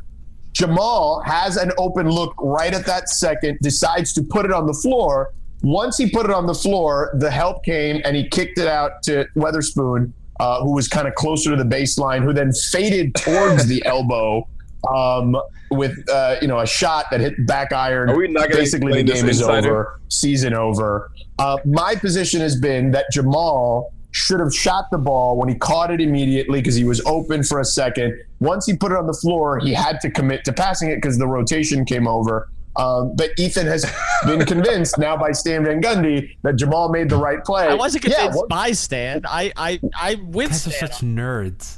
Jamal 0.53 1.21
has 1.25 1.57
an 1.57 1.71
open 1.77 2.09
look 2.09 2.33
right 2.39 2.73
at 2.73 2.85
that 2.85 3.09
second, 3.09 3.57
decides 3.61 4.13
to 4.13 4.21
put 4.21 4.45
it 4.45 4.53
on 4.53 4.67
the 4.67 4.73
floor. 4.73 5.33
Once 5.63 5.97
he 5.97 6.09
put 6.09 6.25
it 6.25 6.31
on 6.31 6.45
the 6.45 6.53
floor, 6.53 7.11
the 7.15 7.31
help 7.31 7.63
came 7.65 8.01
and 8.05 8.15
he 8.15 8.27
kicked 8.29 8.59
it 8.59 8.67
out 8.67 9.01
to 9.03 9.25
Weatherspoon, 9.35 10.13
uh, 10.39 10.61
who 10.61 10.73
was 10.73 10.87
kind 10.87 11.07
of 11.07 11.15
closer 11.15 11.55
to 11.55 11.61
the 11.61 11.67
baseline, 11.67 12.23
who 12.23 12.31
then 12.31 12.51
faded 12.71 13.15
towards 13.15 13.65
the 13.65 13.83
elbow 13.85 14.47
um, 14.93 15.35
with 15.71 15.97
uh, 16.09 16.35
you 16.41 16.47
know 16.47 16.59
a 16.59 16.67
shot 16.67 17.05
that 17.11 17.19
hit 17.21 17.45
back 17.47 17.71
iron. 17.73 18.09
Are 18.09 18.17
we 18.17 18.27
not 18.27 18.49
Basically, 18.49 18.93
the 18.93 19.03
game 19.13 19.27
is 19.27 19.41
insider? 19.41 19.69
over, 19.71 20.01
season 20.09 20.53
over. 20.53 21.11
Uh, 21.39 21.57
my 21.65 21.95
position 21.95 22.41
has 22.41 22.55
been 22.59 22.91
that 22.91 23.05
Jamal 23.11 23.91
should 24.11 24.39
have 24.39 24.53
shot 24.55 24.85
the 24.91 24.97
ball 24.97 25.35
when 25.35 25.49
he 25.49 25.55
caught 25.55 25.91
it 25.91 25.99
immediately 25.99 26.59
because 26.59 26.75
he 26.75 26.85
was 26.85 27.01
open 27.05 27.43
for 27.43 27.59
a 27.59 27.65
second. 27.65 28.17
Once 28.39 28.65
he 28.65 28.75
put 28.77 28.91
it 28.91 28.97
on 28.97 29.05
the 29.07 29.13
floor, 29.13 29.59
he 29.59 29.73
had 29.73 29.99
to 29.99 30.09
commit 30.09 30.45
to 30.45 30.53
passing 30.53 30.89
it 30.89 30.95
because 30.95 31.17
the 31.17 31.27
rotation 31.27 31.83
came 31.83 32.07
over. 32.07 32.47
Um, 32.77 33.13
but 33.15 33.29
Ethan 33.37 33.67
has 33.67 33.85
been 34.25 34.45
convinced 34.45 34.97
now 34.97 35.15
by 35.17 35.31
Stan 35.31 35.63
Van 35.65 35.81
Gundy 35.81 36.29
that 36.43 36.55
Jamal 36.57 36.89
made 36.89 37.09
the 37.09 37.17
right 37.17 37.43
play. 37.43 37.67
I 37.67 37.73
wasn't 37.73 38.05
Yeah, 38.05 38.15
convinced 38.15 38.37
what- 38.37 38.49
by 38.49 38.71
Stan. 38.73 39.21
I 39.25 39.51
I 39.57 39.79
I 39.93 40.15
with 40.15 40.49
Guys 40.49 40.67
are 40.67 40.71
Stan. 40.71 40.89
such 40.91 41.01
nerds. 41.01 41.77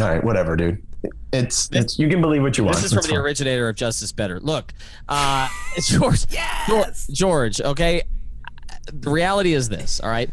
All 0.00 0.08
right, 0.08 0.22
whatever, 0.24 0.54
dude. 0.56 0.82
It's, 1.32 1.68
it's 1.72 1.98
you 1.98 2.08
can 2.08 2.20
believe 2.20 2.42
what 2.42 2.56
you 2.58 2.64
want. 2.64 2.76
This 2.76 2.86
is 2.86 2.90
from 2.92 2.98
It's 2.98 3.06
the 3.06 3.14
fine. 3.14 3.22
originator 3.22 3.68
of 3.68 3.76
Justice 3.76 4.12
Better. 4.12 4.40
Look, 4.40 4.72
uh, 5.08 5.48
it's 5.76 5.88
George. 5.92 6.24
George, 6.66 7.06
George. 7.08 7.60
Okay, 7.60 8.02
the 8.92 9.10
reality 9.10 9.52
is 9.54 9.68
this. 9.68 10.00
All 10.00 10.08
right, 10.10 10.30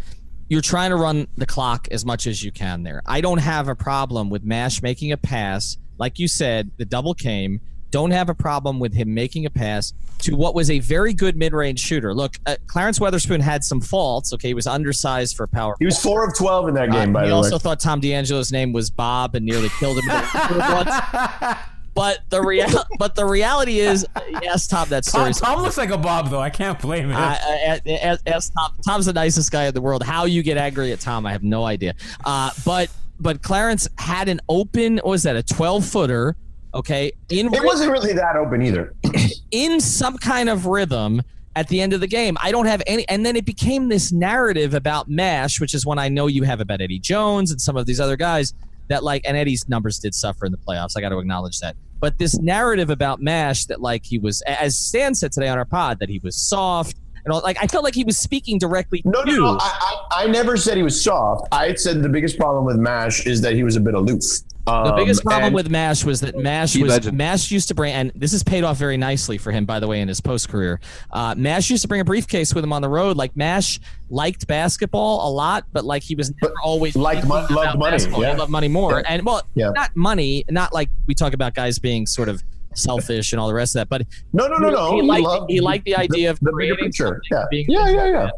you're 0.49 0.61
trying 0.61 0.89
to 0.91 0.95
run 0.95 1.27
the 1.37 1.45
clock 1.45 1.87
as 1.91 2.05
much 2.05 2.25
as 2.27 2.43
you 2.43 2.51
can 2.51 2.83
there. 2.83 3.01
I 3.05 3.21
don't 3.21 3.39
have 3.39 3.67
a 3.67 3.75
problem 3.75 4.29
with 4.29 4.43
Mash 4.43 4.81
making 4.81 5.11
a 5.11 5.17
pass, 5.17 5.77
like 5.97 6.17
you 6.17 6.27
said. 6.27 6.71
The 6.77 6.85
double 6.85 7.13
came. 7.13 7.61
Don't 7.95 8.11
have 8.11 8.27
a 8.27 8.35
problem 8.35 8.77
with 8.77 8.93
him 8.93 9.13
making 9.13 9.45
a 9.45 9.49
pass 9.49 9.93
to 10.17 10.35
what 10.35 10.53
was 10.53 10.69
a 10.69 10.79
very 10.79 11.13
good 11.13 11.37
mid-range 11.37 11.79
shooter. 11.79 12.13
Look, 12.13 12.35
uh, 12.45 12.57
Clarence 12.67 12.99
Weatherspoon 12.99 13.39
had 13.39 13.63
some 13.63 13.79
faults. 13.79 14.33
Okay, 14.33 14.49
he 14.49 14.53
was 14.53 14.67
undersized 14.67 15.37
for 15.37 15.47
power. 15.47 15.77
He 15.79 15.85
was 15.85 15.97
four 15.97 16.27
of 16.27 16.35
twelve 16.37 16.67
in 16.67 16.73
that 16.73 16.91
game. 16.91 17.11
Uh, 17.11 17.19
by 17.19 17.23
he 17.23 17.29
the 17.29 17.35
also 17.37 17.57
thought 17.57 17.79
Tom 17.79 18.01
D'Angelo's 18.01 18.51
name 18.51 18.73
was 18.73 18.89
Bob 18.89 19.35
and 19.35 19.45
nearly 19.45 19.69
killed 19.79 19.97
him. 19.97 20.09
But 21.93 22.19
the 22.29 22.41
real, 22.41 22.67
but 22.99 23.15
the 23.15 23.25
reality 23.25 23.79
is, 23.79 24.05
yes, 24.43 24.67
Tom, 24.67 24.89
that 24.89 25.05
Tom, 25.05 25.31
story. 25.31 25.53
Tom 25.53 25.63
looks 25.63 25.77
like 25.77 25.91
a 25.91 25.97
Bob, 25.97 26.29
though. 26.29 26.41
I 26.41 26.49
can't 26.49 26.77
blame 26.77 27.05
him. 27.05 27.15
I, 27.15 27.79
I, 27.85 27.89
as, 27.89 28.21
as 28.25 28.49
Tom, 28.49 28.73
Tom's 28.85 29.05
the 29.05 29.13
nicest 29.13 29.49
guy 29.49 29.67
in 29.67 29.73
the 29.73 29.81
world. 29.81 30.03
How 30.03 30.25
you 30.25 30.43
get 30.43 30.57
angry 30.57 30.91
at 30.91 30.99
Tom, 30.99 31.25
I 31.25 31.31
have 31.31 31.43
no 31.43 31.63
idea. 31.63 31.93
Uh, 32.25 32.51
but 32.65 32.91
but 33.21 33.41
Clarence 33.41 33.87
had 33.97 34.27
an 34.27 34.41
open. 34.49 34.97
What 34.97 35.05
was 35.05 35.23
that? 35.23 35.37
A 35.37 35.43
twelve 35.43 35.85
footer. 35.85 36.35
Okay, 36.75 37.13
in 37.29 37.53
it 37.53 37.63
wasn't 37.63 37.91
really 37.91 38.13
that 38.13 38.35
open 38.35 38.61
either. 38.61 38.93
in 39.51 39.79
some 39.79 40.17
kind 40.17 40.49
of 40.49 40.65
rhythm 40.65 41.21
at 41.55 41.69
the 41.69 41.79
end 41.81 41.93
of 41.93 42.01
the 42.01 42.07
game. 42.07 42.37
I 42.41 42.51
don't 42.51 42.65
have 42.65 42.83
any, 42.85 43.07
and 43.07 43.25
then 43.25 43.35
it 43.35 43.45
became 43.45 43.87
this 43.87 44.11
narrative 44.11 44.73
about 44.73 45.09
Mash, 45.09 45.61
which 45.61 45.73
is 45.73 45.85
one 45.85 45.97
I 45.97 46.09
know 46.09 46.27
you 46.27 46.43
have 46.43 46.59
about 46.59 46.81
Eddie 46.81 46.99
Jones 46.99 47.51
and 47.51 47.61
some 47.61 47.77
of 47.77 47.85
these 47.85 47.99
other 47.99 48.17
guys 48.17 48.53
that 48.89 49.03
like, 49.03 49.21
and 49.25 49.37
Eddie's 49.37 49.67
numbers 49.69 49.97
did 49.99 50.13
suffer 50.13 50.45
in 50.45 50.51
the 50.51 50.57
playoffs. 50.57 50.97
I 50.97 51.01
got 51.01 51.09
to 51.09 51.17
acknowledge 51.17 51.59
that. 51.59 51.75
But 51.99 52.19
this 52.19 52.37
narrative 52.39 52.89
about 52.89 53.21
Mash 53.21 53.65
that 53.65 53.81
like 53.81 54.05
he 54.05 54.19
was, 54.19 54.41
as 54.41 54.77
Stan 54.77 55.15
said 55.15 55.31
today 55.31 55.47
on 55.47 55.57
our 55.57 55.65
pod, 55.65 55.99
that 55.99 56.09
he 56.09 56.19
was 56.19 56.35
soft 56.35 56.97
and 57.23 57.33
all, 57.33 57.41
like 57.41 57.57
I 57.61 57.67
felt 57.67 57.83
like 57.83 57.95
he 57.95 58.03
was 58.03 58.17
speaking 58.17 58.59
directly 58.59 59.01
No, 59.05 59.23
to 59.23 59.31
no, 59.31 59.37
no. 59.53 59.57
I, 59.59 60.05
I, 60.11 60.23
I 60.23 60.27
never 60.27 60.57
said 60.57 60.77
he 60.77 60.83
was 60.83 61.01
soft. 61.01 61.47
I 61.51 61.73
said 61.73 62.03
the 62.03 62.09
biggest 62.09 62.37
problem 62.37 62.65
with 62.65 62.77
Mash 62.77 63.25
is 63.25 63.41
that 63.41 63.53
he 63.53 63.63
was 63.63 63.75
a 63.75 63.79
bit 63.79 63.95
aloof. 63.95 64.21
The 64.65 64.71
Um, 64.71 64.95
biggest 64.95 65.23
problem 65.23 65.53
with 65.53 65.69
Mash 65.69 66.03
was 66.03 66.21
that 66.21 66.35
Mash 66.37 66.75
was 66.75 66.89
legend. 66.89 67.15
Mash 67.17 67.51
used 67.51 67.67
to 67.67 67.75
bring, 67.75 67.93
and 67.93 68.11
this 68.15 68.31
has 68.31 68.41
paid 68.41 68.63
off 68.63 68.77
very 68.77 68.97
nicely 68.97 69.37
for 69.37 69.51
him, 69.51 69.63
by 69.65 69.79
the 69.79 69.87
way, 69.87 70.01
in 70.01 70.07
his 70.07 70.19
post 70.21 70.49
career. 70.49 70.79
Uh, 71.11 71.35
Mash 71.37 71.69
used 71.69 71.83
to 71.83 71.87
bring 71.87 72.01
a 72.01 72.05
briefcase 72.05 72.55
with 72.55 72.63
him 72.63 72.73
on 72.73 72.81
the 72.81 72.89
road. 72.89 73.15
Like 73.15 73.35
Mash 73.37 73.79
liked 74.09 74.47
basketball 74.47 75.27
a 75.27 75.31
lot, 75.31 75.65
but 75.71 75.85
like 75.85 76.01
he 76.01 76.15
was 76.15 76.33
never 76.41 76.53
always 76.63 76.95
liked 76.95 77.27
mon- 77.27 77.45
loved 77.53 77.77
money, 77.77 77.91
basketball. 77.91 78.21
He 78.21 78.27
yeah. 78.27 78.35
loved 78.37 78.51
money 78.51 78.67
more, 78.67 79.01
Yeah. 79.01 79.13
and 79.13 79.23
well, 79.25 79.43
Yeah. 79.53 79.69
not 79.75 79.95
money, 79.95 80.43
not 80.49 80.73
like 80.73 80.89
we 81.05 81.13
talk 81.13 81.33
about 81.33 81.53
guys 81.53 81.77
being 81.77 82.07
sort 82.07 82.27
of 82.29 82.41
selfish 82.73 83.33
and 83.33 83.39
all 83.39 83.47
the 83.47 83.53
rest 83.53 83.75
of 83.75 83.81
that, 83.81 83.89
but 83.89 84.01
No, 84.33 84.47
no, 84.47 84.57
no, 84.57 84.69
no. 84.69 84.91
He 84.95 85.01
He 85.01 85.07
liked, 85.07 85.23
loved 85.23 85.51
he 85.51 85.61
liked 85.61 85.85
the 85.85 85.95
idea 85.95 86.29
of 86.31 86.39
the 86.39 86.45
bigger 86.57 86.73
creating 86.75 86.85
picture. 86.85 87.21
Yeah. 87.31 87.43
being 87.51 87.65
Yeah, 87.69 87.89
yeah, 87.89 88.07
yeah. 88.07 88.29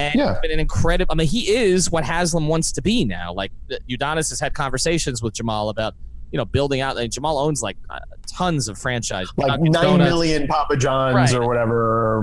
And 0.00 0.14
Yeah. 0.14 0.38
been 0.42 0.50
an 0.50 0.60
incredible. 0.60 1.12
I 1.12 1.14
mean, 1.16 1.26
he 1.26 1.48
is 1.48 1.90
what 1.90 2.04
Haslem 2.04 2.48
wants 2.48 2.72
to 2.72 2.82
be 2.82 3.04
now. 3.04 3.32
Like 3.32 3.52
Udonis 3.88 4.30
has 4.30 4.40
had 4.40 4.54
conversations 4.54 5.22
with 5.22 5.34
Jamal 5.34 5.68
about 5.68 5.94
you 6.32 6.36
know 6.38 6.44
building 6.44 6.80
out. 6.80 6.96
Like, 6.96 7.10
Jamal 7.10 7.38
owns 7.38 7.62
like 7.62 7.76
uh, 7.88 7.98
tons 8.26 8.68
of 8.68 8.78
franchises, 8.78 9.32
like 9.36 9.48
Dunkin' 9.48 9.72
nine 9.72 9.82
Donuts. 9.84 10.08
million 10.10 10.46
Papa 10.46 10.76
John's 10.76 11.14
Right. 11.14 11.34
or 11.34 11.46
whatever, 11.46 11.76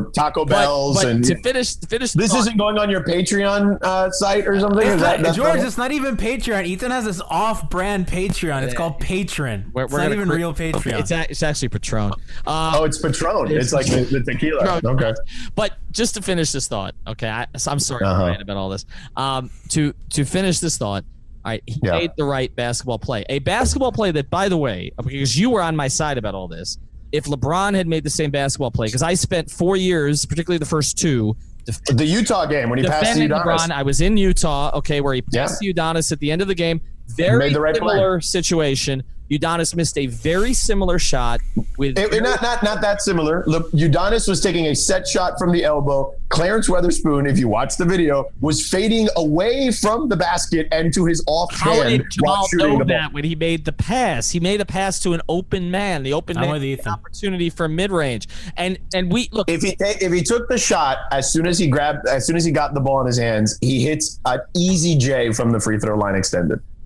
or 0.06 0.12
Taco 0.16 0.46
But, 0.46 0.52
Bells, 0.56 0.96
but 1.04 1.08
and 1.12 1.24
to 1.26 1.36
finish, 1.42 1.76
to 1.76 1.88
finish, 1.88 2.14
this 2.14 2.32
thought- 2.32 2.40
isn't 2.40 2.58
going 2.58 2.78
on 2.78 2.90
your 2.90 3.04
Patreon 3.04 3.78
uh, 3.82 4.10
site 4.12 4.48
or 4.48 4.60
something. 4.60 4.80
It's 4.88 4.96
Is 4.96 5.02
not- 5.02 5.22
that, 5.22 5.36
George, 5.36 5.60
it's 5.60 5.78
not 5.78 5.92
even 5.92 6.16
Patreon. 6.18 6.66
Ethan 6.66 6.92
has 6.92 7.06
this 7.06 7.22
off-brand 7.30 8.08
Patreon. 8.08 8.64
It's 8.64 8.74
called 8.74 9.00
Patron. 9.00 9.70
We're, 9.74 9.84
it's 9.84 9.94
we're 9.94 10.00
not 10.04 10.12
even 10.14 10.28
cre- 10.30 10.36
real 10.36 10.54
Patreon. 10.54 11.00
It's, 11.00 11.12
a, 11.12 11.30
it's 11.30 11.44
actually 11.44 11.70
Patron. 11.70 12.12
Uh, 12.46 12.74
oh, 12.76 12.84
it's 12.86 12.98
Patron. 13.00 13.52
It's 13.52 13.74
like 13.74 13.86
the, 13.88 14.02
the 14.02 14.22
tequila. 14.24 14.64
Patron. 14.82 14.96
Okay. 14.96 15.14
But 15.56 15.74
just 15.92 16.16
to 16.16 16.22
finish 16.22 16.52
this 16.52 16.68
thought, 16.68 16.96
okay, 17.08 17.30
I, 17.30 17.46
I'm 17.68 17.80
sorry 17.80 18.06
Uh-huh. 18.06 18.36
About 18.40 18.58
all 18.58 18.70
this. 18.70 18.86
Um, 19.16 19.50
to 19.70 19.94
to 20.12 20.24
finish 20.26 20.60
this 20.60 20.78
thought, 20.78 21.04
all 21.48 21.52
right, 21.54 21.64
he 21.66 21.80
Yeah. 21.82 21.92
made 21.92 22.12
the 22.18 22.26
right 22.26 22.54
basketball 22.56 23.00
play. 23.00 23.24
A 23.30 23.40
basketball 23.40 23.92
play 23.94 24.12
that, 24.12 24.30
by 24.30 24.50
the 24.50 24.58
way, 24.58 24.92
because 25.02 25.40
you 25.40 25.50
were 25.50 25.62
on 25.62 25.76
my 25.78 25.88
side 25.88 26.18
about 26.18 26.36
all 26.36 26.48
this. 26.50 26.78
If 27.14 27.24
LeBron 27.24 27.74
had 27.74 27.88
made 27.88 28.04
the 28.04 28.10
same 28.10 28.32
basketball 28.32 28.70
play, 28.72 28.88
because 28.88 29.02
I 29.02 29.14
spent 29.14 29.50
four 29.50 29.78
years, 29.78 30.26
particularly 30.26 30.58
the 30.58 30.66
first 30.66 30.98
two, 30.98 31.38
def- 31.66 31.82
The 31.86 32.06
Utah 32.06 32.46
game 32.48 32.70
when 32.70 32.80
he 32.80 32.86
passed 32.86 33.18
Udonis. 33.18 33.46
LeBron. 33.46 33.72
I 33.72 33.84
was 33.84 34.02
in 34.02 34.18
Utah, 34.18 34.72
okay, 34.76 35.00
where 35.00 35.14
he 35.14 35.24
Yeah. 35.32 35.44
passed 35.44 35.62
to 35.62 35.74
Udonis 35.74 36.12
at 36.12 36.20
the 36.20 36.30
end 36.32 36.42
of 36.42 36.50
the 36.50 36.56
game. 36.56 36.82
Very 37.16 37.54
the 37.54 37.62
right 37.62 37.74
play. 37.76 37.92
similar 37.94 38.20
situation. 38.20 39.04
Udonis 39.32 39.76
missed 39.76 39.98
a 39.98 40.08
very 40.08 40.54
similar 40.54 40.98
shot 41.00 41.42
with 41.78 41.98
It- 41.98 42.14
it- 42.14 42.24
not 42.24 42.42
not 42.42 42.64
not 42.64 42.82
that 42.82 43.02
similar. 43.02 43.44
Look, 43.48 43.72
Udonis 43.72 44.28
was 44.28 44.42
taking 44.42 44.68
a 44.68 44.76
set 44.76 45.08
shot 45.08 45.38
from 45.38 45.52
the 45.52 45.64
elbow. 45.64 46.14
Clarence 46.30 46.68
Weatherspoon, 46.70 47.30
if 47.30 47.38
you 47.40 47.48
watch 47.48 47.78
the 47.78 47.86
video, 47.86 48.26
was 48.42 48.68
fading 48.68 49.08
away 49.16 49.72
from 49.72 50.10
the 50.10 50.16
basket 50.18 50.68
and 50.74 50.94
to 50.94 51.06
his 51.06 51.24
off 51.28 51.54
How 51.54 51.74
hand 51.74 52.04
did 52.04 52.06
while 52.20 52.46
shooting 52.48 52.68
know 52.68 52.74
the 52.80 52.86
ball. 52.86 52.88
that 52.88 53.14
when 53.14 53.24
he 53.24 53.34
made 53.36 53.64
the 53.66 53.72
pass? 53.72 54.30
He 54.32 54.40
made 54.40 54.60
a 54.60 54.66
pass 54.66 55.00
to 55.02 55.14
an 55.14 55.22
open 55.30 55.72
man. 55.72 56.04
The 56.04 56.14
open 56.14 56.38
I'm 56.38 56.42
man 56.44 56.52
with 56.54 56.62
had 56.64 56.68
an 56.68 56.80
Ethan. 56.80 56.92
opportunity 56.94 57.50
for 57.50 57.68
mid 57.70 57.92
range. 57.92 58.28
And 58.58 58.78
and 58.94 59.12
we 59.12 59.30
look. 59.32 59.50
If 59.50 59.62
he 59.62 59.76
if 59.80 60.12
he 60.12 60.22
took 60.22 60.50
the 60.50 60.58
shot 60.58 60.98
as 61.12 61.32
soon 61.32 61.48
as 61.48 61.58
he 61.60 61.68
grabbed 61.68 62.08
as 62.08 62.26
soon 62.28 62.36
as 62.36 62.44
he 62.46 62.52
got 62.52 62.74
the 62.74 62.80
ball 62.82 63.00
in 63.02 63.08
his 63.08 63.18
hands, 63.18 63.58
he 63.62 63.84
hits 63.84 64.20
an 64.26 64.40
easy 64.56 64.98
J 64.98 65.32
from 65.32 65.52
the 65.52 65.60
free 65.60 65.80
throw 65.80 65.98
line 65.98 66.16
extended, 66.16 66.60
You 66.60 66.77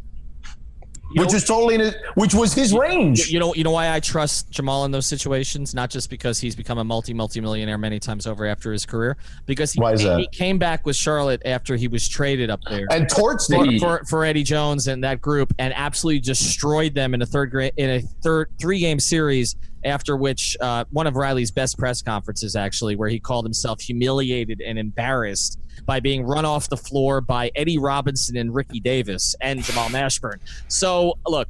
which 1.16 1.28
know- 1.30 1.34
was 1.34 1.44
totally 1.46 1.76
in 1.76 1.82
his, 1.82 1.96
which 2.16 2.34
was 2.34 2.54
his 2.54 2.74
range. 2.74 3.30
You 3.30 3.40
know, 3.40 3.54
you 3.54 3.64
know 3.64 3.72
why 3.72 3.94
I 3.94 4.00
trust 4.00 4.50
Jamal 4.52 4.86
in 4.86 4.92
those 4.92 5.06
situations? 5.08 5.74
Not 5.74 5.90
just 5.90 6.10
because 6.10 6.40
he's 6.40 6.56
become 6.56 6.78
a 6.78 6.84
multi 6.84 7.14
multi 7.14 7.42
millionaire 7.42 7.78
many 7.78 8.00
times 8.00 8.28
over 8.28 8.46
after 8.46 8.72
his 8.72 8.86
career, 8.86 9.18
because 9.46 9.74
he, 9.74 9.82
Why 9.82 9.94
is 9.94 10.04
that? 10.04 10.20
he 10.20 10.28
came 10.28 10.58
back 10.58 10.86
with 10.86 10.96
Charlotte 10.96 11.42
after 11.46 11.76
he 11.76 11.88
was 11.88 12.08
traded 12.08 12.50
up 12.50 12.60
there. 12.70 12.88
and 12.92 13.08
torched 13.08 13.48
for, 13.80 13.80
for, 14.00 14.06
for 14.06 14.26
Eddie 14.26 14.44
Jones 14.44 14.88
and 14.88 15.04
that 15.04 15.22
group, 15.22 15.54
and 15.60 15.74
absolutely 15.76 16.20
destroyed 16.20 16.94
them 16.96 17.14
in 17.14 17.22
a 17.22 17.26
third 17.26 17.52
gra- 17.52 17.72
in 17.78 17.90
a 17.90 18.02
third 18.24 18.50
three 18.60 18.80
game 18.80 19.00
series. 19.00 19.56
After 19.84 20.16
which, 20.16 20.56
uh, 20.62 20.86
one 20.92 21.08
of 21.08 21.16
Riley's 21.16 21.52
best 21.52 21.78
press 21.78 22.02
conferences, 22.02 22.56
actually, 22.56 22.96
where 22.96 23.10
he 23.10 23.20
called 23.20 23.46
himself 23.46 23.82
humiliated 23.82 24.62
and 24.62 24.78
embarrassed 24.78 25.60
by 25.86 26.00
being 26.00 26.24
run 26.26 26.46
off 26.46 26.70
the 26.70 26.78
floor 26.78 27.22
by 27.22 27.52
Eddie 27.56 27.78
Robinson 27.78 28.38
and 28.38 28.54
Ricky 28.54 28.80
Davis 28.80 29.36
and 29.42 29.64
Jamal 29.64 29.90
Mashburn. 29.90 30.38
So, 30.68 31.18
look, 31.28 31.48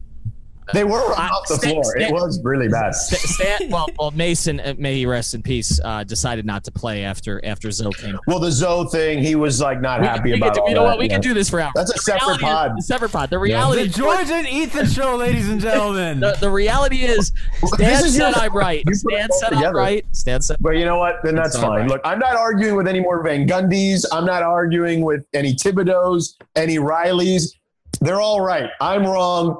They 0.73 0.83
were 0.83 0.99
off 0.99 1.47
the 1.47 1.55
Stan- 1.55 1.71
floor. 1.71 1.83
Stan- 1.83 2.01
it 2.03 2.11
was 2.13 2.39
really 2.43 2.67
bad. 2.69 2.93
Stan, 2.95 3.69
well, 3.69 3.87
well, 3.99 4.11
Mason, 4.11 4.59
uh, 4.59 4.73
may 4.77 4.95
he 4.95 5.05
rest 5.05 5.33
in 5.33 5.41
peace, 5.41 5.79
uh, 5.83 6.03
decided 6.03 6.45
not 6.45 6.63
to 6.65 6.71
play 6.71 7.03
after 7.03 7.43
after 7.43 7.71
Zo 7.71 7.89
came. 7.91 8.17
Well, 8.27 8.39
the 8.39 8.51
Zo 8.51 8.85
thing, 8.85 9.19
he 9.21 9.35
was 9.35 9.59
like 9.59 9.81
not 9.81 10.01
We, 10.01 10.07
happy 10.07 10.31
we 10.31 10.37
about. 10.37 10.49
could 10.49 10.53
do, 10.55 10.61
all 10.61 10.69
you 10.69 10.75
know 10.75 10.83
that, 10.83 10.89
what? 10.91 10.99
We 10.99 11.05
yeah. 11.07 11.13
can 11.13 11.21
do 11.21 11.33
this 11.33 11.49
for 11.49 11.59
hours. 11.59 11.73
That's 11.75 11.89
a 11.91 11.93
The 11.93 11.99
separate 11.99 12.41
reality 12.41 12.43
is- 12.45 12.49
pod. 12.51 12.83
separate 12.83 13.11
pod. 13.11 13.29
The 13.31 13.39
reality. 13.39 13.83
The 13.83 13.89
George 13.89 14.29
and 14.29 14.47
Ethan 14.47 14.87
show, 14.87 15.15
ladies 15.17 15.49
and 15.49 15.59
gentlemen. 15.59 16.19
The, 16.19 16.37
the 16.39 16.49
reality 16.49 17.03
is, 17.03 17.33
Stan 17.65 18.05
is 18.05 18.15
said 18.15 18.29
your- 18.35 18.37
I'm 18.43 18.53
right. 18.55 18.83
you 18.85 18.93
put 19.03 19.13
it 19.13 19.17
Stan 19.23 19.27
all 19.31 19.39
said 19.39 19.53
I'm 19.53 19.75
right. 19.75 20.05
Stan 20.11 20.41
said. 20.41 20.57
But 20.61 20.77
you 20.77 20.85
know 20.85 20.97
what? 20.97 21.21
Then 21.23 21.35
that's 21.35 21.57
fine. 21.57 21.81
right. 21.81 21.87
Look, 21.89 22.01
I'm 22.05 22.19
not 22.19 22.35
arguing 22.35 22.75
with 22.75 22.87
any 22.87 22.99
more 23.01 23.21
Van 23.23 23.47
Gundys. 23.47 24.05
I'm 24.11 24.25
not 24.25 24.43
arguing 24.43 25.01
with 25.01 25.25
any 25.33 25.53
Thibodeau, 25.53 26.21
any 26.55 26.77
Rileys. 26.77 27.53
They're 27.99 28.21
all 28.21 28.41
right. 28.41 28.69
I'm 28.79 29.03
wrong. 29.05 29.59